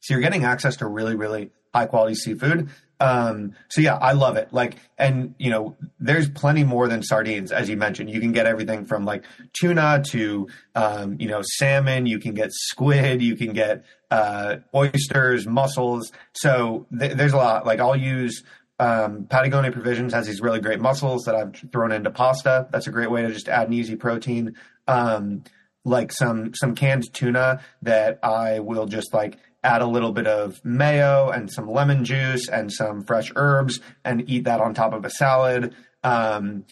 So 0.00 0.14
you're 0.14 0.20
getting 0.20 0.44
access 0.44 0.76
to 0.78 0.86
really, 0.86 1.14
really 1.14 1.50
high 1.72 1.86
quality 1.86 2.14
seafood. 2.14 2.68
Um, 2.98 3.52
so 3.68 3.80
yeah, 3.80 3.96
I 3.96 4.12
love 4.12 4.36
it. 4.36 4.52
Like, 4.52 4.76
and 4.98 5.34
you 5.38 5.50
know, 5.50 5.76
there's 6.00 6.28
plenty 6.28 6.64
more 6.64 6.88
than 6.88 7.02
sardines, 7.02 7.52
as 7.52 7.68
you 7.68 7.76
mentioned. 7.76 8.10
You 8.10 8.20
can 8.20 8.32
get 8.32 8.46
everything 8.46 8.86
from 8.86 9.04
like 9.04 9.24
tuna 9.52 10.02
to, 10.10 10.48
um, 10.74 11.16
you 11.20 11.28
know, 11.28 11.42
salmon. 11.42 12.06
You 12.06 12.18
can 12.18 12.34
get 12.34 12.50
squid. 12.52 13.22
You 13.22 13.36
can 13.36 13.52
get 13.52 13.84
uh, 14.10 14.56
oysters, 14.74 15.46
mussels. 15.46 16.10
So 16.32 16.86
th- 16.98 17.12
there's 17.12 17.34
a 17.34 17.36
lot. 17.36 17.66
Like, 17.66 17.80
I'll 17.80 17.96
use 17.96 18.42
um, 18.78 19.24
Patagonia 19.24 19.72
Provisions 19.72 20.12
has 20.12 20.26
these 20.26 20.40
really 20.40 20.60
great 20.60 20.80
mussels 20.80 21.24
that 21.24 21.34
I've 21.34 21.54
thrown 21.72 21.92
into 21.92 22.10
pasta. 22.10 22.68
That's 22.70 22.86
a 22.86 22.90
great 22.90 23.10
way 23.10 23.22
to 23.22 23.32
just 23.32 23.48
add 23.48 23.68
an 23.68 23.74
easy 23.74 23.96
protein. 23.96 24.54
Um, 24.86 25.44
like 25.84 26.10
some 26.12 26.52
some 26.54 26.74
canned 26.74 27.12
tuna 27.14 27.60
that 27.82 28.18
I 28.22 28.58
will 28.58 28.86
just 28.86 29.14
like 29.14 29.38
add 29.62 29.82
a 29.82 29.86
little 29.86 30.12
bit 30.12 30.26
of 30.26 30.64
mayo 30.64 31.30
and 31.30 31.50
some 31.50 31.70
lemon 31.70 32.04
juice 32.04 32.48
and 32.48 32.72
some 32.72 33.02
fresh 33.04 33.32
herbs 33.36 33.80
and 34.04 34.28
eat 34.28 34.44
that 34.44 34.60
on 34.60 34.74
top 34.74 34.92
of 34.92 35.04
a 35.04 35.10
salad. 35.10 35.74
Um, 36.02 36.64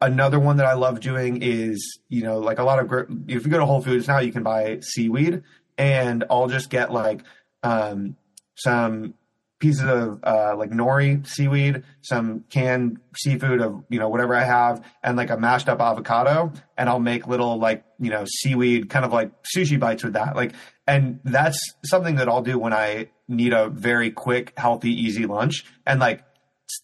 another 0.00 0.38
one 0.38 0.58
that 0.58 0.66
I 0.66 0.74
love 0.74 1.00
doing 1.00 1.42
is, 1.42 1.98
you 2.08 2.22
know, 2.22 2.38
like 2.38 2.58
a 2.58 2.64
lot 2.64 2.78
of, 2.78 2.92
if 3.26 3.44
you 3.44 3.50
go 3.50 3.58
to 3.58 3.66
Whole 3.66 3.82
Foods 3.82 4.06
now, 4.06 4.18
you 4.18 4.32
can 4.32 4.42
buy 4.42 4.78
seaweed 4.80 5.42
and 5.76 6.24
I'll 6.30 6.48
just 6.48 6.70
get 6.70 6.92
like, 6.92 7.22
um, 7.62 8.16
some 8.54 9.14
pieces 9.58 9.84
of 9.84 10.20
uh, 10.22 10.54
like 10.56 10.70
nori 10.70 11.26
seaweed, 11.26 11.82
some 12.02 12.44
canned 12.50 12.98
seafood 13.16 13.60
of 13.60 13.84
you 13.88 13.98
know 13.98 14.08
whatever 14.08 14.34
I 14.34 14.44
have, 14.44 14.84
and 15.02 15.16
like 15.16 15.30
a 15.30 15.36
mashed 15.36 15.68
up 15.68 15.80
avocado, 15.80 16.52
and 16.76 16.88
I'll 16.88 17.00
make 17.00 17.26
little 17.26 17.58
like 17.58 17.84
you 17.98 18.10
know 18.10 18.24
seaweed 18.26 18.90
kind 18.90 19.04
of 19.04 19.12
like 19.12 19.30
sushi 19.56 19.78
bites 19.78 20.04
with 20.04 20.14
that. 20.14 20.36
Like, 20.36 20.52
and 20.86 21.20
that's 21.24 21.58
something 21.84 22.16
that 22.16 22.28
I'll 22.28 22.42
do 22.42 22.58
when 22.58 22.72
I 22.72 23.10
need 23.28 23.52
a 23.52 23.68
very 23.68 24.10
quick, 24.10 24.52
healthy, 24.56 24.90
easy 24.90 25.26
lunch, 25.26 25.64
and 25.86 26.00
like 26.00 26.22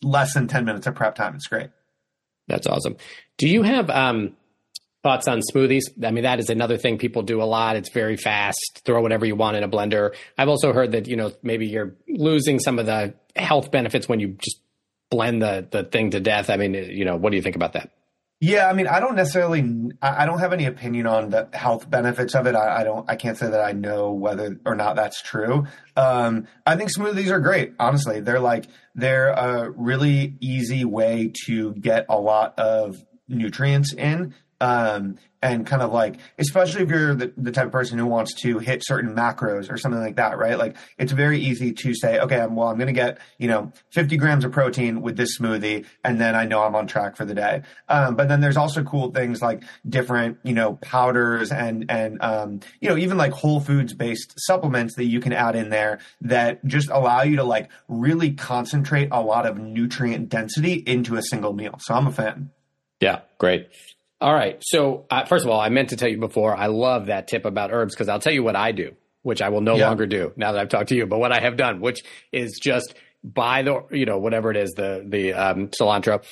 less 0.03 0.35
than 0.35 0.49
ten 0.49 0.65
minutes 0.65 0.87
of 0.87 0.95
prep 0.95 1.15
time. 1.15 1.35
It's 1.35 1.47
great. 1.47 1.71
That's 2.49 2.67
awesome. 2.67 2.97
Do 3.39 3.49
you 3.49 3.63
have 3.63 3.91
um 3.91 4.37
Thoughts 5.03 5.27
on 5.27 5.41
smoothies? 5.41 5.83
I 6.05 6.13
mean, 6.13 6.23
that 6.23 6.39
is 6.39 6.49
another 6.49 6.77
thing 6.77 6.97
people 6.97 7.23
do 7.23 7.43
a 7.43 7.45
lot. 7.45 7.75
It's 7.75 7.91
very 7.91 8.17
fast. 8.17 8.83
Throw 8.85 9.03
whatever 9.03 9.27
you 9.27 9.35
want 9.35 9.57
in 9.57 9.65
a 9.65 9.69
blender. 9.69 10.15
I've 10.39 10.49
also 10.49 10.73
heard 10.73 10.93
that, 10.93 11.09
you 11.09 11.17
know, 11.17 11.33
maybe 11.43 11.67
you're 11.67 11.97
losing 12.09 12.61
some 12.61 12.79
of 12.79 12.87
the 12.87 13.15
health 13.35 13.73
benefits 13.73 14.09
when 14.09 14.21
you 14.21 14.37
just 14.41 14.61
blend 15.11 15.43
the, 15.43 15.67
the 15.71 15.83
thing 15.83 16.11
to 16.13 16.21
death. 16.21 16.51
I 16.51 16.57
mean, 16.57 16.75
you 16.75 17.05
know, 17.05 17.17
what 17.17 17.31
do 17.31 17.37
you 17.37 17.43
think 17.43 17.57
about 17.57 17.73
that? 17.73 17.91
Yeah, 18.41 18.69
I 18.69 18.73
mean, 18.73 18.89
I 18.89 18.99
don't 18.99 19.15
necessarily, 19.15 19.93
I 20.03 20.27
don't 20.27 20.41
have 20.41 20.53
any 20.53 20.67
opinion 20.67 21.07
on 21.07 21.31
the 21.31 21.49
health 21.53 21.89
benefits 21.89 22.35
of 22.35 22.47
it. 22.47 22.57
I, 22.57 22.81
I 22.81 22.85
don't, 22.85 23.09
I 23.09 23.15
can't 23.15 23.39
say 23.39 23.49
that 23.49 23.61
I 23.61 23.71
know 23.71 24.13
whether 24.13 24.59
or 24.67 24.75
not 24.75 24.97
that's 24.97 25.23
true. 25.23 25.67
Um, 25.97 26.49
I 26.67 26.75
think 26.75 26.91
smoothies 26.91 27.31
are 27.31 27.39
great. 27.39 27.75
Honestly, 27.79 28.21
they're 28.21 28.41
like, 28.41 28.67
they're 28.97 29.29
a 29.29 29.71
really 29.71 30.37
easy 30.41 30.85
way 30.85 31.33
to 31.47 31.73
get 31.75 32.07
a 32.09 32.19
lot 32.19 32.59
of 32.59 33.05
nutrients 33.29 33.95
in 33.95 34.35
um, 34.63 35.19
and 35.43 35.67
kind 35.67 35.83
of 35.83 35.93
like, 35.93 36.21
especially 36.39 36.83
if 36.83 36.89
you're 36.89 37.17
the, 37.17 37.33
the, 37.37 37.51
type 37.51 37.67
of 37.67 37.73
person 37.73 37.99
who 37.99 38.07
wants 38.07 38.33
to 38.43 38.61
hit 38.61 38.81
certain 38.85 39.13
macros 39.13 39.73
or 39.73 39.77
something 39.77 40.01
like 40.01 40.15
that, 40.15 40.39
right? 40.39 40.57
Like 40.57 40.77
it's 40.99 41.11
very 41.11 41.41
easy 41.41 41.73
to 41.73 41.95
say, 41.97 42.21
okay, 42.21 42.39
I'm, 42.39 42.55
well, 42.55 42.69
I'm 42.69 42.77
going 42.77 42.87
to 42.87 42.93
get, 42.93 43.19
you 43.39 43.49
know, 43.49 43.73
50 43.91 44.17
grams 44.19 44.45
of 44.45 44.53
protein 44.53 45.03
with 45.03 45.17
this 45.17 45.37
smoothie. 45.37 45.85
And 46.05 46.21
then 46.21 46.37
I 46.37 46.45
know 46.45 46.63
I'm 46.63 46.77
on 46.77 46.87
track 46.87 47.17
for 47.17 47.25
the 47.25 47.35
day. 47.35 47.63
Um, 47.89 48.15
but 48.15 48.29
then 48.29 48.41
there's 48.41 48.57
also 48.57 48.85
cool 48.85 49.11
things 49.11 49.43
like 49.43 49.65
different, 49.89 50.39
you 50.45 50.55
know, 50.55 50.75
powders 50.75 51.51
and, 51.51 51.91
and, 51.91 52.23
um, 52.23 52.61
you 52.81 52.89
know, 52.89 52.97
even 52.97 53.17
like 53.17 53.33
whole 53.33 53.59
foods 53.59 53.95
based 53.95 54.35
supplements 54.37 54.95
that 54.95 55.07
you 55.07 55.19
can 55.19 55.33
add 55.33 55.57
in 55.57 55.71
there 55.71 55.99
that 56.21 56.65
just 56.67 56.89
allow 56.89 57.23
you 57.23 57.35
to 57.35 57.45
like 57.45 57.69
really 57.89 58.31
concentrate 58.31 59.09
a 59.11 59.21
lot 59.21 59.45
of 59.45 59.59
nutrient 59.59 60.29
density 60.29 60.75
into 60.75 61.17
a 61.17 61.23
single 61.23 61.53
meal. 61.53 61.81
So 61.81 61.95
I'm 61.95 62.07
a 62.07 62.13
fan. 62.13 62.51
Yeah, 63.01 63.23
great. 63.39 63.69
All 64.23 64.33
right. 64.33 64.57
So, 64.61 65.05
uh, 65.11 65.25
first 65.25 65.45
of 65.45 65.51
all, 65.51 65.61
I 65.61 65.69
meant 65.69 65.89
to 65.89 65.97
tell 65.97 66.09
you 66.09 66.17
before, 66.17 66.57
I 66.57 66.67
love 66.67 67.07
that 67.07 67.27
tip 67.27 67.45
about 67.45 67.73
herbs 67.73 67.93
because 67.93 68.09
I'll 68.09 68.21
tell 68.21 68.33
you 68.33 68.45
what 68.45 68.55
I 68.55 68.71
do, 68.71 68.95
which 69.23 69.43
I 69.43 69.49
will 69.49 69.63
no 69.63 69.75
yeah. 69.75 69.89
longer 69.89 70.07
do 70.07 70.33
now 70.37 70.53
that 70.53 70.61
I've 70.61 70.69
talked 70.69 70.91
to 70.91 70.95
you, 70.95 71.07
but 71.07 71.19
what 71.19 71.33
I 71.33 71.41
have 71.41 71.57
done, 71.57 71.81
which 71.81 72.05
is 72.31 72.61
just 72.63 72.95
buy 73.25 73.63
the, 73.63 73.85
you 73.91 74.07
know, 74.07 74.19
whatever 74.19 74.53
it 74.53 74.57
is, 74.57 74.75
the, 74.77 75.05
the 75.05 75.33
um, 75.33 75.69
cilantro, 75.69 76.23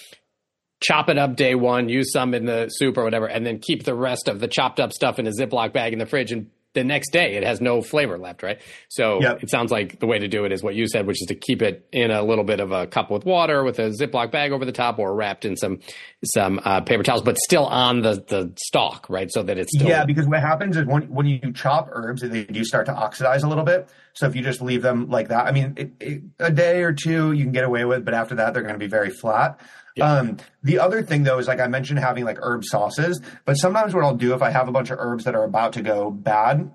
chop 0.80 1.08
it 1.08 1.18
up 1.18 1.34
day 1.34 1.56
one, 1.56 1.88
use 1.88 2.12
some 2.12 2.32
in 2.32 2.46
the 2.46 2.68
soup 2.68 2.96
or 2.96 3.02
whatever, 3.02 3.26
and 3.26 3.44
then 3.44 3.58
keep 3.58 3.82
the 3.82 3.94
rest 3.94 4.28
of 4.28 4.38
the 4.38 4.46
chopped 4.46 4.78
up 4.78 4.92
stuff 4.92 5.18
in 5.18 5.26
a 5.26 5.32
Ziploc 5.32 5.72
bag 5.72 5.92
in 5.92 5.98
the 5.98 6.06
fridge 6.06 6.30
and 6.30 6.48
the 6.72 6.84
next 6.84 7.10
day 7.10 7.34
it 7.34 7.42
has 7.42 7.60
no 7.60 7.82
flavor 7.82 8.16
left, 8.16 8.42
right? 8.42 8.60
So 8.88 9.20
yep. 9.20 9.42
it 9.42 9.50
sounds 9.50 9.72
like 9.72 9.98
the 9.98 10.06
way 10.06 10.18
to 10.18 10.28
do 10.28 10.44
it 10.44 10.52
is 10.52 10.62
what 10.62 10.74
you 10.74 10.86
said, 10.86 11.06
which 11.06 11.20
is 11.20 11.26
to 11.26 11.34
keep 11.34 11.62
it 11.62 11.86
in 11.92 12.10
a 12.10 12.22
little 12.22 12.44
bit 12.44 12.60
of 12.60 12.70
a 12.70 12.86
cup 12.86 13.10
with 13.10 13.24
water 13.24 13.64
with 13.64 13.78
a 13.78 13.90
Ziploc 13.90 14.30
bag 14.30 14.52
over 14.52 14.64
the 14.64 14.72
top 14.72 14.98
or 14.98 15.14
wrapped 15.14 15.44
in 15.44 15.56
some 15.56 15.80
some 16.24 16.60
uh, 16.64 16.80
paper 16.80 17.02
towels, 17.02 17.22
but 17.22 17.36
still 17.38 17.66
on 17.66 18.02
the 18.02 18.24
the 18.28 18.52
stalk, 18.56 19.06
right? 19.08 19.30
So 19.30 19.42
that 19.42 19.58
it's 19.58 19.76
still 19.76 19.88
yeah. 19.88 20.04
Because 20.04 20.26
what 20.26 20.40
happens 20.40 20.76
is 20.76 20.86
when 20.86 21.02
when 21.10 21.26
you 21.26 21.52
chop 21.52 21.88
herbs, 21.90 22.22
they 22.22 22.44
do 22.44 22.64
start 22.64 22.86
to 22.86 22.94
oxidize 22.94 23.42
a 23.42 23.48
little 23.48 23.64
bit. 23.64 23.88
So 24.12 24.26
if 24.26 24.36
you 24.36 24.42
just 24.42 24.60
leave 24.60 24.82
them 24.82 25.08
like 25.08 25.28
that, 25.28 25.46
I 25.46 25.52
mean, 25.52 25.74
it, 25.76 25.92
it, 26.00 26.22
a 26.38 26.50
day 26.50 26.82
or 26.82 26.92
two 26.92 27.32
you 27.32 27.44
can 27.44 27.52
get 27.52 27.64
away 27.64 27.84
with, 27.84 28.04
but 28.04 28.14
after 28.14 28.36
that 28.36 28.54
they're 28.54 28.62
going 28.62 28.74
to 28.74 28.78
be 28.78 28.88
very 28.88 29.10
flat. 29.10 29.60
Um, 30.00 30.38
the 30.62 30.78
other 30.78 31.02
thing 31.02 31.22
though 31.22 31.38
is 31.38 31.48
like 31.48 31.60
I 31.60 31.66
mentioned 31.66 31.98
having 31.98 32.24
like 32.24 32.38
herb 32.40 32.64
sauces, 32.64 33.20
but 33.44 33.54
sometimes 33.54 33.94
what 33.94 34.04
I'll 34.04 34.16
do 34.16 34.34
if 34.34 34.42
I 34.42 34.50
have 34.50 34.68
a 34.68 34.72
bunch 34.72 34.90
of 34.90 34.98
herbs 34.98 35.24
that 35.24 35.34
are 35.34 35.44
about 35.44 35.74
to 35.74 35.82
go 35.82 36.10
bad 36.10 36.74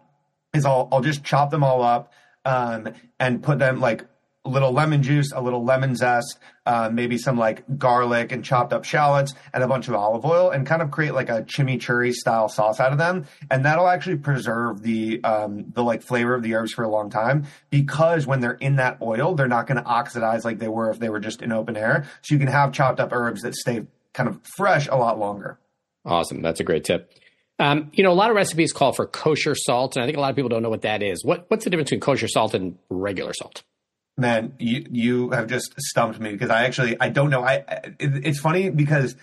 is 0.54 0.66
I'll 0.66 0.88
I'll 0.92 1.02
just 1.02 1.24
chop 1.24 1.52
them 1.52 1.64
all 1.64 1.82
up 1.82 2.12
um, 2.46 2.94
and 3.20 3.44
put 3.44 3.60
them 3.60 3.80
like 3.80 4.06
a 4.46 4.50
little 4.50 4.72
lemon 4.72 5.02
juice, 5.02 5.32
a 5.32 5.42
little 5.42 5.64
lemon 5.64 5.96
zest, 5.96 6.40
uh, 6.66 6.90
maybe 6.92 7.18
some 7.18 7.38
like 7.38 7.64
garlic 7.78 8.32
and 8.32 8.46
chopped 8.46 8.74
up 8.74 8.86
shallots 8.86 9.34
and 9.54 9.64
a 9.64 9.68
bunch 9.68 9.88
of 9.88 9.96
olive 9.96 10.24
oil 10.24 10.52
and 10.52 10.66
kind 10.68 10.82
of 10.82 10.92
create 10.92 11.14
like 11.14 11.30
a 11.30 11.42
chimichurri 11.44 12.14
style 12.14 12.48
sauce 12.48 12.80
out 12.80 12.92
of 12.92 12.98
them. 12.98 13.26
And 13.50 13.66
that'll 13.66 13.88
actually 13.88 14.18
preserve 14.18 14.82
the, 14.82 15.24
um, 15.24 15.72
the 15.74 15.84
like 15.84 16.04
flavor 16.04 16.36
of 16.36 16.44
the 16.44 16.56
herbs 16.56 16.74
for 16.74 16.84
a 16.84 16.90
long 16.90 17.10
time 17.10 17.46
because 17.70 18.28
when 18.28 18.40
they're 18.40 18.54
in 18.54 18.76
that 18.78 19.00
oil, 19.02 19.36
they're 19.36 19.48
not 19.48 19.68
going 19.68 19.82
to 19.82 19.86
oxidize 19.86 20.46
like 20.46 20.60
they 20.60 20.68
were 20.68 20.90
if 20.90 21.00
they 21.00 21.10
were 21.10 21.20
just 21.20 21.42
in 21.42 21.52
open 21.52 21.76
air. 21.76 22.06
So 22.22 22.36
you 22.36 22.40
can 22.40 22.48
have 22.48 22.72
chopped 22.72 23.00
up 23.00 23.12
herbs 23.12 23.42
that 23.42 23.56
stay 23.56 23.86
kind 24.14 24.30
of 24.30 24.40
fresh 24.56 24.88
a 24.88 24.96
lot 24.96 25.20
longer. 25.20 25.60
Awesome. 26.06 26.42
That's 26.42 26.60
a 26.60 26.64
great 26.64 26.84
tip. 26.84 27.12
Um, 27.58 27.90
you 27.94 28.04
know, 28.04 28.12
a 28.12 28.14
lot 28.14 28.30
of 28.30 28.36
recipes 28.36 28.74
call 28.74 28.92
for 28.92 29.08
kosher 29.08 29.56
salt, 29.56 29.96
and 29.96 30.04
I 30.04 30.08
think 30.08 30.18
a 30.18 30.22
lot 30.22 30.30
of 30.30 30.36
people 30.36 30.50
don't 30.50 30.62
know 30.62 30.70
what 30.70 30.82
that 30.82 31.02
is. 31.02 31.24
What, 31.24 31.46
what's 31.48 31.64
the 31.64 31.70
difference 31.70 31.90
between 31.90 32.02
kosher 32.02 32.28
salt 32.28 32.54
and 32.54 32.78
regular 32.90 33.34
salt? 33.34 33.64
Man, 34.17 34.54
you 34.60 34.86
you 34.89 35.30
have 35.32 35.47
just 35.47 35.73
stumped 35.80 36.19
me 36.19 36.32
because 36.32 36.49
I 36.49 36.63
actually 36.65 36.95
I 36.99 37.10
don't 37.10 37.30
know. 37.30 37.43
I 37.43 37.56
it, 37.99 38.25
it's 38.25 38.39
funny 38.39 38.69
because 38.69 39.15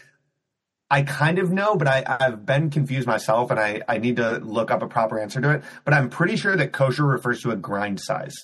I 0.90 1.02
kind 1.02 1.38
of 1.38 1.50
know, 1.50 1.76
but 1.76 1.88
I 1.88 2.04
I've 2.06 2.44
been 2.44 2.68
confused 2.68 3.06
myself, 3.06 3.50
and 3.50 3.58
I 3.58 3.80
I 3.88 3.96
need 3.96 4.16
to 4.16 4.38
look 4.38 4.70
up 4.70 4.82
a 4.82 4.86
proper 4.86 5.18
answer 5.18 5.40
to 5.40 5.50
it. 5.50 5.62
But 5.84 5.94
I'm 5.94 6.10
pretty 6.10 6.36
sure 6.36 6.56
that 6.56 6.72
kosher 6.72 7.06
refers 7.06 7.40
to 7.42 7.50
a 7.50 7.56
grind 7.56 8.00
size. 8.00 8.34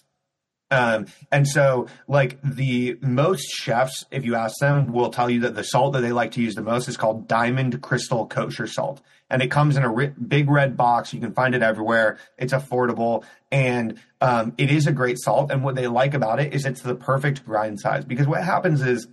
Um, 0.70 1.06
and 1.32 1.48
so, 1.48 1.86
like 2.06 2.38
the 2.42 2.98
most 3.00 3.46
chefs, 3.48 4.04
if 4.10 4.24
you 4.24 4.34
ask 4.34 4.58
them, 4.60 4.92
will 4.92 5.10
tell 5.10 5.30
you 5.30 5.40
that 5.40 5.54
the 5.54 5.64
salt 5.64 5.94
that 5.94 6.00
they 6.00 6.12
like 6.12 6.32
to 6.32 6.42
use 6.42 6.54
the 6.54 6.62
most 6.62 6.88
is 6.88 6.96
called 6.96 7.26
Diamond 7.26 7.80
Crystal 7.80 8.26
Kosher 8.26 8.66
Salt, 8.66 9.00
and 9.30 9.40
it 9.40 9.50
comes 9.50 9.76
in 9.76 9.84
a 9.84 10.08
big 10.08 10.50
red 10.50 10.76
box. 10.76 11.14
You 11.14 11.20
can 11.20 11.32
find 11.32 11.54
it 11.54 11.62
everywhere. 11.62 12.18
It's 12.36 12.52
affordable, 12.52 13.24
and 13.50 13.98
um, 14.20 14.52
it 14.58 14.70
is 14.70 14.86
a 14.86 14.92
great 14.92 15.18
salt. 15.18 15.50
And 15.50 15.64
what 15.64 15.74
they 15.74 15.86
like 15.86 16.12
about 16.12 16.38
it 16.38 16.52
is 16.52 16.66
it's 16.66 16.82
the 16.82 16.94
perfect 16.94 17.46
grind 17.46 17.80
size 17.80 18.04
because 18.04 18.26
what 18.26 18.44
happens 18.44 18.82
is 18.82 19.08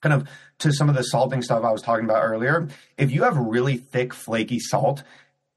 kind 0.00 0.12
of 0.12 0.28
to 0.58 0.72
some 0.72 0.88
of 0.88 0.96
the 0.96 1.02
salting 1.02 1.42
stuff 1.42 1.64
I 1.64 1.70
was 1.70 1.80
talking 1.80 2.04
about 2.04 2.24
earlier. 2.24 2.68
If 2.98 3.12
you 3.12 3.22
have 3.22 3.36
really 3.36 3.76
thick, 3.76 4.12
flaky 4.12 4.58
salt, 4.58 5.04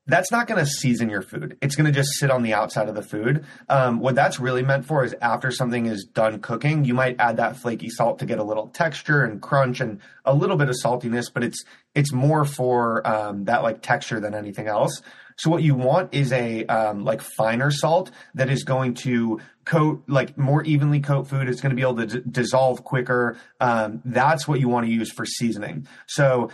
that's 0.08 0.32
not 0.32 0.48
going 0.48 0.64
to 0.64 0.70
season 0.70 1.10
your 1.10 1.22
food. 1.22 1.58
It's 1.62 1.76
going 1.76 1.86
to 1.86 1.92
just 1.92 2.14
sit 2.20 2.30
on 2.30 2.44
the 2.44 2.54
outside 2.54 2.90
of 2.90 2.96
the 2.96 3.02
food. 3.02 3.46
Um, 3.70 4.00
what 4.00 4.16
that's 4.16 4.40
really 4.40 4.62
meant 4.62 4.86
for 4.86 5.04
is 5.04 5.16
after 5.22 5.52
something 5.52 5.88
is 5.88 6.06
done 6.06 6.40
cooking, 6.40 6.86
you 6.86 6.94
might 6.94 7.16
add 7.20 7.38
that 7.38 7.58
flaky 7.58 7.90
salt 7.90 8.20
to 8.20 8.26
get 8.26 8.38
a 8.38 8.44
little 8.44 8.68
texture 8.68 9.24
and 9.24 9.42
crunch 9.42 9.82
and 9.82 10.00
a 10.24 10.34
little 10.34 10.58
bit 10.58 10.70
of 10.70 10.76
saltiness, 10.84 11.26
but 11.34 11.44
it's 11.44 11.64
it's 11.96 12.12
more 12.12 12.46
for 12.46 13.06
um, 13.08 13.46
that 13.46 13.64
like 13.64 13.82
texture 13.82 14.20
than 14.20 14.36
anything 14.36 14.68
else. 14.68 15.02
So 15.38 15.50
what 15.50 15.64
you 15.64 15.76
want 15.76 16.14
is 16.14 16.32
a 16.32 16.66
um, 16.68 17.04
like 17.04 17.22
finer 17.22 17.70
salt 17.70 18.12
that 18.36 18.50
is 18.50 18.64
going 18.64 18.94
to 18.96 19.42
coat 19.66 20.04
like 20.08 20.38
more 20.38 20.64
evenly 20.64 21.02
coat 21.02 21.28
food. 21.28 21.50
It's 21.50 21.60
going 21.60 21.72
to 21.72 21.76
be 21.76 21.82
able 21.82 21.98
to 21.98 22.06
d- 22.06 22.22
dissolve 22.30 22.84
quicker. 22.84 23.38
Um, 23.60 24.02
that's 24.06 24.48
what 24.48 24.60
you 24.60 24.70
want 24.70 24.86
to 24.86 24.92
use 24.92 25.12
for 25.12 25.26
seasoning. 25.26 25.88
So 26.08 26.52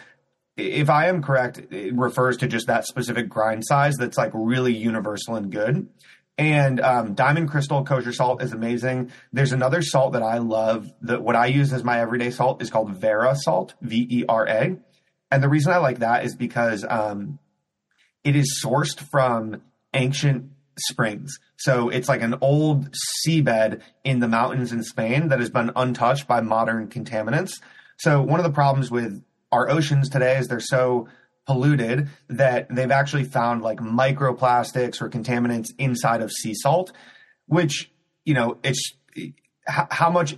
if 0.62 0.90
I 0.90 1.08
am 1.08 1.22
correct, 1.22 1.60
it 1.72 1.96
refers 1.96 2.38
to 2.38 2.48
just 2.48 2.68
that 2.68 2.86
specific 2.86 3.30
grind 3.30 3.64
size 3.66 3.96
that's 3.98 4.18
like 4.18 4.32
really 4.34 4.76
universal 4.76 5.36
and 5.36 5.52
good. 5.52 5.88
And 6.38 6.80
um, 6.80 7.14
Diamond 7.14 7.50
Crystal 7.50 7.84
kosher 7.84 8.14
salt 8.14 8.42
is 8.42 8.54
amazing. 8.54 9.12
There's 9.32 9.52
another 9.52 9.82
salt 9.82 10.14
that 10.14 10.24
I 10.24 10.40
love. 10.40 10.92
That 11.02 11.22
what 11.22 11.36
I 11.36 11.48
use 11.48 11.72
as 11.74 11.84
my 11.84 12.00
everyday 12.00 12.32
salt 12.32 12.62
is 12.62 12.70
called 12.70 12.96
Vera 12.96 13.36
salt, 13.36 13.76
V 13.82 14.08
E 14.10 14.26
R 14.28 14.48
A. 14.48 14.78
And 15.30 15.44
the 15.44 15.50
reason 15.50 15.72
I 15.72 15.78
like 15.78 16.00
that 16.00 16.26
is 16.26 16.36
because 16.36 16.86
um, 16.88 17.40
it 18.24 18.36
is 18.36 18.62
sourced 18.64 19.00
from 19.12 19.62
ancient 19.94 20.52
springs. 20.80 21.38
So 21.58 21.90
it's 21.90 22.10
like 22.10 22.22
an 22.22 22.36
old 22.42 22.96
seabed 23.26 23.82
in 24.04 24.20
the 24.20 24.28
mountains 24.28 24.72
in 24.72 24.84
Spain 24.84 25.30
that 25.30 25.40
has 25.40 25.50
been 25.50 25.72
untouched 25.76 26.28
by 26.28 26.42
modern 26.42 26.88
contaminants. 26.88 27.62
So 27.98 28.22
one 28.22 28.40
of 28.40 28.44
the 28.44 28.52
problems 28.52 28.90
with 28.90 29.24
our 29.52 29.70
oceans 29.70 30.10
today 30.10 30.38
is 30.38 30.48
they're 30.48 30.60
so 30.60 31.08
polluted 31.46 32.10
that 32.30 32.68
they've 32.70 32.92
actually 32.92 33.24
found 33.24 33.62
like 33.62 33.80
microplastics 33.80 35.02
or 35.02 35.10
contaminants 35.10 35.70
inside 35.78 36.22
of 36.22 36.32
sea 36.32 36.54
salt, 36.54 36.92
which, 37.48 37.92
you 38.26 38.34
know, 38.34 38.58
it's 38.64 38.94
how 39.68 40.10
much 40.10 40.38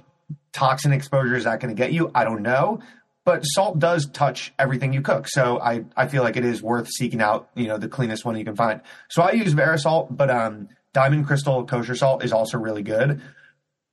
toxin 0.51 0.93
exposure 0.93 1.35
is 1.35 1.43
that 1.43 1.59
going 1.59 1.75
to 1.75 1.79
get 1.79 1.91
you? 1.93 2.11
I 2.15 2.23
don't 2.23 2.41
know. 2.41 2.79
But 3.25 3.41
salt 3.43 3.79
does 3.79 4.05
touch 4.07 4.53
everything 4.59 4.91
you 4.91 5.01
cook. 5.01 5.29
So 5.29 5.59
I, 5.59 5.85
I 5.95 6.07
feel 6.07 6.23
like 6.23 6.35
it 6.35 6.43
is 6.43 6.61
worth 6.61 6.89
seeking 6.89 7.21
out, 7.21 7.49
you 7.55 7.67
know, 7.67 7.77
the 7.77 7.87
cleanest 7.87 8.25
one 8.25 8.37
you 8.37 8.43
can 8.43 8.55
find. 8.55 8.81
So 9.09 9.21
I 9.21 9.31
use 9.31 9.53
Verisalt, 9.53 10.15
but 10.15 10.29
um, 10.29 10.67
Diamond 10.93 11.25
Crystal 11.25 11.65
kosher 11.65 11.95
salt 11.95 12.23
is 12.23 12.33
also 12.33 12.57
really 12.57 12.83
good. 12.83 13.21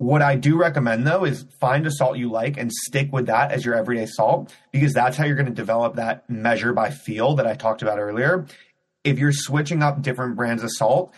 What 0.01 0.23
I 0.23 0.35
do 0.35 0.57
recommend 0.57 1.07
though 1.07 1.27
is 1.27 1.45
find 1.59 1.87
a 1.87 1.91
salt 1.91 2.17
you 2.17 2.31
like 2.31 2.57
and 2.57 2.73
stick 2.73 3.13
with 3.13 3.27
that 3.27 3.53
as 3.53 3.67
your 3.67 3.75
everyday 3.75 4.07
salt 4.07 4.51
because 4.73 4.95
that's 4.95 5.15
how 5.15 5.27
you're 5.27 5.37
going 5.37 5.45
to 5.45 5.53
develop 5.53 5.97
that 5.97 6.29
measure 6.31 6.73
by 6.73 6.89
feel 6.89 7.35
that 7.35 7.47
I 7.47 7.53
talked 7.53 7.83
about 7.83 7.99
earlier. 7.99 8.47
If 9.05 9.19
you're 9.19 9.31
switching 9.31 9.83
up 9.83 10.01
different 10.01 10.37
brands 10.37 10.63
of 10.63 10.71
salt, 10.73 11.13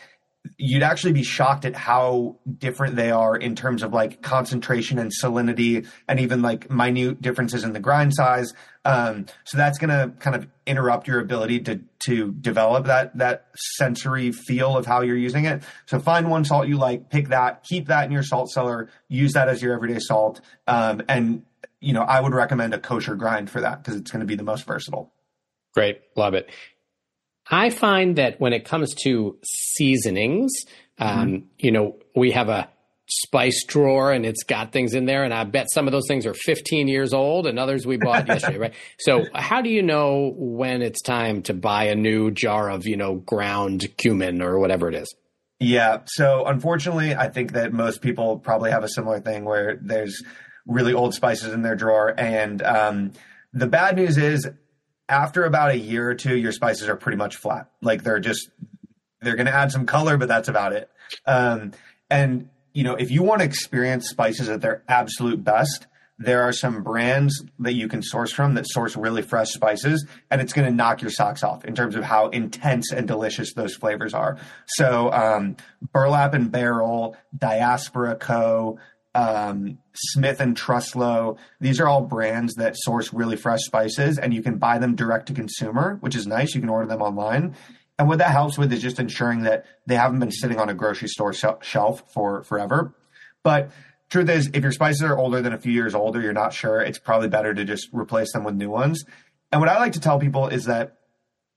you'd 0.57 0.83
actually 0.83 1.13
be 1.13 1.23
shocked 1.23 1.65
at 1.65 1.77
how 1.77 2.37
different 2.59 2.97
they 2.97 3.11
are 3.11 3.37
in 3.37 3.55
terms 3.55 3.83
of 3.83 3.93
like 3.93 4.23
concentration 4.23 4.99
and 4.99 5.13
salinity 5.23 5.87
and 6.09 6.21
even 6.21 6.43
like 6.43 6.71
minute 6.71 7.23
differences 7.23 7.65
in 7.65 7.73
the 7.73 7.81
grind 7.81 8.15
size. 8.15 8.53
Um, 8.85 9.27
so 9.45 9.57
that's 9.57 9.79
going 9.79 9.91
to 9.91 10.17
kind 10.19 10.35
of 10.35 10.49
interrupt 10.67 11.07
your 11.07 11.21
ability 11.21 11.61
to 11.61 11.81
to 12.07 12.33
develop 12.33 12.87
that 12.87 13.17
that 13.19 13.47
sensory 13.77 14.33
feel 14.33 14.77
of 14.77 14.87
how 14.87 15.03
you're 15.03 15.17
using 15.17 15.45
it. 15.45 15.63
So 15.87 16.01
find 16.01 16.29
one 16.29 16.45
salt 16.45 16.67
you 16.67 16.77
like, 16.77 17.09
pick 17.09 17.29
that, 17.29 17.63
keep 17.63 17.87
that 17.87 18.07
in 18.07 18.13
your 18.13 18.25
salt 18.25 18.51
cellar, 18.51 18.89
use 19.09 19.33
that 19.35 19.49
as 19.49 19.63
your 19.63 19.75
everyday 19.75 20.01
salt, 20.01 20.41
um, 20.67 21.03
and 21.09 21.45
you 21.81 21.93
know 21.93 22.03
I 22.03 22.21
would 22.21 22.35
recommend 22.35 22.75
a 22.75 22.79
kosher 22.79 23.15
grind 23.15 23.51
for 23.51 23.61
that 23.61 23.83
because 23.83 24.01
it's 24.01 24.11
going 24.11 24.21
to 24.21 24.27
be 24.27 24.35
the 24.35 24.43
most 24.43 24.67
versatile. 24.67 25.13
Great, 25.75 26.01
love 26.17 26.35
it. 26.35 26.51
I 27.51 27.71
find 27.71 28.17
that 28.17 28.41
when 28.41 28.53
it 28.53 28.65
comes 28.65 28.95
to 29.03 29.39
seasonings, 29.45 30.53
um, 30.99 31.29
mm-hmm. 31.29 31.47
you 31.59 31.73
know, 31.73 31.97
we 32.15 32.31
have 32.33 32.49
a 32.49 32.69
spice 33.09 33.65
drawer 33.65 34.13
and 34.13 34.25
it's 34.25 34.43
got 34.45 34.73
things 34.73 34.95
in 34.95 35.05
there 35.05 35.25
and 35.25 35.35
i 35.35 35.45
bet 35.45 35.67
some 35.71 35.87
of 35.87 35.93
those 35.93 36.07
things 36.07 36.25
are 36.25 36.33
15 36.33 36.89
years 36.89 37.13
old 37.13 37.47
and 37.47 37.59
others 37.59 37.85
we 37.85 37.97
bought 37.97 38.27
yesterday 38.27 38.59
right 38.59 38.75
so 38.99 39.25
how 39.35 39.61
do 39.61 39.69
you 39.69 39.83
know 39.83 40.33
when 40.37 40.81
it's 40.81 41.03
time 41.03 41.43
to 41.43 41.53
buy 41.53 41.85
a 41.85 41.95
new 41.95 42.31
jar 42.31 42.71
of 42.71 42.87
you 42.87 42.97
know 42.97 43.17
ground 43.17 43.85
cumin 43.99 44.41
or 44.41 44.59
whatever 44.59 44.89
it 44.89 44.95
is 44.95 45.15
yeah 45.61 45.99
so 46.07 46.47
unfortunately 46.47 47.15
i 47.15 47.29
think 47.29 47.53
that 47.53 47.73
most 47.73 48.01
people 48.01 48.39
probably 48.39 48.71
have 48.71 48.85
a 48.85 48.89
similar 48.89 49.21
thing 49.21 49.45
where 49.45 49.79
there's 49.83 50.23
really 50.67 50.95
old 50.95 51.13
spices 51.13 51.53
in 51.53 51.63
their 51.63 51.77
drawer 51.77 52.15
and 52.19 52.63
um, 52.63 53.13
the 53.53 53.67
bad 53.67 53.97
news 53.97 54.17
is 54.17 54.49
after 55.13 55.45
about 55.45 55.71
a 55.71 55.79
year 55.79 56.09
or 56.11 56.15
two 56.15 56.37
your 56.37 56.53
spices 56.53 56.89
are 56.89 56.97
pretty 56.97 57.19
much 57.19 57.37
flat 57.37 57.69
like 57.81 58.03
they're 58.03 58.21
just 58.21 58.51
they're 59.21 59.37
going 59.37 59.47
to 59.47 59.55
add 59.55 59.71
some 59.71 59.87
color 59.87 60.17
but 60.17 60.27
that's 60.27 60.49
about 60.49 60.73
it 60.73 60.91
um, 61.27 61.73
and 62.11 62.49
you 62.73 62.85
know, 62.85 62.95
if 62.95 63.11
you 63.11 63.23
want 63.23 63.41
to 63.41 63.45
experience 63.45 64.09
spices 64.09 64.49
at 64.49 64.61
their 64.61 64.83
absolute 64.89 65.45
best, 65.45 65.87
there 66.19 66.43
are 66.43 66.53
some 66.53 66.83
brands 66.83 67.45
that 67.59 67.73
you 67.73 67.89
can 67.89 68.03
source 68.03 68.33
from 68.33 68.55
that 68.55 68.67
source 68.69 68.97
really 68.97 69.23
fresh 69.23 69.51
spices, 69.51 70.07
and 70.31 70.41
it's 70.41 70.53
going 70.53 70.67
to 70.67 70.75
knock 70.75 71.03
your 71.03 71.11
socks 71.11 71.43
off 71.43 71.65
in 71.65 71.75
terms 71.75 71.97
of 71.97 72.05
how 72.05 72.29
intense 72.29 72.93
and 72.93 73.09
delicious 73.09 73.55
those 73.55 73.75
flavors 73.75 74.15
are. 74.15 74.39
So, 74.67 75.13
um, 75.13 75.57
Burlap 75.93 76.35
and 76.35 76.51
Barrel, 76.51 77.17
Diaspora 77.37 78.17
Co., 78.17 78.79
um, 79.15 79.79
Smith 79.95 80.41
and 80.41 80.57
Truslow, 80.57 81.37
these 81.61 81.81
are 81.81 81.89
all 81.89 82.03
brands 82.03 82.55
that 82.55 82.77
source 82.77 83.13
really 83.13 83.37
fresh 83.37 83.61
spices, 83.61 84.19
and 84.19 84.33
you 84.33 84.43
can 84.43 84.59
buy 84.59 84.79
them 84.79 84.95
direct 84.95 85.27
to 85.27 85.35
consumer, 85.35 85.99
which 86.01 86.17
is 86.17 86.27
nice. 86.27 86.55
You 86.55 86.61
can 86.61 86.71
order 86.71 86.87
them 86.87 87.03
online. 87.03 87.55
And 87.99 88.09
what 88.09 88.19
that 88.19 88.31
helps 88.31 88.57
with 88.57 88.73
is 88.73 88.81
just 88.81 88.99
ensuring 88.99 89.43
that 89.43 89.67
they 89.87 89.97
haven't 89.97 90.19
been 90.19 90.33
sitting 90.33 90.59
on 90.59 90.69
a 90.69 90.75
grocery 90.75 91.09
store 91.09 91.33
shelf 91.33 92.03
for 92.13 92.43
forever. 92.43 92.95
But 93.43 93.71
truth 94.09 94.31
is, 94.31 94.51
if 94.55 94.63
your 94.63 94.73
spices 94.73 95.03
are 95.03 95.17
older 95.17 95.43
than 95.43 95.53
a 95.53 95.59
few 95.59 95.73
years 95.73 95.95
old 95.95 96.17
or 96.17 96.21
you're 96.21 96.33
not 96.33 96.53
sure, 96.53 96.81
it's 96.81 96.99
probably 96.99 97.29
better 97.29 97.53
to 97.53 97.65
just 97.65 97.89
replace 97.93 98.33
them 98.33 98.45
with 98.45 98.55
new 98.55 98.71
ones. 98.71 99.05
And 99.51 99.61
what 99.61 99.69
I 99.69 99.79
like 99.79 99.93
to 99.93 100.01
tell 100.01 100.19
people 100.19 100.49
is 100.49 100.65
that, 100.65 100.97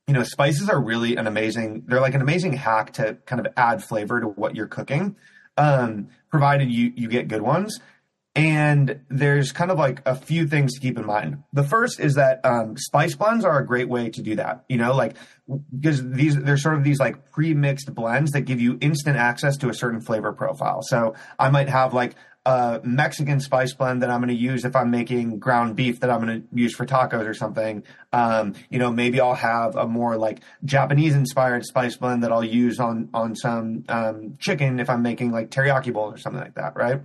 you 0.08 0.14
know, 0.14 0.24
spices 0.24 0.70
are 0.70 0.80
really 0.80 1.16
an 1.16 1.26
amazing, 1.26 1.84
they're 1.88 2.02
like 2.02 2.14
an 2.14 2.22
amazing 2.22 2.54
hack 2.54 2.94
to 2.94 3.18
kind 3.26 3.46
of 3.46 3.52
add 3.56 3.84
flavor 3.84 4.20
to 4.20 4.28
what 4.28 4.56
you're 4.56 4.68
cooking, 4.68 5.16
um, 5.58 6.10
provided 6.30 6.70
you, 6.70 6.92
you 6.96 7.08
get 7.08 7.28
good 7.28 7.42
ones. 7.42 7.80
And 8.38 9.00
there's 9.10 9.54
kind 9.54 9.72
of 9.72 9.78
like 9.78 10.02
a 10.06 10.14
few 10.14 10.46
things 10.46 10.74
to 10.74 10.82
keep 10.82 10.98
in 10.98 11.06
mind. 11.06 11.44
The 11.54 11.64
first 11.64 12.02
is 12.02 12.16
that 12.16 12.44
um, 12.44 12.76
spice 12.76 13.16
blends 13.16 13.46
are 13.46 13.58
a 13.58 13.66
great 13.66 13.88
way 13.88 14.10
to 14.10 14.22
do 14.22 14.36
that. 14.36 14.66
You 14.68 14.76
know, 14.76 14.94
like 14.94 15.16
because 15.72 16.08
these 16.10 16.36
they're 16.36 16.58
sort 16.58 16.76
of 16.76 16.84
these 16.84 17.00
like 17.00 17.32
pre-mixed 17.32 17.96
blends 17.96 18.32
that 18.32 18.42
give 18.42 18.60
you 18.60 18.78
instant 18.82 19.16
access 19.16 19.56
to 19.58 19.70
a 19.70 19.74
certain 19.74 20.02
flavor 20.02 20.34
profile. 20.34 20.82
So 20.82 21.16
I 21.40 21.50
might 21.50 21.70
have 21.70 21.94
like 21.94 22.16
a 22.46 22.80
Mexican 22.84 23.40
spice 23.40 23.74
blend 23.74 24.04
that 24.04 24.12
I'm 24.12 24.20
going 24.20 24.36
to 24.36 24.40
use 24.40 24.66
if 24.66 24.76
I'm 24.76 24.92
making 24.92 25.40
ground 25.40 25.76
beef 25.76 26.00
that 26.02 26.12
I'm 26.12 26.24
going 26.24 26.42
to 26.42 26.48
use 26.54 26.76
for 26.76 26.86
tacos 26.86 27.28
or 27.28 27.34
something. 27.34 27.84
Um, 28.14 28.54
you 28.70 28.78
know, 28.78 28.92
maybe 28.92 29.20
I'll 29.20 29.34
have 29.34 29.76
a 29.76 29.88
more 29.88 30.16
like 30.16 30.42
Japanese 30.64 31.16
inspired 31.16 31.66
spice 31.66 31.98
blend 31.98 32.24
that 32.24 32.32
I'll 32.32 32.44
use 32.44 32.80
on 32.80 33.10
on 33.14 33.36
some 33.36 33.84
um, 33.90 34.36
chicken 34.40 34.80
if 34.80 34.90
I'm 34.90 35.02
making 35.02 35.32
like 35.32 35.50
teriyaki 35.50 35.92
bowl 35.92 36.12
or 36.12 36.18
something 36.18 36.42
like 36.42 36.56
that, 36.56 36.76
right? 36.76 37.02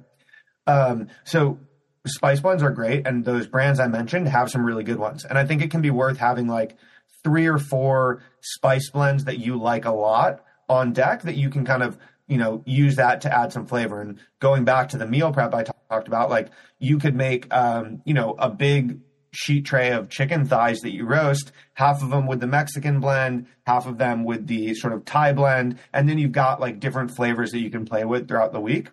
Um, 0.67 1.09
so 1.25 1.59
spice 2.07 2.41
blends 2.41 2.63
are 2.63 2.71
great, 2.71 3.07
and 3.07 3.25
those 3.25 3.47
brands 3.47 3.81
I 3.81 3.89
mentioned 3.89 4.29
have 4.29 4.51
some 4.51 4.65
really 4.65 4.85
good 4.85 4.99
ones. 4.99 5.25
And 5.25 5.39
I 5.39 5.47
think 5.47 5.63
it 5.63 5.71
can 5.71 5.81
be 5.81 5.91
worth 5.91 6.19
having 6.19 6.49
like 6.49 6.77
three 7.25 7.47
or 7.47 7.59
four 7.59 8.23
spice 8.41 8.91
blends 8.91 9.25
that 9.25 9.39
you 9.39 9.57
like 9.57 9.85
a 9.85 9.91
lot 9.91 10.43
on 10.69 10.93
deck 10.93 11.23
that 11.23 11.37
you 11.37 11.51
can 11.51 11.65
kind 11.65 11.83
of 11.83 11.99
you 12.31 12.39
know 12.39 12.63
use 12.65 12.97
that 12.97 13.21
to 13.23 13.37
add 13.37 13.53
some 13.53 13.67
flavor. 13.67 14.01
And 14.01 14.19
going 14.39 14.65
back 14.65 14.89
to 14.91 14.97
the 14.97 15.07
meal 15.07 15.33
prep 15.33 15.53
I 15.53 15.65
t- 15.65 15.73
talked 15.91 16.09
about, 16.09 16.31
like 16.31 16.49
you 16.79 16.99
could 16.99 17.15
make 17.15 17.53
um, 17.53 18.01
you 18.07 18.15
know 18.15 18.37
a 18.39 18.49
big 18.49 19.01
sheet 19.33 19.65
tray 19.65 19.91
of 19.91 20.09
chicken 20.09 20.45
thighs 20.47 20.81
that 20.81 20.95
you 20.95 21.05
roast, 21.05 21.53
half 21.75 22.03
of 22.03 22.11
them 22.11 22.27
with 22.27 22.41
the 22.41 22.47
Mexican 22.47 23.01
blend, 23.01 23.47
half 23.67 23.87
of 23.87 23.99
them 23.99 24.25
with 24.25 24.47
the 24.47 24.75
sort 24.75 24.93
of 24.93 25.05
Thai 25.05 25.33
blend, 25.33 25.79
and 25.93 26.09
then 26.09 26.19
you've 26.19 26.33
got 26.33 26.61
like 26.61 26.81
different 26.81 27.11
flavors 27.11 27.51
that 27.53 27.61
you 27.61 27.71
can 27.71 27.85
play 27.85 28.05
with 28.05 28.29
throughout 28.29 28.53
the 28.53 28.61
week. 28.61 28.91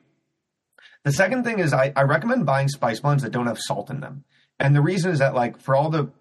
The 1.03 1.11
second 1.13 1.43
thing 1.43 1.59
is 1.59 1.73
I, 1.73 1.93
I 1.95 2.03
recommend 2.03 2.45
buying 2.45 2.67
spice 2.67 2.99
blends 2.99 3.23
that 3.23 3.31
don't 3.31 3.47
have 3.47 3.59
salt 3.59 3.89
in 3.89 4.01
them. 4.01 4.25
And 4.59 4.75
the 4.75 4.81
reason 4.81 5.11
is 5.11 5.19
that 5.19 5.35
like 5.35 5.61
for 5.61 5.75
all 5.75 5.89
the 5.89 6.11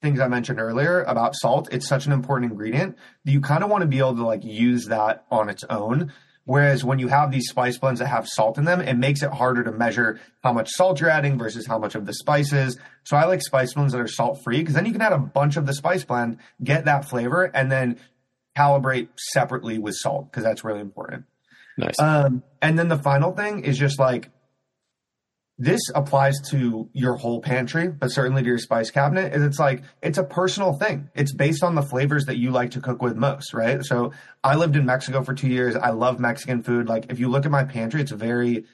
things 0.00 0.20
I 0.20 0.28
mentioned 0.28 0.60
earlier 0.60 1.02
about 1.02 1.34
salt, 1.34 1.68
it's 1.72 1.88
such 1.88 2.06
an 2.06 2.12
important 2.12 2.50
ingredient 2.50 2.96
that 3.24 3.32
you 3.32 3.40
kind 3.40 3.62
of 3.62 3.70
want 3.70 3.82
to 3.82 3.88
be 3.88 3.98
able 3.98 4.16
to 4.16 4.26
like 4.26 4.44
use 4.44 4.86
that 4.86 5.24
on 5.30 5.48
its 5.48 5.64
own. 5.64 6.12
Whereas 6.44 6.82
when 6.84 6.98
you 6.98 7.08
have 7.08 7.30
these 7.30 7.48
spice 7.48 7.78
blends 7.78 8.00
that 8.00 8.08
have 8.08 8.26
salt 8.26 8.58
in 8.58 8.64
them, 8.64 8.80
it 8.80 8.94
makes 8.94 9.22
it 9.22 9.30
harder 9.30 9.62
to 9.62 9.70
measure 9.70 10.20
how 10.42 10.52
much 10.52 10.70
salt 10.70 11.00
you're 11.00 11.08
adding 11.08 11.38
versus 11.38 11.66
how 11.66 11.78
much 11.78 11.94
of 11.94 12.04
the 12.04 12.12
spices. 12.12 12.78
So 13.04 13.16
I 13.16 13.26
like 13.26 13.42
spice 13.42 13.74
blends 13.74 13.92
that 13.92 14.00
are 14.00 14.08
salt 14.08 14.40
free 14.42 14.58
because 14.58 14.74
then 14.74 14.84
you 14.84 14.92
can 14.92 15.02
add 15.02 15.12
a 15.12 15.18
bunch 15.18 15.56
of 15.56 15.66
the 15.66 15.74
spice 15.74 16.04
blend, 16.04 16.38
get 16.62 16.86
that 16.86 17.08
flavor, 17.08 17.44
and 17.44 17.70
then 17.70 18.00
calibrate 18.56 19.08
separately 19.16 19.78
with 19.78 19.94
salt 19.94 20.30
because 20.30 20.42
that's 20.42 20.64
really 20.64 20.80
important. 20.80 21.24
Nice. 21.78 21.98
Um, 22.00 22.42
and 22.60 22.76
then 22.76 22.88
the 22.88 22.98
final 22.98 23.32
thing 23.32 23.64
is 23.64 23.78
just 23.78 24.00
like 24.00 24.30
this 25.62 25.80
applies 25.94 26.40
to 26.50 26.90
your 26.92 27.14
whole 27.14 27.40
pantry, 27.40 27.86
but 27.86 28.10
certainly 28.10 28.42
to 28.42 28.48
your 28.48 28.58
spice 28.58 28.90
cabinet. 28.90 29.32
Is 29.32 29.44
it's 29.44 29.60
like 29.60 29.84
it's 30.02 30.18
a 30.18 30.24
personal 30.24 30.72
thing. 30.72 31.08
It's 31.14 31.32
based 31.32 31.62
on 31.62 31.76
the 31.76 31.82
flavors 31.82 32.24
that 32.24 32.36
you 32.36 32.50
like 32.50 32.72
to 32.72 32.80
cook 32.80 33.00
with 33.00 33.14
most, 33.14 33.54
right? 33.54 33.80
So 33.84 34.10
I 34.42 34.56
lived 34.56 34.74
in 34.74 34.84
Mexico 34.84 35.22
for 35.22 35.34
two 35.34 35.46
years. 35.46 35.76
I 35.76 35.90
love 35.90 36.18
Mexican 36.18 36.64
food. 36.64 36.88
Like 36.88 37.12
if 37.12 37.20
you 37.20 37.28
look 37.28 37.44
at 37.44 37.52
my 37.52 37.62
pantry, 37.62 38.00
it's 38.00 38.10
very 38.10 38.64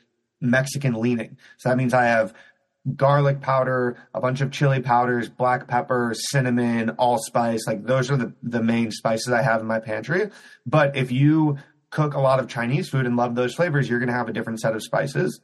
Mexican 0.41 0.95
leaning. 0.95 1.37
So 1.59 1.69
that 1.69 1.77
means 1.77 1.93
I 1.93 2.07
have 2.07 2.33
garlic 2.97 3.43
powder, 3.43 3.99
a 4.15 4.21
bunch 4.23 4.41
of 4.41 4.51
chili 4.51 4.81
powders, 4.81 5.29
black 5.29 5.69
pepper, 5.69 6.15
cinnamon, 6.17 6.93
allspice. 6.99 7.67
Like 7.67 7.85
those 7.85 8.11
are 8.11 8.17
the, 8.17 8.33
the 8.43 8.63
main 8.63 8.93
spices 8.93 9.31
I 9.31 9.43
have 9.43 9.61
in 9.61 9.67
my 9.67 9.81
pantry. 9.81 10.31
But 10.65 10.97
if 10.97 11.13
you 11.13 11.59
cook 11.91 12.15
a 12.15 12.21
lot 12.21 12.41
of 12.41 12.49
Chinese 12.49 12.89
food 12.89 13.05
and 13.05 13.15
love 13.15 13.35
those 13.35 13.55
flavors, 13.55 13.91
you're 13.91 13.99
going 13.99 14.09
to 14.09 14.15
have 14.15 14.31
a 14.31 14.33
different 14.33 14.61
set 14.61 14.75
of 14.75 14.83
spices. 14.83 15.39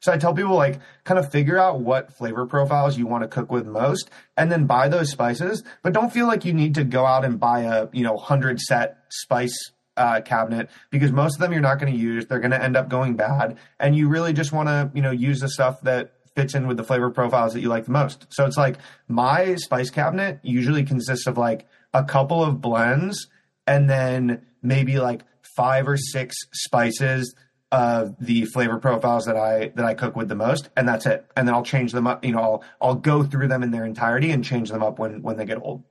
So 0.00 0.12
I 0.12 0.18
tell 0.18 0.34
people 0.34 0.54
like 0.54 0.80
kind 1.04 1.18
of 1.18 1.30
figure 1.30 1.58
out 1.58 1.80
what 1.80 2.12
flavor 2.12 2.46
profiles 2.46 2.96
you 2.98 3.06
want 3.06 3.22
to 3.22 3.28
cook 3.28 3.52
with 3.52 3.66
most 3.66 4.10
and 4.36 4.50
then 4.50 4.66
buy 4.66 4.88
those 4.88 5.10
spices, 5.10 5.62
but 5.82 5.92
don't 5.92 6.12
feel 6.12 6.26
like 6.26 6.44
you 6.44 6.54
need 6.54 6.74
to 6.76 6.84
go 6.84 7.04
out 7.04 7.24
and 7.24 7.38
buy 7.38 7.60
a, 7.60 7.88
you 7.92 8.02
know, 8.02 8.14
100 8.14 8.58
set 8.60 8.98
spice 9.10 9.72
uh, 9.96 10.20
cabinet 10.22 10.70
because 10.90 11.12
most 11.12 11.34
of 11.34 11.40
them 11.40 11.52
you're 11.52 11.60
not 11.60 11.78
going 11.78 11.92
to 11.92 11.98
use. 11.98 12.26
They're 12.26 12.40
going 12.40 12.52
to 12.52 12.62
end 12.62 12.76
up 12.76 12.88
going 12.88 13.16
bad 13.16 13.58
and 13.78 13.94
you 13.94 14.08
really 14.08 14.32
just 14.32 14.52
want 14.52 14.68
to, 14.68 14.90
you 14.94 15.02
know, 15.02 15.10
use 15.10 15.40
the 15.40 15.48
stuff 15.50 15.82
that 15.82 16.14
fits 16.34 16.54
in 16.54 16.66
with 16.66 16.78
the 16.78 16.84
flavor 16.84 17.10
profiles 17.10 17.52
that 17.52 17.60
you 17.60 17.68
like 17.68 17.84
the 17.84 17.90
most. 17.90 18.26
So 18.30 18.46
it's 18.46 18.56
like 18.56 18.78
my 19.08 19.56
spice 19.56 19.90
cabinet 19.90 20.38
usually 20.42 20.84
consists 20.84 21.26
of 21.26 21.36
like 21.36 21.66
a 21.92 22.04
couple 22.04 22.42
of 22.42 22.62
blends 22.62 23.26
and 23.66 23.90
then 23.90 24.46
maybe 24.62 24.98
like 24.98 25.22
five 25.56 25.86
or 25.88 25.96
six 25.96 26.36
spices 26.52 27.34
of 27.72 28.16
the 28.18 28.44
flavor 28.46 28.78
profiles 28.78 29.26
that 29.26 29.36
I 29.36 29.72
that 29.76 29.84
I 29.84 29.94
cook 29.94 30.16
with 30.16 30.28
the 30.28 30.34
most, 30.34 30.68
and 30.76 30.88
that's 30.88 31.06
it. 31.06 31.24
And 31.36 31.46
then 31.46 31.54
I'll 31.54 31.62
change 31.62 31.92
them 31.92 32.06
up. 32.06 32.24
You 32.24 32.32
know, 32.32 32.40
I'll 32.40 32.64
I'll 32.80 32.94
go 32.94 33.22
through 33.22 33.48
them 33.48 33.62
in 33.62 33.70
their 33.70 33.84
entirety 33.84 34.30
and 34.30 34.44
change 34.44 34.70
them 34.70 34.82
up 34.82 34.98
when 34.98 35.22
when 35.22 35.36
they 35.36 35.44
get 35.44 35.58
old. 35.62 35.84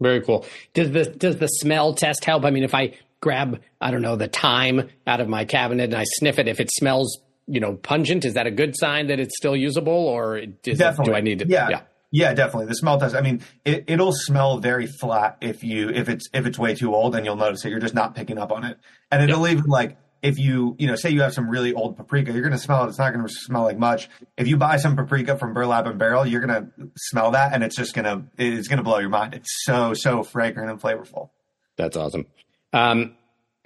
Very 0.00 0.20
cool. 0.20 0.44
Does 0.74 0.90
the 0.90 1.04
does 1.04 1.38
the 1.38 1.46
smell 1.46 1.94
test 1.94 2.24
help? 2.24 2.44
I 2.44 2.50
mean, 2.50 2.64
if 2.64 2.74
I 2.74 2.94
grab 3.20 3.60
I 3.80 3.90
don't 3.90 4.02
know 4.02 4.16
the 4.16 4.28
thyme 4.28 4.88
out 5.06 5.20
of 5.20 5.28
my 5.28 5.44
cabinet 5.44 5.84
and 5.84 5.94
I 5.94 6.04
sniff 6.04 6.38
it, 6.38 6.48
if 6.48 6.60
it 6.60 6.70
smells 6.72 7.20
you 7.46 7.60
know 7.60 7.74
pungent, 7.74 8.24
is 8.24 8.34
that 8.34 8.46
a 8.46 8.50
good 8.50 8.74
sign 8.76 9.06
that 9.06 9.18
it's 9.18 9.36
still 9.36 9.56
usable, 9.56 9.92
or 9.92 10.40
Definitely. 10.40 11.04
It, 11.04 11.04
do 11.06 11.14
I 11.14 11.20
need 11.20 11.38
to? 11.40 11.48
Yeah. 11.48 11.68
yeah. 11.70 11.80
Yeah, 12.14 12.34
definitely. 12.34 12.66
The 12.66 12.74
smell 12.74 13.00
test. 13.00 13.14
I 13.14 13.22
mean, 13.22 13.40
it, 13.64 13.84
it'll 13.86 14.12
smell 14.12 14.58
very 14.58 14.86
flat 14.86 15.38
if 15.40 15.64
you 15.64 15.88
if 15.88 16.10
it's 16.10 16.28
if 16.34 16.44
it's 16.44 16.58
way 16.58 16.74
too 16.74 16.94
old, 16.94 17.16
and 17.16 17.24
you'll 17.24 17.36
notice 17.36 17.62
that 17.62 17.70
you're 17.70 17.80
just 17.80 17.94
not 17.94 18.14
picking 18.14 18.36
up 18.36 18.52
on 18.52 18.64
it. 18.64 18.78
And 19.10 19.24
it'll 19.24 19.46
yeah. 19.46 19.54
even 19.54 19.64
like 19.64 19.96
if 20.22 20.38
you 20.38 20.76
you 20.78 20.86
know 20.86 20.94
say 20.94 21.10
you 21.10 21.22
have 21.22 21.34
some 21.34 21.50
really 21.50 21.74
old 21.74 21.96
paprika, 21.96 22.32
you're 22.32 22.42
going 22.42 22.52
to 22.52 22.58
smell 22.58 22.84
it. 22.84 22.88
It's 22.88 22.98
not 22.98 23.12
going 23.12 23.26
to 23.26 23.32
smell 23.32 23.64
like 23.64 23.78
much. 23.78 24.08
If 24.38 24.46
you 24.46 24.56
buy 24.56 24.76
some 24.76 24.96
paprika 24.96 25.36
from 25.36 25.52
Burlap 25.52 25.86
and 25.86 25.98
Barrel, 25.98 26.24
you're 26.24 26.44
going 26.44 26.64
to 26.64 26.90
smell 26.96 27.32
that, 27.32 27.52
and 27.52 27.64
it's 27.64 27.76
just 27.76 27.94
going 27.94 28.04
to 28.04 28.24
it's 28.38 28.68
going 28.68 28.78
to 28.78 28.84
blow 28.84 28.98
your 28.98 29.10
mind. 29.10 29.34
It's 29.34 29.64
so 29.64 29.94
so 29.94 30.22
fragrant 30.22 30.70
and 30.70 30.80
flavorful. 30.80 31.30
That's 31.76 31.96
awesome. 31.96 32.26
Um, 32.72 33.16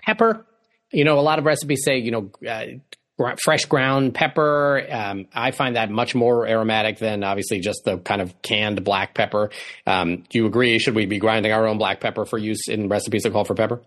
pepper. 0.02 0.46
You 0.92 1.04
know, 1.04 1.18
a 1.18 1.20
lot 1.20 1.38
of 1.38 1.44
recipes 1.44 1.82
say 1.84 1.98
you 1.98 2.10
know 2.10 2.30
uh, 2.48 3.26
fresh 3.44 3.66
ground 3.66 4.14
pepper. 4.14 4.86
Um, 4.90 5.26
I 5.34 5.50
find 5.50 5.76
that 5.76 5.90
much 5.90 6.14
more 6.14 6.46
aromatic 6.46 6.98
than 6.98 7.22
obviously 7.22 7.60
just 7.60 7.84
the 7.84 7.98
kind 7.98 8.22
of 8.22 8.40
canned 8.40 8.82
black 8.82 9.14
pepper. 9.14 9.50
Um, 9.86 10.24
do 10.28 10.38
you 10.38 10.46
agree? 10.46 10.78
Should 10.78 10.94
we 10.94 11.06
be 11.06 11.18
grinding 11.18 11.52
our 11.52 11.66
own 11.66 11.76
black 11.76 12.00
pepper 12.00 12.24
for 12.24 12.38
use 12.38 12.68
in 12.68 12.88
recipes 12.88 13.24
that 13.24 13.32
call 13.32 13.44
for 13.44 13.54
pepper? 13.54 13.82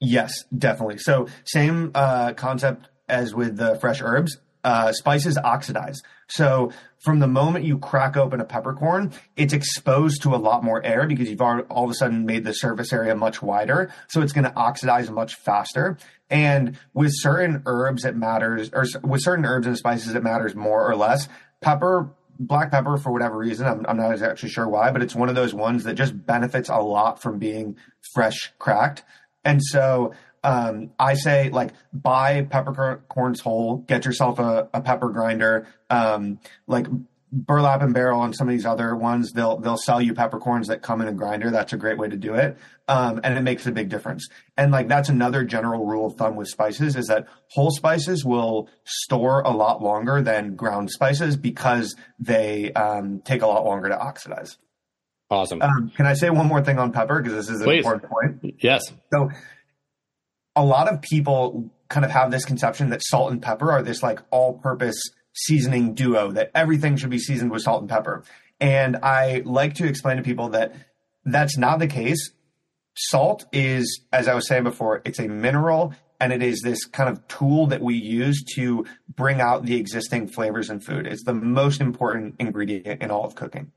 Yes, 0.00 0.44
definitely. 0.56 0.98
So 0.98 1.28
same 1.44 1.90
uh, 1.94 2.32
concept 2.34 2.88
as 3.08 3.34
with 3.34 3.56
the 3.56 3.76
fresh 3.76 4.00
herbs. 4.02 4.38
Uh, 4.64 4.92
spices 4.92 5.36
oxidize. 5.36 6.00
So 6.26 6.72
from 7.04 7.18
the 7.18 7.26
moment 7.26 7.66
you 7.66 7.78
crack 7.78 8.16
open 8.16 8.40
a 8.40 8.46
peppercorn, 8.46 9.12
it's 9.36 9.52
exposed 9.52 10.22
to 10.22 10.34
a 10.34 10.36
lot 10.36 10.64
more 10.64 10.82
air 10.82 11.06
because 11.06 11.28
you've 11.28 11.42
all, 11.42 11.84
of 11.84 11.90
a 11.90 11.94
sudden 11.94 12.24
made 12.24 12.44
the 12.44 12.54
surface 12.54 12.90
area 12.90 13.14
much 13.14 13.42
wider. 13.42 13.92
So 14.08 14.22
it's 14.22 14.32
going 14.32 14.44
to 14.44 14.56
oxidize 14.56 15.10
much 15.10 15.34
faster. 15.34 15.98
And 16.30 16.78
with 16.94 17.10
certain 17.12 17.62
herbs, 17.66 18.06
it 18.06 18.16
matters, 18.16 18.70
or 18.72 18.86
with 19.02 19.20
certain 19.22 19.44
herbs 19.44 19.66
and 19.66 19.76
spices, 19.76 20.14
it 20.14 20.22
matters 20.22 20.54
more 20.54 20.90
or 20.90 20.96
less. 20.96 21.28
Pepper, 21.60 22.08
black 22.38 22.70
pepper, 22.70 22.96
for 22.96 23.12
whatever 23.12 23.36
reason, 23.36 23.66
I'm, 23.66 23.84
I'm 23.86 23.98
not 23.98 24.22
actually 24.22 24.48
sure 24.48 24.66
why, 24.66 24.90
but 24.92 25.02
it's 25.02 25.14
one 25.14 25.28
of 25.28 25.34
those 25.34 25.52
ones 25.52 25.84
that 25.84 25.94
just 25.94 26.26
benefits 26.26 26.70
a 26.70 26.78
lot 26.78 27.20
from 27.20 27.38
being 27.38 27.76
fresh 28.14 28.50
cracked. 28.58 29.02
And 29.44 29.62
so 29.62 30.12
um, 30.42 30.90
I 30.98 31.14
say 31.14 31.50
like 31.50 31.72
buy 31.92 32.42
peppercorns 32.42 33.40
whole, 33.40 33.78
get 33.78 34.04
yourself 34.04 34.38
a, 34.38 34.68
a 34.74 34.80
pepper 34.80 35.10
grinder. 35.10 35.66
Um, 35.90 36.38
like 36.66 36.86
burlap 37.34 37.82
and 37.82 37.92
barrel 37.92 38.22
and 38.22 38.34
some 38.34 38.48
of 38.48 38.52
these 38.52 38.64
other 38.66 38.94
ones, 38.94 39.32
they'll 39.32 39.58
they'll 39.58 39.76
sell 39.76 40.00
you 40.00 40.14
peppercorns 40.14 40.68
that 40.68 40.82
come 40.82 41.00
in 41.00 41.08
a 41.08 41.12
grinder. 41.12 41.50
That's 41.50 41.72
a 41.72 41.76
great 41.76 41.98
way 41.98 42.08
to 42.08 42.16
do 42.16 42.34
it, 42.34 42.56
um, 42.86 43.20
and 43.24 43.36
it 43.36 43.42
makes 43.42 43.66
a 43.66 43.72
big 43.72 43.88
difference. 43.88 44.28
And 44.56 44.70
like 44.70 44.88
that's 44.88 45.08
another 45.08 45.44
general 45.44 45.84
rule 45.84 46.06
of 46.06 46.14
thumb 46.14 46.36
with 46.36 46.48
spices 46.48 46.96
is 46.96 47.06
that 47.06 47.26
whole 47.48 47.70
spices 47.70 48.24
will 48.24 48.68
store 48.84 49.40
a 49.40 49.50
lot 49.50 49.82
longer 49.82 50.22
than 50.22 50.54
ground 50.54 50.90
spices 50.90 51.36
because 51.36 51.96
they 52.18 52.72
um, 52.74 53.20
take 53.24 53.42
a 53.42 53.46
lot 53.46 53.64
longer 53.64 53.88
to 53.88 53.98
oxidize. 53.98 54.58
Awesome. 55.30 55.62
Um, 55.62 55.90
can 55.96 56.06
I 56.06 56.14
say 56.14 56.30
one 56.30 56.46
more 56.46 56.62
thing 56.62 56.78
on 56.78 56.92
pepper 56.92 57.20
because 57.20 57.34
this 57.34 57.48
is 57.48 57.60
an 57.60 57.66
Please. 57.66 57.78
important 57.78 58.10
point? 58.10 58.54
Yes. 58.60 58.82
So 59.12 59.30
a 60.54 60.64
lot 60.64 60.92
of 60.92 61.02
people 61.02 61.70
kind 61.88 62.04
of 62.04 62.10
have 62.10 62.30
this 62.30 62.44
conception 62.44 62.90
that 62.90 63.02
salt 63.02 63.32
and 63.32 63.42
pepper 63.42 63.72
are 63.72 63.82
this 63.82 64.02
like 64.02 64.20
all-purpose 64.30 65.00
seasoning 65.32 65.94
duo 65.94 66.30
that 66.32 66.50
everything 66.54 66.96
should 66.96 67.10
be 67.10 67.18
seasoned 67.18 67.50
with 67.50 67.62
salt 67.62 67.80
and 67.80 67.90
pepper. 67.90 68.22
And 68.60 68.96
I 69.02 69.42
like 69.44 69.74
to 69.74 69.86
explain 69.86 70.16
to 70.16 70.22
people 70.22 70.50
that 70.50 70.74
that's 71.24 71.56
not 71.56 71.78
the 71.78 71.86
case. 71.86 72.30
Salt 72.96 73.44
is, 73.52 74.02
as 74.12 74.28
I 74.28 74.34
was 74.34 74.46
saying 74.46 74.62
before, 74.62 75.02
it's 75.04 75.18
a 75.18 75.26
mineral 75.26 75.94
and 76.20 76.32
it 76.32 76.42
is 76.42 76.60
this 76.62 76.84
kind 76.84 77.08
of 77.08 77.26
tool 77.26 77.66
that 77.66 77.80
we 77.80 77.96
use 77.96 78.44
to 78.54 78.86
bring 79.08 79.40
out 79.40 79.64
the 79.64 79.76
existing 79.76 80.28
flavors 80.28 80.70
in 80.70 80.80
food. 80.80 81.06
It's 81.06 81.24
the 81.24 81.34
most 81.34 81.80
important 81.80 82.36
ingredient 82.38 83.02
in 83.02 83.10
all 83.10 83.24
of 83.24 83.34
cooking. 83.34 83.72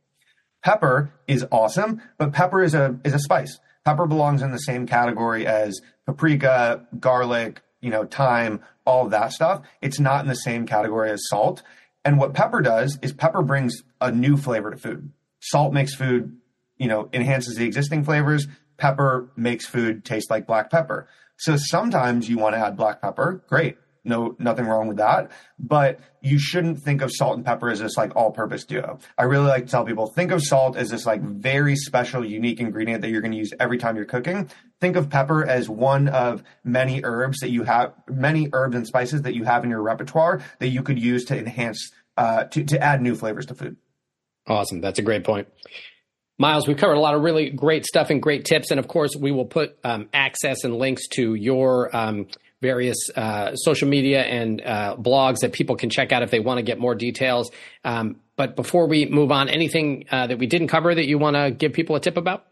Pepper 0.67 1.13
is 1.29 1.45
awesome, 1.49 2.01
but 2.17 2.33
pepper 2.33 2.61
is 2.61 2.73
a 2.73 2.99
is 3.05 3.13
a 3.13 3.19
spice. 3.19 3.57
Pepper 3.85 4.05
belongs 4.05 4.41
in 4.41 4.51
the 4.51 4.57
same 4.57 4.85
category 4.85 5.47
as 5.47 5.79
paprika, 6.05 6.85
garlic, 6.99 7.61
you 7.79 7.89
know, 7.89 8.03
thyme, 8.03 8.59
all 8.85 9.05
of 9.05 9.11
that 9.11 9.31
stuff. 9.31 9.61
It's 9.81 9.97
not 9.97 10.25
in 10.25 10.27
the 10.27 10.35
same 10.35 10.67
category 10.67 11.09
as 11.09 11.25
salt. 11.29 11.63
And 12.03 12.17
what 12.17 12.33
pepper 12.33 12.59
does 12.59 12.99
is 13.01 13.13
pepper 13.13 13.43
brings 13.43 13.81
a 14.01 14.11
new 14.11 14.35
flavor 14.35 14.71
to 14.71 14.75
food. 14.75 15.13
Salt 15.39 15.71
makes 15.71 15.95
food, 15.95 16.35
you 16.75 16.89
know, 16.89 17.07
enhances 17.13 17.55
the 17.55 17.63
existing 17.63 18.03
flavors. 18.03 18.45
Pepper 18.75 19.31
makes 19.37 19.65
food 19.65 20.03
taste 20.03 20.29
like 20.29 20.45
black 20.45 20.69
pepper. 20.69 21.07
So 21.37 21.55
sometimes 21.55 22.27
you 22.27 22.37
want 22.39 22.55
to 22.55 22.59
add 22.59 22.75
black 22.75 23.01
pepper. 23.01 23.41
Great 23.47 23.77
no 24.07 24.35
nothing 24.39 24.65
wrong 24.65 24.87
with 24.87 24.97
that. 24.97 25.31
But 25.59 25.99
you 26.21 26.39
shouldn't 26.39 26.79
think 26.79 27.01
of 27.01 27.11
salt 27.11 27.37
and 27.37 27.45
pepper 27.45 27.69
as 27.69 27.79
this 27.79 27.97
like 27.97 28.15
all 28.15 28.31
purpose 28.31 28.65
duo. 28.65 28.99
I 29.17 29.23
really 29.23 29.47
like 29.47 29.65
to 29.65 29.71
tell 29.71 29.85
people 29.85 30.07
think 30.07 30.31
of 30.31 30.41
salt 30.43 30.77
as 30.77 30.89
this 30.89 31.05
like 31.05 31.21
very 31.21 31.75
special 31.75 32.25
unique 32.25 32.59
ingredient 32.59 33.01
that 33.01 33.09
you're 33.09 33.21
going 33.21 33.31
to 33.31 33.37
use 33.37 33.53
every 33.59 33.77
time 33.77 33.95
you're 33.95 34.05
cooking. 34.05 34.49
Think 34.79 34.95
of 34.95 35.09
pepper 35.09 35.45
as 35.45 35.69
one 35.69 36.07
of 36.07 36.43
many 36.63 37.01
herbs 37.03 37.39
that 37.39 37.49
you 37.49 37.63
have 37.63 37.93
many 38.09 38.49
herbs 38.53 38.75
and 38.75 38.87
spices 38.87 39.23
that 39.23 39.35
you 39.35 39.43
have 39.43 39.63
in 39.63 39.69
your 39.69 39.81
repertoire 39.81 40.41
that 40.59 40.69
you 40.69 40.83
could 40.83 40.99
use 40.99 41.25
to 41.25 41.37
enhance 41.37 41.91
uh, 42.17 42.45
to, 42.45 42.63
to 42.63 42.81
add 42.81 43.01
new 43.01 43.15
flavors 43.15 43.45
to 43.47 43.55
food. 43.55 43.77
Awesome. 44.47 44.81
That's 44.81 44.97
a 44.97 45.03
great 45.03 45.23
point 45.23 45.47
Myles, 46.39 46.67
we've 46.67 46.77
covered 46.77 46.97
a 46.97 46.99
lot 46.99 47.15
of 47.15 47.21
really 47.23 47.49
great 47.49 47.85
stuff 47.85 48.09
and 48.09 48.21
great 48.21 48.45
tips. 48.45 48.69
And 48.69 48.79
of 48.79 48.87
course, 48.87 49.15
we 49.19 49.31
will 49.31 49.45
put 49.45 49.77
um, 49.83 50.07
access 50.13 50.63
and 50.63 50.75
links 50.75 51.07
to 51.13 51.33
your 51.33 51.95
um, 51.95 52.27
various 52.61 52.97
uh, 53.15 53.55
social 53.55 53.87
media 53.87 54.21
and 54.21 54.61
uh, 54.61 54.95
blogs 54.97 55.39
that 55.39 55.53
people 55.53 55.75
can 55.75 55.89
check 55.89 56.11
out 56.11 56.21
if 56.21 56.31
they 56.31 56.39
want 56.39 56.59
to 56.59 56.63
get 56.63 56.79
more 56.79 56.95
details. 56.95 57.49
Um, 57.83 58.17
but 58.35 58.55
before 58.55 58.87
we 58.87 59.05
move 59.05 59.31
on, 59.31 59.49
anything 59.49 60.05
uh, 60.11 60.27
that 60.27 60.37
we 60.37 60.45
didn't 60.45 60.67
cover 60.67 60.93
that 60.93 61.07
you 61.07 61.17
want 61.17 61.35
to 61.35 61.49
give 61.51 61.73
people 61.73 61.95
a 61.95 61.99
tip 61.99 62.17
about? 62.17 62.45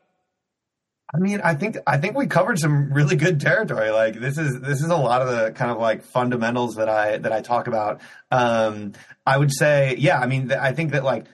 I 1.14 1.20
mean, 1.20 1.40
I 1.44 1.54
think 1.54 1.78
I 1.86 1.98
think 1.98 2.18
we 2.18 2.26
covered 2.26 2.58
some 2.60 2.92
really 2.92 3.16
good 3.16 3.40
territory. 3.40 3.92
Like 3.92 4.20
this 4.20 4.38
is 4.38 4.60
this 4.60 4.82
is 4.82 4.90
a 4.90 4.98
lot 4.98 5.22
of 5.22 5.30
the 5.30 5.52
kind 5.52 5.72
of 5.72 5.78
like 5.78 6.04
fundamentals 6.04 6.76
that 6.76 6.90
I 6.90 7.18
that 7.18 7.32
I 7.32 7.42
talk 7.42 7.68
about. 7.68 8.02
Um, 8.32 8.94
I 9.26 9.38
would 9.38 9.52
say, 9.54 9.96
yeah. 9.98 10.20
I 10.20 10.26
mean, 10.26 10.52
I 10.52 10.74
think 10.74 10.92
that 10.92 11.04
like 11.04 11.28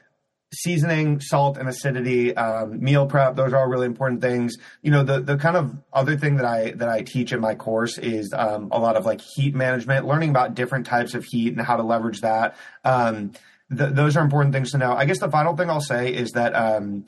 seasoning, 0.53 1.19
salt, 1.21 1.57
and 1.57 1.69
acidity, 1.69 2.35
um, 2.35 2.81
meal 2.81 3.05
prep. 3.05 3.35
Those 3.35 3.53
are 3.53 3.59
all 3.59 3.67
really 3.67 3.85
important 3.85 4.21
things. 4.21 4.57
You 4.81 4.91
know, 4.91 5.03
the 5.03 5.21
the 5.21 5.37
kind 5.37 5.55
of 5.55 5.75
other 5.93 6.17
thing 6.17 6.37
that 6.37 6.45
I 6.45 6.71
that 6.71 6.89
I 6.89 7.01
teach 7.01 7.31
in 7.31 7.39
my 7.39 7.55
course 7.55 7.97
is 7.97 8.33
um, 8.33 8.69
a 8.71 8.79
lot 8.79 8.97
of 8.97 9.05
like 9.05 9.21
heat 9.21 9.55
management, 9.55 10.05
learning 10.05 10.29
about 10.29 10.55
different 10.55 10.85
types 10.85 11.13
of 11.13 11.23
heat 11.23 11.53
and 11.53 11.65
how 11.65 11.77
to 11.77 11.83
leverage 11.83 12.21
that. 12.21 12.55
Um, 12.83 13.31
th- 13.75 13.93
those 13.93 14.17
are 14.17 14.23
important 14.23 14.53
things 14.53 14.71
to 14.71 14.77
know. 14.77 14.93
I 14.93 15.05
guess 15.05 15.19
the 15.19 15.31
final 15.31 15.55
thing 15.55 15.69
I'll 15.69 15.81
say 15.81 16.13
is 16.13 16.31
that 16.31 16.53
um, 16.53 17.05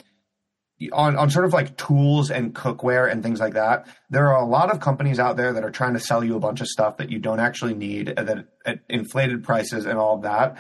on, 0.92 1.16
on 1.16 1.30
sort 1.30 1.46
of 1.46 1.54
like 1.54 1.78
tools 1.78 2.32
and 2.32 2.54
cookware 2.54 3.12
and 3.12 3.22
things 3.24 3.40
like 3.40 3.54
that, 3.54 3.88
there 4.10 4.28
are 4.30 4.42
a 4.42 4.46
lot 4.46 4.72
of 4.72 4.80
companies 4.80 5.20
out 5.20 5.38
there 5.38 5.54
that 5.54 5.64
are 5.64 5.72
trying 5.72 5.94
to 5.94 6.00
sell 6.00 6.24
you 6.24 6.36
a 6.36 6.40
bunch 6.40 6.62
of 6.62 6.68
stuff 6.68 6.98
that 6.98 7.10
you 7.10 7.20
don't 7.20 7.40
actually 7.40 7.74
need 7.74 8.08
that 8.08 8.48
at 8.66 8.80
inflated 8.90 9.44
prices 9.44 9.86
and 9.86 9.98
all 9.98 10.16
of 10.16 10.22
that. 10.24 10.58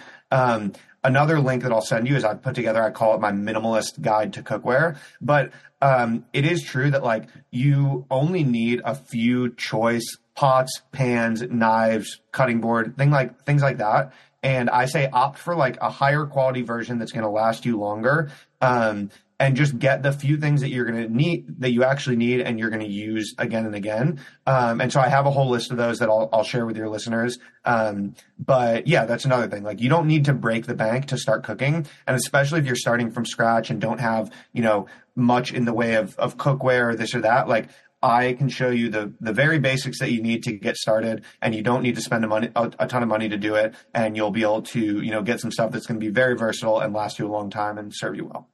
Another 1.03 1.39
link 1.39 1.63
that 1.63 1.71
I'll 1.71 1.81
send 1.81 2.07
you 2.07 2.15
is 2.15 2.23
I've 2.23 2.41
put 2.41 2.55
together, 2.55 2.81
I 2.81 2.91
call 2.91 3.13
it 3.13 3.19
my 3.19 3.31
minimalist 3.31 4.01
guide 4.01 4.33
to 4.33 4.43
cookware. 4.43 4.97
But 5.19 5.51
um, 5.81 6.25
it 6.31 6.45
is 6.45 6.63
true 6.63 6.91
that 6.91 7.03
like 7.03 7.25
you 7.51 8.05
only 8.09 8.43
need 8.43 8.81
a 8.85 8.95
few 8.95 9.53
choice 9.55 10.17
pots, 10.35 10.81
pans, 10.91 11.41
knives, 11.41 12.21
cutting 12.31 12.61
board, 12.61 12.97
thing 12.97 13.11
like 13.11 13.43
things 13.43 13.61
like 13.61 13.77
that. 13.77 14.13
And 14.41 14.69
I 14.69 14.85
say 14.85 15.09
opt 15.11 15.39
for 15.39 15.55
like 15.55 15.77
a 15.81 15.89
higher 15.89 16.25
quality 16.25 16.61
version 16.61 16.99
that's 16.99 17.11
going 17.11 17.23
to 17.23 17.29
last 17.29 17.65
you 17.65 17.79
longer. 17.79 18.31
Um, 18.61 19.09
and 19.39 19.55
just 19.55 19.77
get 19.79 20.03
the 20.03 20.11
few 20.11 20.37
things 20.37 20.61
that 20.61 20.69
you're 20.69 20.85
going 20.85 21.03
to 21.03 21.13
need 21.13 21.45
that 21.59 21.71
you 21.71 21.83
actually 21.83 22.15
need 22.15 22.41
and 22.41 22.59
you're 22.59 22.69
going 22.69 22.81
to 22.81 22.87
use 22.87 23.33
again 23.37 23.65
and 23.65 23.75
again. 23.75 24.19
Um, 24.45 24.79
and 24.79 24.91
so 24.91 24.99
I 24.99 25.09
have 25.09 25.25
a 25.25 25.31
whole 25.31 25.49
list 25.49 25.71
of 25.71 25.77
those 25.77 25.99
that 25.99 26.09
I'll, 26.09 26.29
I'll 26.31 26.43
share 26.43 26.65
with 26.65 26.77
your 26.77 26.89
listeners. 26.89 27.39
Um, 27.65 28.15
but 28.37 28.87
yeah, 28.87 29.05
that's 29.05 29.25
another 29.25 29.47
thing. 29.47 29.63
Like 29.63 29.81
you 29.81 29.89
don't 29.89 30.07
need 30.07 30.25
to 30.25 30.33
break 30.33 30.65
the 30.65 30.75
bank 30.75 31.07
to 31.07 31.17
start 31.17 31.43
cooking. 31.43 31.85
And 32.07 32.15
especially 32.15 32.59
if 32.59 32.65
you're 32.65 32.75
starting 32.75 33.11
from 33.11 33.25
scratch 33.25 33.69
and 33.69 33.81
don't 33.81 33.99
have, 33.99 34.31
you 34.53 34.61
know, 34.61 34.87
much 35.15 35.53
in 35.53 35.65
the 35.65 35.73
way 35.73 35.95
of, 35.95 36.17
of 36.17 36.37
cookware 36.37 36.89
or 36.89 36.95
this 36.95 37.13
or 37.13 37.21
that, 37.21 37.47
like 37.47 37.69
I 38.03 38.33
can 38.33 38.49
show 38.49 38.69
you 38.69 38.89
the 38.89 39.13
the 39.21 39.31
very 39.31 39.59
basics 39.59 39.99
that 39.99 40.11
you 40.11 40.21
need 40.21 40.43
to 40.43 40.51
get 40.51 40.75
started, 40.75 41.23
and 41.41 41.55
you 41.55 41.61
don't 41.61 41.81
need 41.81 41.95
to 41.95 42.01
spend 42.01 42.25
a, 42.25 42.27
money, 42.27 42.49
a, 42.53 42.69
a, 42.79 42.85
ton 42.85 43.01
of 43.01 43.07
money 43.07 43.29
to 43.29 43.37
do 43.37 43.55
it, 43.55 43.73
and 43.93 44.17
you'll 44.17 44.29
be 44.29 44.41
able 44.41 44.61
to 44.61 45.01
you 45.01 45.09
know 45.09 45.21
get 45.21 45.39
some 45.39 45.51
stuff 45.51 45.71
that's 45.71 45.87
going 45.87 45.97
to 46.01 46.05
be 46.05 46.11
very 46.11 46.35
versatile 46.35 46.81
and 46.81 46.93
last 46.93 47.17
you 47.17 47.25
a 47.25 47.31
long 47.31 47.49
time 47.49 47.77
and 47.77 47.93
serve 47.95 48.17
you 48.17 48.25
well. 48.25 48.49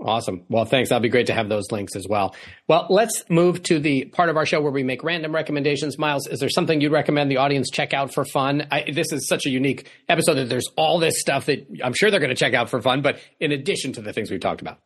Awesome. 0.00 0.44
Well, 0.48 0.64
thanks. 0.64 0.90
That'll 0.90 1.02
be 1.02 1.08
great 1.08 1.26
to 1.26 1.34
have 1.34 1.48
those 1.48 1.72
links 1.72 1.96
as 1.96 2.06
well. 2.08 2.34
Well, 2.68 2.86
let's 2.88 3.24
move 3.28 3.64
to 3.64 3.80
the 3.80 4.04
part 4.04 4.28
of 4.28 4.36
our 4.36 4.46
show 4.46 4.60
where 4.60 4.70
we 4.70 4.84
make 4.84 5.02
random 5.02 5.34
recommendations. 5.34 5.98
Myles, 5.98 6.28
is 6.28 6.38
there 6.38 6.48
something 6.48 6.80
you'd 6.80 6.92
recommend 6.92 7.32
the 7.32 7.38
audience 7.38 7.68
check 7.68 7.92
out 7.92 8.14
for 8.14 8.24
fun? 8.24 8.68
I, 8.70 8.84
this 8.92 9.12
is 9.12 9.26
such 9.28 9.44
a 9.46 9.50
unique 9.50 9.90
episode 10.08 10.34
that 10.34 10.48
there's 10.48 10.68
all 10.76 11.00
this 11.00 11.20
stuff 11.20 11.46
that 11.46 11.66
I'm 11.82 11.94
sure 11.94 12.12
they're 12.12 12.20
going 12.20 12.30
to 12.30 12.36
check 12.36 12.54
out 12.54 12.70
for 12.70 12.80
fun, 12.80 13.02
but 13.02 13.18
in 13.40 13.50
addition 13.50 13.92
to 13.94 14.00
the 14.00 14.12
things 14.12 14.30
we've 14.30 14.38
talked 14.38 14.60
about. 14.60 14.78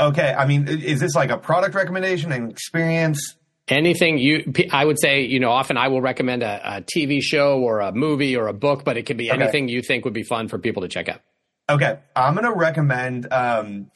Okay. 0.00 0.34
I 0.36 0.46
mean, 0.46 0.66
is 0.66 0.98
this 0.98 1.14
like 1.14 1.30
a 1.30 1.36
product 1.36 1.74
recommendation, 1.74 2.32
an 2.32 2.50
experience? 2.50 3.36
Anything 3.68 4.16
you, 4.16 4.50
I 4.72 4.84
would 4.84 4.98
say, 4.98 5.22
you 5.22 5.40
know, 5.40 5.50
often 5.50 5.76
I 5.76 5.88
will 5.88 6.00
recommend 6.00 6.42
a, 6.42 6.76
a 6.78 6.82
TV 6.82 7.20
show 7.20 7.60
or 7.60 7.80
a 7.80 7.92
movie 7.92 8.36
or 8.36 8.48
a 8.48 8.54
book, 8.54 8.84
but 8.84 8.96
it 8.96 9.04
could 9.04 9.16
be 9.18 9.30
anything 9.30 9.68
you 9.68 9.82
think 9.82 10.06
would 10.06 10.14
be 10.14 10.22
fun 10.22 10.48
for 10.48 10.58
people 10.58 10.82
to 10.82 10.88
check 10.88 11.08
out. 11.08 11.20
Okay. 11.68 11.98
I'm 12.16 12.34
going 12.34 12.44
to 12.44 12.52
recommend, 12.52 13.30
um, 13.30 13.90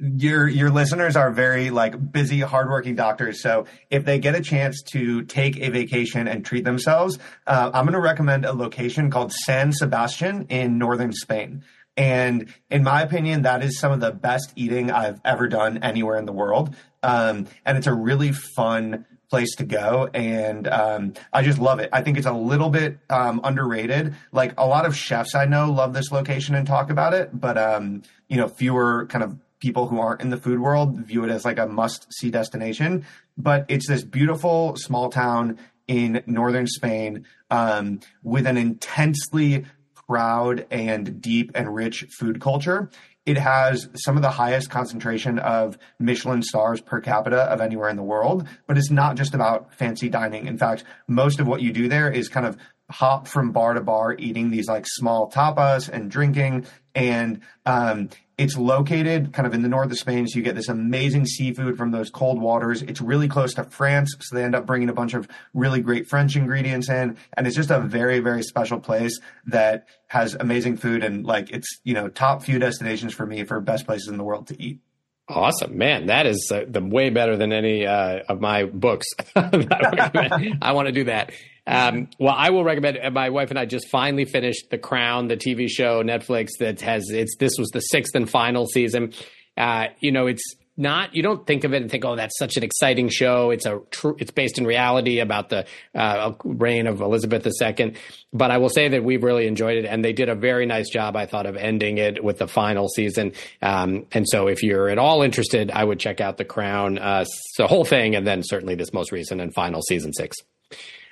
your 0.00 0.48
your 0.48 0.70
listeners 0.70 1.16
are 1.16 1.30
very 1.30 1.70
like 1.70 2.12
busy 2.12 2.40
hardworking 2.40 2.94
doctors. 2.94 3.40
So 3.40 3.66
if 3.90 4.04
they 4.04 4.18
get 4.18 4.34
a 4.34 4.40
chance 4.40 4.82
to 4.92 5.22
take 5.22 5.60
a 5.60 5.68
vacation 5.70 6.26
and 6.28 6.44
treat 6.44 6.64
themselves 6.64 7.18
uh, 7.46 7.70
i'm 7.72 7.84
going 7.84 7.94
to 7.94 8.00
recommend 8.00 8.44
a 8.44 8.52
location 8.52 9.10
called 9.10 9.32
san 9.32 9.72
sebastian 9.72 10.46
in 10.48 10.78
northern 10.78 11.12
spain. 11.12 11.64
And 11.96 12.52
in 12.70 12.82
my 12.82 13.02
opinion 13.02 13.42
that 13.42 13.62
is 13.62 13.78
some 13.78 13.92
of 13.92 14.00
the 14.00 14.10
best 14.10 14.52
eating 14.56 14.90
i've 14.90 15.20
ever 15.24 15.48
done 15.48 15.78
anywhere 15.78 16.16
in 16.16 16.26
the 16.26 16.32
world. 16.32 16.74
Um, 17.02 17.46
and 17.64 17.76
it's 17.76 17.86
a 17.86 17.94
really 17.94 18.32
fun 18.32 19.04
place 19.30 19.54
to 19.56 19.64
go 19.64 20.08
and 20.14 20.68
um, 20.68 21.12
i 21.32 21.42
just 21.42 21.58
love 21.58 21.80
it. 21.80 21.88
I 21.92 22.02
think 22.02 22.18
it's 22.18 22.26
a 22.26 22.32
little 22.32 22.70
bit 22.70 22.98
um, 23.10 23.40
underrated. 23.42 24.14
Like 24.32 24.54
a 24.58 24.66
lot 24.66 24.86
of 24.86 24.96
chefs 24.96 25.34
i 25.34 25.44
know 25.44 25.70
love 25.70 25.92
this 25.94 26.12
location 26.12 26.54
and 26.54 26.66
talk 26.66 26.90
about 26.90 27.14
it 27.14 27.30
but 27.32 27.58
um, 27.58 28.02
you 28.28 28.36
know 28.36 28.48
fewer 28.48 29.06
kind 29.06 29.24
of 29.24 29.36
people 29.64 29.88
who 29.88 29.98
aren't 29.98 30.20
in 30.20 30.28
the 30.28 30.36
food 30.36 30.60
world 30.60 30.98
view 31.06 31.24
it 31.24 31.30
as 31.30 31.42
like 31.42 31.58
a 31.58 31.66
must 31.66 32.06
see 32.12 32.30
destination. 32.30 33.02
But 33.38 33.64
it's 33.68 33.88
this 33.88 34.04
beautiful 34.04 34.76
small 34.76 35.08
town 35.08 35.58
in 35.88 36.22
northern 36.26 36.66
spain 36.66 37.24
um, 37.50 38.00
with 38.22 38.46
an 38.46 38.58
intensely 38.58 39.64
proud 40.06 40.66
and 40.70 41.22
deep 41.22 41.50
and 41.54 41.74
rich 41.74 42.06
food 42.18 42.42
culture 42.42 42.90
it 43.26 43.38
has 43.38 43.88
some 43.94 44.16
of 44.16 44.22
the 44.22 44.30
highest 44.30 44.68
concentration 44.70 45.38
of 45.38 45.78
Michelin 45.98 46.42
stars 46.42 46.80
per 46.80 47.00
capita 47.00 47.42
of 47.44 47.60
anywhere 47.60 47.88
in 47.88 47.96
the 47.96 48.02
world, 48.02 48.46
but 48.66 48.76
it's 48.76 48.90
not 48.90 49.16
just 49.16 49.34
about 49.34 49.72
fancy 49.74 50.08
dining. 50.08 50.46
In 50.46 50.58
fact, 50.58 50.84
most 51.08 51.40
of 51.40 51.46
what 51.46 51.62
you 51.62 51.72
do 51.72 51.88
there 51.88 52.10
is 52.10 52.28
kind 52.28 52.46
of 52.46 52.58
hop 52.90 53.26
from 53.26 53.52
bar 53.52 53.74
to 53.74 53.80
bar 53.80 54.14
eating 54.18 54.50
these 54.50 54.68
like 54.68 54.86
small 54.86 55.30
tapas 55.30 55.88
and 55.88 56.10
drinking 56.10 56.66
and 56.94 57.40
um, 57.66 58.08
it's 58.38 58.56
located 58.56 59.32
kind 59.32 59.46
of 59.46 59.54
in 59.54 59.62
the 59.62 59.68
north 59.68 59.90
of 59.90 59.98
Spain, 59.98 60.26
so 60.26 60.38
you 60.38 60.44
get 60.44 60.54
this 60.54 60.68
amazing 60.68 61.26
seafood 61.26 61.76
from 61.76 61.90
those 61.90 62.10
cold 62.10 62.40
waters. 62.40 62.82
It's 62.82 63.00
really 63.00 63.28
close 63.28 63.54
to 63.54 63.64
France, 63.64 64.14
so 64.20 64.34
they 64.34 64.44
end 64.44 64.54
up 64.54 64.66
bringing 64.66 64.88
a 64.88 64.92
bunch 64.92 65.14
of 65.14 65.28
really 65.52 65.80
great 65.80 66.08
French 66.08 66.36
ingredients 66.36 66.88
in, 66.88 67.16
and 67.36 67.46
it's 67.46 67.56
just 67.56 67.70
a 67.70 67.80
very, 67.80 68.20
very 68.20 68.42
special 68.42 68.80
place 68.80 69.18
that 69.46 69.86
has 70.08 70.34
amazing 70.34 70.76
food 70.76 71.02
and 71.02 71.24
like 71.24 71.50
it's 71.50 71.80
you 71.84 71.94
know 71.94 72.08
top 72.08 72.42
few 72.42 72.58
destinations 72.58 73.12
for 73.12 73.26
me 73.26 73.44
for 73.44 73.60
best 73.60 73.86
places 73.86 74.08
in 74.08 74.16
the 74.16 74.24
world 74.24 74.46
to 74.48 74.62
eat. 74.62 74.80
Awesome, 75.28 75.78
man! 75.78 76.06
That 76.06 76.26
is 76.26 76.50
uh, 76.52 76.64
the 76.68 76.84
way 76.84 77.10
better 77.10 77.36
than 77.36 77.52
any 77.52 77.86
uh, 77.86 78.20
of 78.28 78.40
my 78.40 78.64
books. 78.64 79.06
I 79.36 80.72
want 80.72 80.86
to 80.86 80.92
do 80.92 81.04
that. 81.04 81.32
Um, 81.66 82.08
well, 82.18 82.34
I 82.36 82.50
will 82.50 82.64
recommend. 82.64 82.98
Uh, 83.02 83.10
my 83.10 83.30
wife 83.30 83.50
and 83.50 83.58
I 83.58 83.64
just 83.64 83.88
finally 83.88 84.24
finished 84.24 84.70
The 84.70 84.78
Crown, 84.78 85.28
the 85.28 85.36
TV 85.36 85.68
show 85.68 86.02
Netflix 86.02 86.50
that 86.60 86.80
has 86.82 87.10
it's. 87.10 87.36
This 87.36 87.52
was 87.58 87.68
the 87.70 87.80
sixth 87.80 88.14
and 88.14 88.28
final 88.28 88.66
season. 88.66 89.12
Uh, 89.56 89.86
you 90.00 90.12
know, 90.12 90.26
it's 90.26 90.44
not 90.76 91.14
you 91.14 91.22
don't 91.22 91.46
think 91.46 91.64
of 91.64 91.72
it 91.72 91.82
and 91.82 91.90
think 91.90 92.04
oh 92.04 92.16
that's 92.16 92.36
such 92.36 92.56
an 92.56 92.64
exciting 92.64 93.08
show 93.08 93.50
it's 93.50 93.64
a 93.64 93.80
it's 94.18 94.32
based 94.32 94.58
in 94.58 94.66
reality 94.66 95.20
about 95.20 95.48
the 95.48 95.64
uh, 95.94 96.32
reign 96.42 96.86
of 96.86 97.00
elizabeth 97.00 97.46
ii 97.62 97.94
but 98.32 98.50
i 98.50 98.58
will 98.58 98.68
say 98.68 98.88
that 98.88 99.04
we've 99.04 99.22
really 99.22 99.46
enjoyed 99.46 99.76
it 99.76 99.84
and 99.84 100.04
they 100.04 100.12
did 100.12 100.28
a 100.28 100.34
very 100.34 100.66
nice 100.66 100.90
job 100.90 101.14
i 101.14 101.26
thought 101.26 101.46
of 101.46 101.56
ending 101.56 101.98
it 101.98 102.24
with 102.24 102.38
the 102.38 102.48
final 102.48 102.88
season 102.88 103.32
um, 103.62 104.04
and 104.12 104.28
so 104.28 104.48
if 104.48 104.62
you're 104.62 104.88
at 104.88 104.98
all 104.98 105.22
interested 105.22 105.70
i 105.70 105.84
would 105.84 106.00
check 106.00 106.20
out 106.20 106.38
the 106.38 106.44
crown 106.44 106.98
uh, 106.98 107.24
the 107.56 107.68
whole 107.68 107.84
thing 107.84 108.16
and 108.16 108.26
then 108.26 108.42
certainly 108.42 108.74
this 108.74 108.92
most 108.92 109.12
recent 109.12 109.40
and 109.40 109.54
final 109.54 109.80
season 109.80 110.12
six 110.12 110.36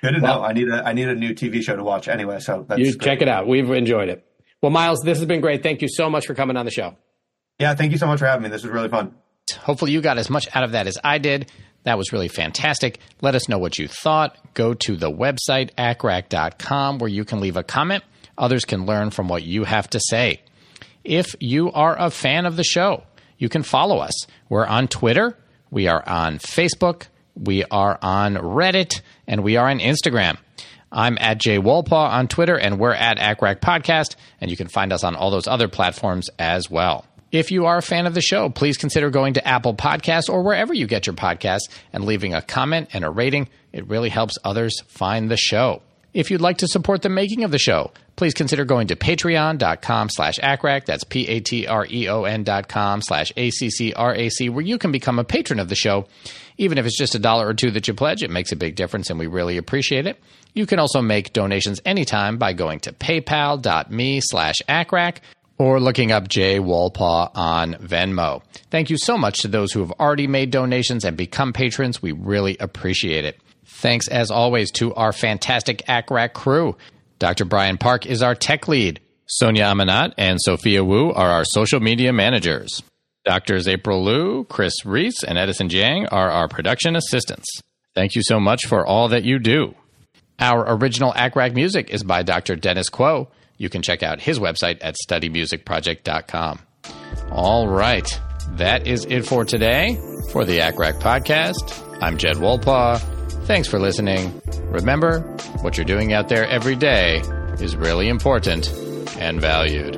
good 0.03 0.11
to 0.11 0.21
well, 0.21 0.41
know 0.41 0.45
i 0.45 0.53
need 0.53 0.69
a 0.69 0.83
i 0.85 0.93
need 0.93 1.07
a 1.07 1.15
new 1.15 1.33
tv 1.33 1.63
show 1.63 1.75
to 1.75 1.83
watch 1.83 2.07
anyway 2.07 2.39
so 2.39 2.65
you 2.77 2.95
great. 2.95 3.01
check 3.01 3.21
it 3.21 3.27
out 3.27 3.47
we've 3.47 3.71
enjoyed 3.71 4.09
it 4.09 4.23
well 4.61 4.71
Myles 4.71 4.99
this 5.03 5.17
has 5.17 5.25
been 5.25 5.41
great 5.41 5.63
thank 5.63 5.81
you 5.81 5.87
so 5.89 6.09
much 6.09 6.27
for 6.27 6.35
coming 6.35 6.57
on 6.57 6.65
the 6.65 6.71
show 6.71 6.95
yeah 7.59 7.73
thank 7.73 7.91
you 7.91 7.97
so 7.97 8.05
much 8.05 8.19
for 8.19 8.27
having 8.27 8.43
me 8.43 8.49
this 8.49 8.63
was 8.63 8.71
really 8.71 8.89
fun 8.89 9.15
Hopefully, 9.51 9.91
you 9.91 10.01
got 10.01 10.17
as 10.17 10.29
much 10.29 10.47
out 10.55 10.63
of 10.63 10.71
that 10.71 10.87
as 10.87 10.97
I 11.03 11.17
did. 11.17 11.51
That 11.83 11.97
was 11.97 12.13
really 12.13 12.29
fantastic. 12.29 12.99
Let 13.21 13.35
us 13.35 13.49
know 13.49 13.57
what 13.57 13.77
you 13.77 13.87
thought. 13.87 14.37
Go 14.53 14.73
to 14.73 14.95
the 14.95 15.11
website, 15.11 15.73
accrac.com, 15.75 16.99
where 16.99 17.09
you 17.09 17.25
can 17.25 17.41
leave 17.41 17.57
a 17.57 17.63
comment. 17.63 18.03
Others 18.37 18.65
can 18.65 18.85
learn 18.85 19.11
from 19.11 19.27
what 19.27 19.43
you 19.43 19.65
have 19.65 19.89
to 19.89 19.99
say. 19.99 20.41
If 21.03 21.35
you 21.39 21.71
are 21.71 21.95
a 21.99 22.09
fan 22.09 22.45
of 22.45 22.55
the 22.55 22.63
show, 22.63 23.03
you 23.37 23.49
can 23.49 23.63
follow 23.63 23.97
us. 23.97 24.13
We're 24.47 24.65
on 24.65 24.87
Twitter, 24.87 25.37
we 25.69 25.87
are 25.87 26.07
on 26.07 26.39
Facebook, 26.39 27.07
we 27.35 27.63
are 27.65 27.97
on 28.01 28.35
Reddit, 28.35 29.01
and 29.27 29.43
we 29.43 29.57
are 29.57 29.69
on 29.69 29.79
Instagram. 29.79 30.37
I'm 30.91 31.17
at 31.19 31.39
Jed 31.39 31.61
Wolpaw 31.61 31.91
on 31.91 32.27
Twitter, 32.27 32.57
and 32.57 32.79
we're 32.79 32.93
at 32.93 33.17
ACCRAC 33.17 33.59
Podcast, 33.59 34.15
and 34.39 34.51
you 34.51 34.57
can 34.57 34.67
find 34.67 34.93
us 34.93 35.03
on 35.03 35.15
all 35.15 35.31
those 35.31 35.47
other 35.47 35.67
platforms 35.67 36.29
as 36.37 36.69
well. 36.69 37.05
If 37.31 37.49
you 37.49 37.65
are 37.65 37.77
a 37.77 37.81
fan 37.81 38.05
of 38.05 38.13
the 38.13 38.21
show, 38.21 38.49
please 38.49 38.77
consider 38.77 39.09
going 39.09 39.33
to 39.33 39.47
Apple 39.47 39.73
Podcasts 39.73 40.29
or 40.29 40.43
wherever 40.43 40.71
you 40.71 40.85
get 40.85 41.07
your 41.07 41.15
podcasts 41.15 41.67
and 41.91 42.05
leaving 42.05 42.35
a 42.35 42.43
comment 42.43 42.89
and 42.93 43.03
a 43.03 43.09
rating. 43.09 43.49
It 43.71 43.87
really 43.87 44.09
helps 44.09 44.37
others 44.43 44.81
find 44.81 45.31
the 45.31 45.37
show. 45.37 45.81
If 46.13 46.29
you'd 46.29 46.41
like 46.41 46.59
to 46.59 46.67
support 46.67 47.01
the 47.01 47.09
making 47.09 47.43
of 47.43 47.49
the 47.49 47.57
show, 47.57 47.91
please 48.15 48.35
consider 48.35 48.65
going 48.65 48.87
to 48.87 48.95
patreon.com 48.95 50.09
slash 50.09 50.37
ACCRAC. 50.37 50.85
That's 50.85 51.03
P-A-T-R-E-O-N 51.03 52.43
dot 52.43 52.67
com 52.67 53.01
slash 53.01 53.33
A-C-C-R-A-C, 53.35 54.49
where 54.49 54.63
you 54.63 54.77
can 54.77 54.91
become 54.91 55.17
a 55.17 55.23
patron 55.23 55.59
of 55.59 55.69
the 55.69 55.75
show. 55.75 56.05
Even 56.59 56.77
if 56.77 56.85
it's 56.85 56.97
just 56.97 57.15
a 57.15 57.19
dollar 57.19 57.47
or 57.47 57.55
two 57.55 57.71
that 57.71 57.87
you 57.87 57.95
pledge, 57.95 58.21
it 58.21 58.29
makes 58.29 58.51
a 58.51 58.55
big 58.55 58.75
difference 58.75 59.09
and 59.09 59.17
we 59.17 59.25
really 59.25 59.57
appreciate 59.57 60.05
it. 60.05 60.21
You 60.53 60.67
can 60.67 60.77
also 60.77 61.01
make 61.01 61.33
donations 61.33 61.81
anytime 61.83 62.37
by 62.37 62.53
going 62.53 62.79
to 62.81 62.93
paypal.me 62.93 64.21
slash 64.21 64.55
ACCRAC 64.69 65.17
or 65.57 65.79
looking 65.79 66.11
up 66.11 66.27
Jed 66.27 66.61
Wolpaw 66.61 67.31
on 67.33 67.73
Venmo. 67.75 68.43
Thank 68.69 68.91
you 68.91 68.97
so 68.97 69.17
much 69.17 69.39
to 69.39 69.47
those 69.47 69.71
who 69.71 69.79
have 69.79 69.93
already 69.93 70.27
made 70.27 70.51
donations 70.51 71.05
and 71.05 71.17
become 71.17 71.53
patrons. 71.53 72.03
We 72.03 72.11
really 72.11 72.55
appreciate 72.59 73.25
it. 73.25 73.39
Thanks, 73.73 74.07
as 74.07 74.31
always, 74.31 74.71
to 74.73 74.93
our 74.93 75.11
fantastic 75.11 75.83
ACCRAC 75.87 76.33
crew. 76.33 76.77
Dr. 77.19 77.45
Brian 77.45 77.77
Park 77.77 78.05
is 78.05 78.21
our 78.21 78.35
tech 78.35 78.67
lead. 78.67 78.99
Sonia 79.25 79.65
Amanat 79.65 80.13
and 80.17 80.37
Sophia 80.41 80.83
Wu 80.83 81.11
are 81.11 81.31
our 81.31 81.43
social 81.43 81.79
media 81.79 82.13
managers. 82.13 82.83
Doctors 83.25 83.67
April 83.67 84.03
Liu, 84.03 84.45
Chris 84.49 84.85
Reese, 84.85 85.23
and 85.23 85.37
Edison 85.37 85.69
Jiang 85.69 86.07
are 86.11 86.29
our 86.29 86.47
production 86.47 86.95
assistants. 86.95 87.47
Thank 87.95 88.15
you 88.15 88.21
so 88.23 88.39
much 88.39 88.65
for 88.67 88.85
all 88.85 89.09
that 89.09 89.23
you 89.23 89.39
do. 89.39 89.75
Our 90.39 90.75
original 90.75 91.11
ACCRAC 91.13 91.53
music 91.53 91.89
is 91.89 92.03
by 92.03 92.23
Dr. 92.23 92.55
Dennis 92.55 92.89
Quo. 92.89 93.29
You 93.57 93.69
can 93.69 93.81
check 93.81 94.03
out 94.03 94.21
his 94.21 94.39
website 94.39 94.79
at 94.81 94.95
studymusicproject.com. 95.07 96.59
All 97.31 97.67
right. 97.67 98.07
That 98.51 98.87
is 98.87 99.05
it 99.05 99.25
for 99.25 99.45
today 99.45 99.97
for 100.31 100.45
the 100.45 100.59
ACCRAC 100.59 100.99
podcast. 101.01 102.01
I'm 102.01 102.17
Jed 102.17 102.37
Wolpaw. 102.37 103.12
Thanks 103.45 103.67
for 103.67 103.77
listening. 103.77 104.41
Remember, 104.71 105.19
what 105.61 105.77
you're 105.77 105.85
doing 105.85 106.13
out 106.13 106.29
there 106.29 106.47
every 106.47 106.75
day 106.75 107.21
is 107.59 107.75
really 107.75 108.07
important 108.07 108.71
and 109.17 109.41
valued. 109.41 109.95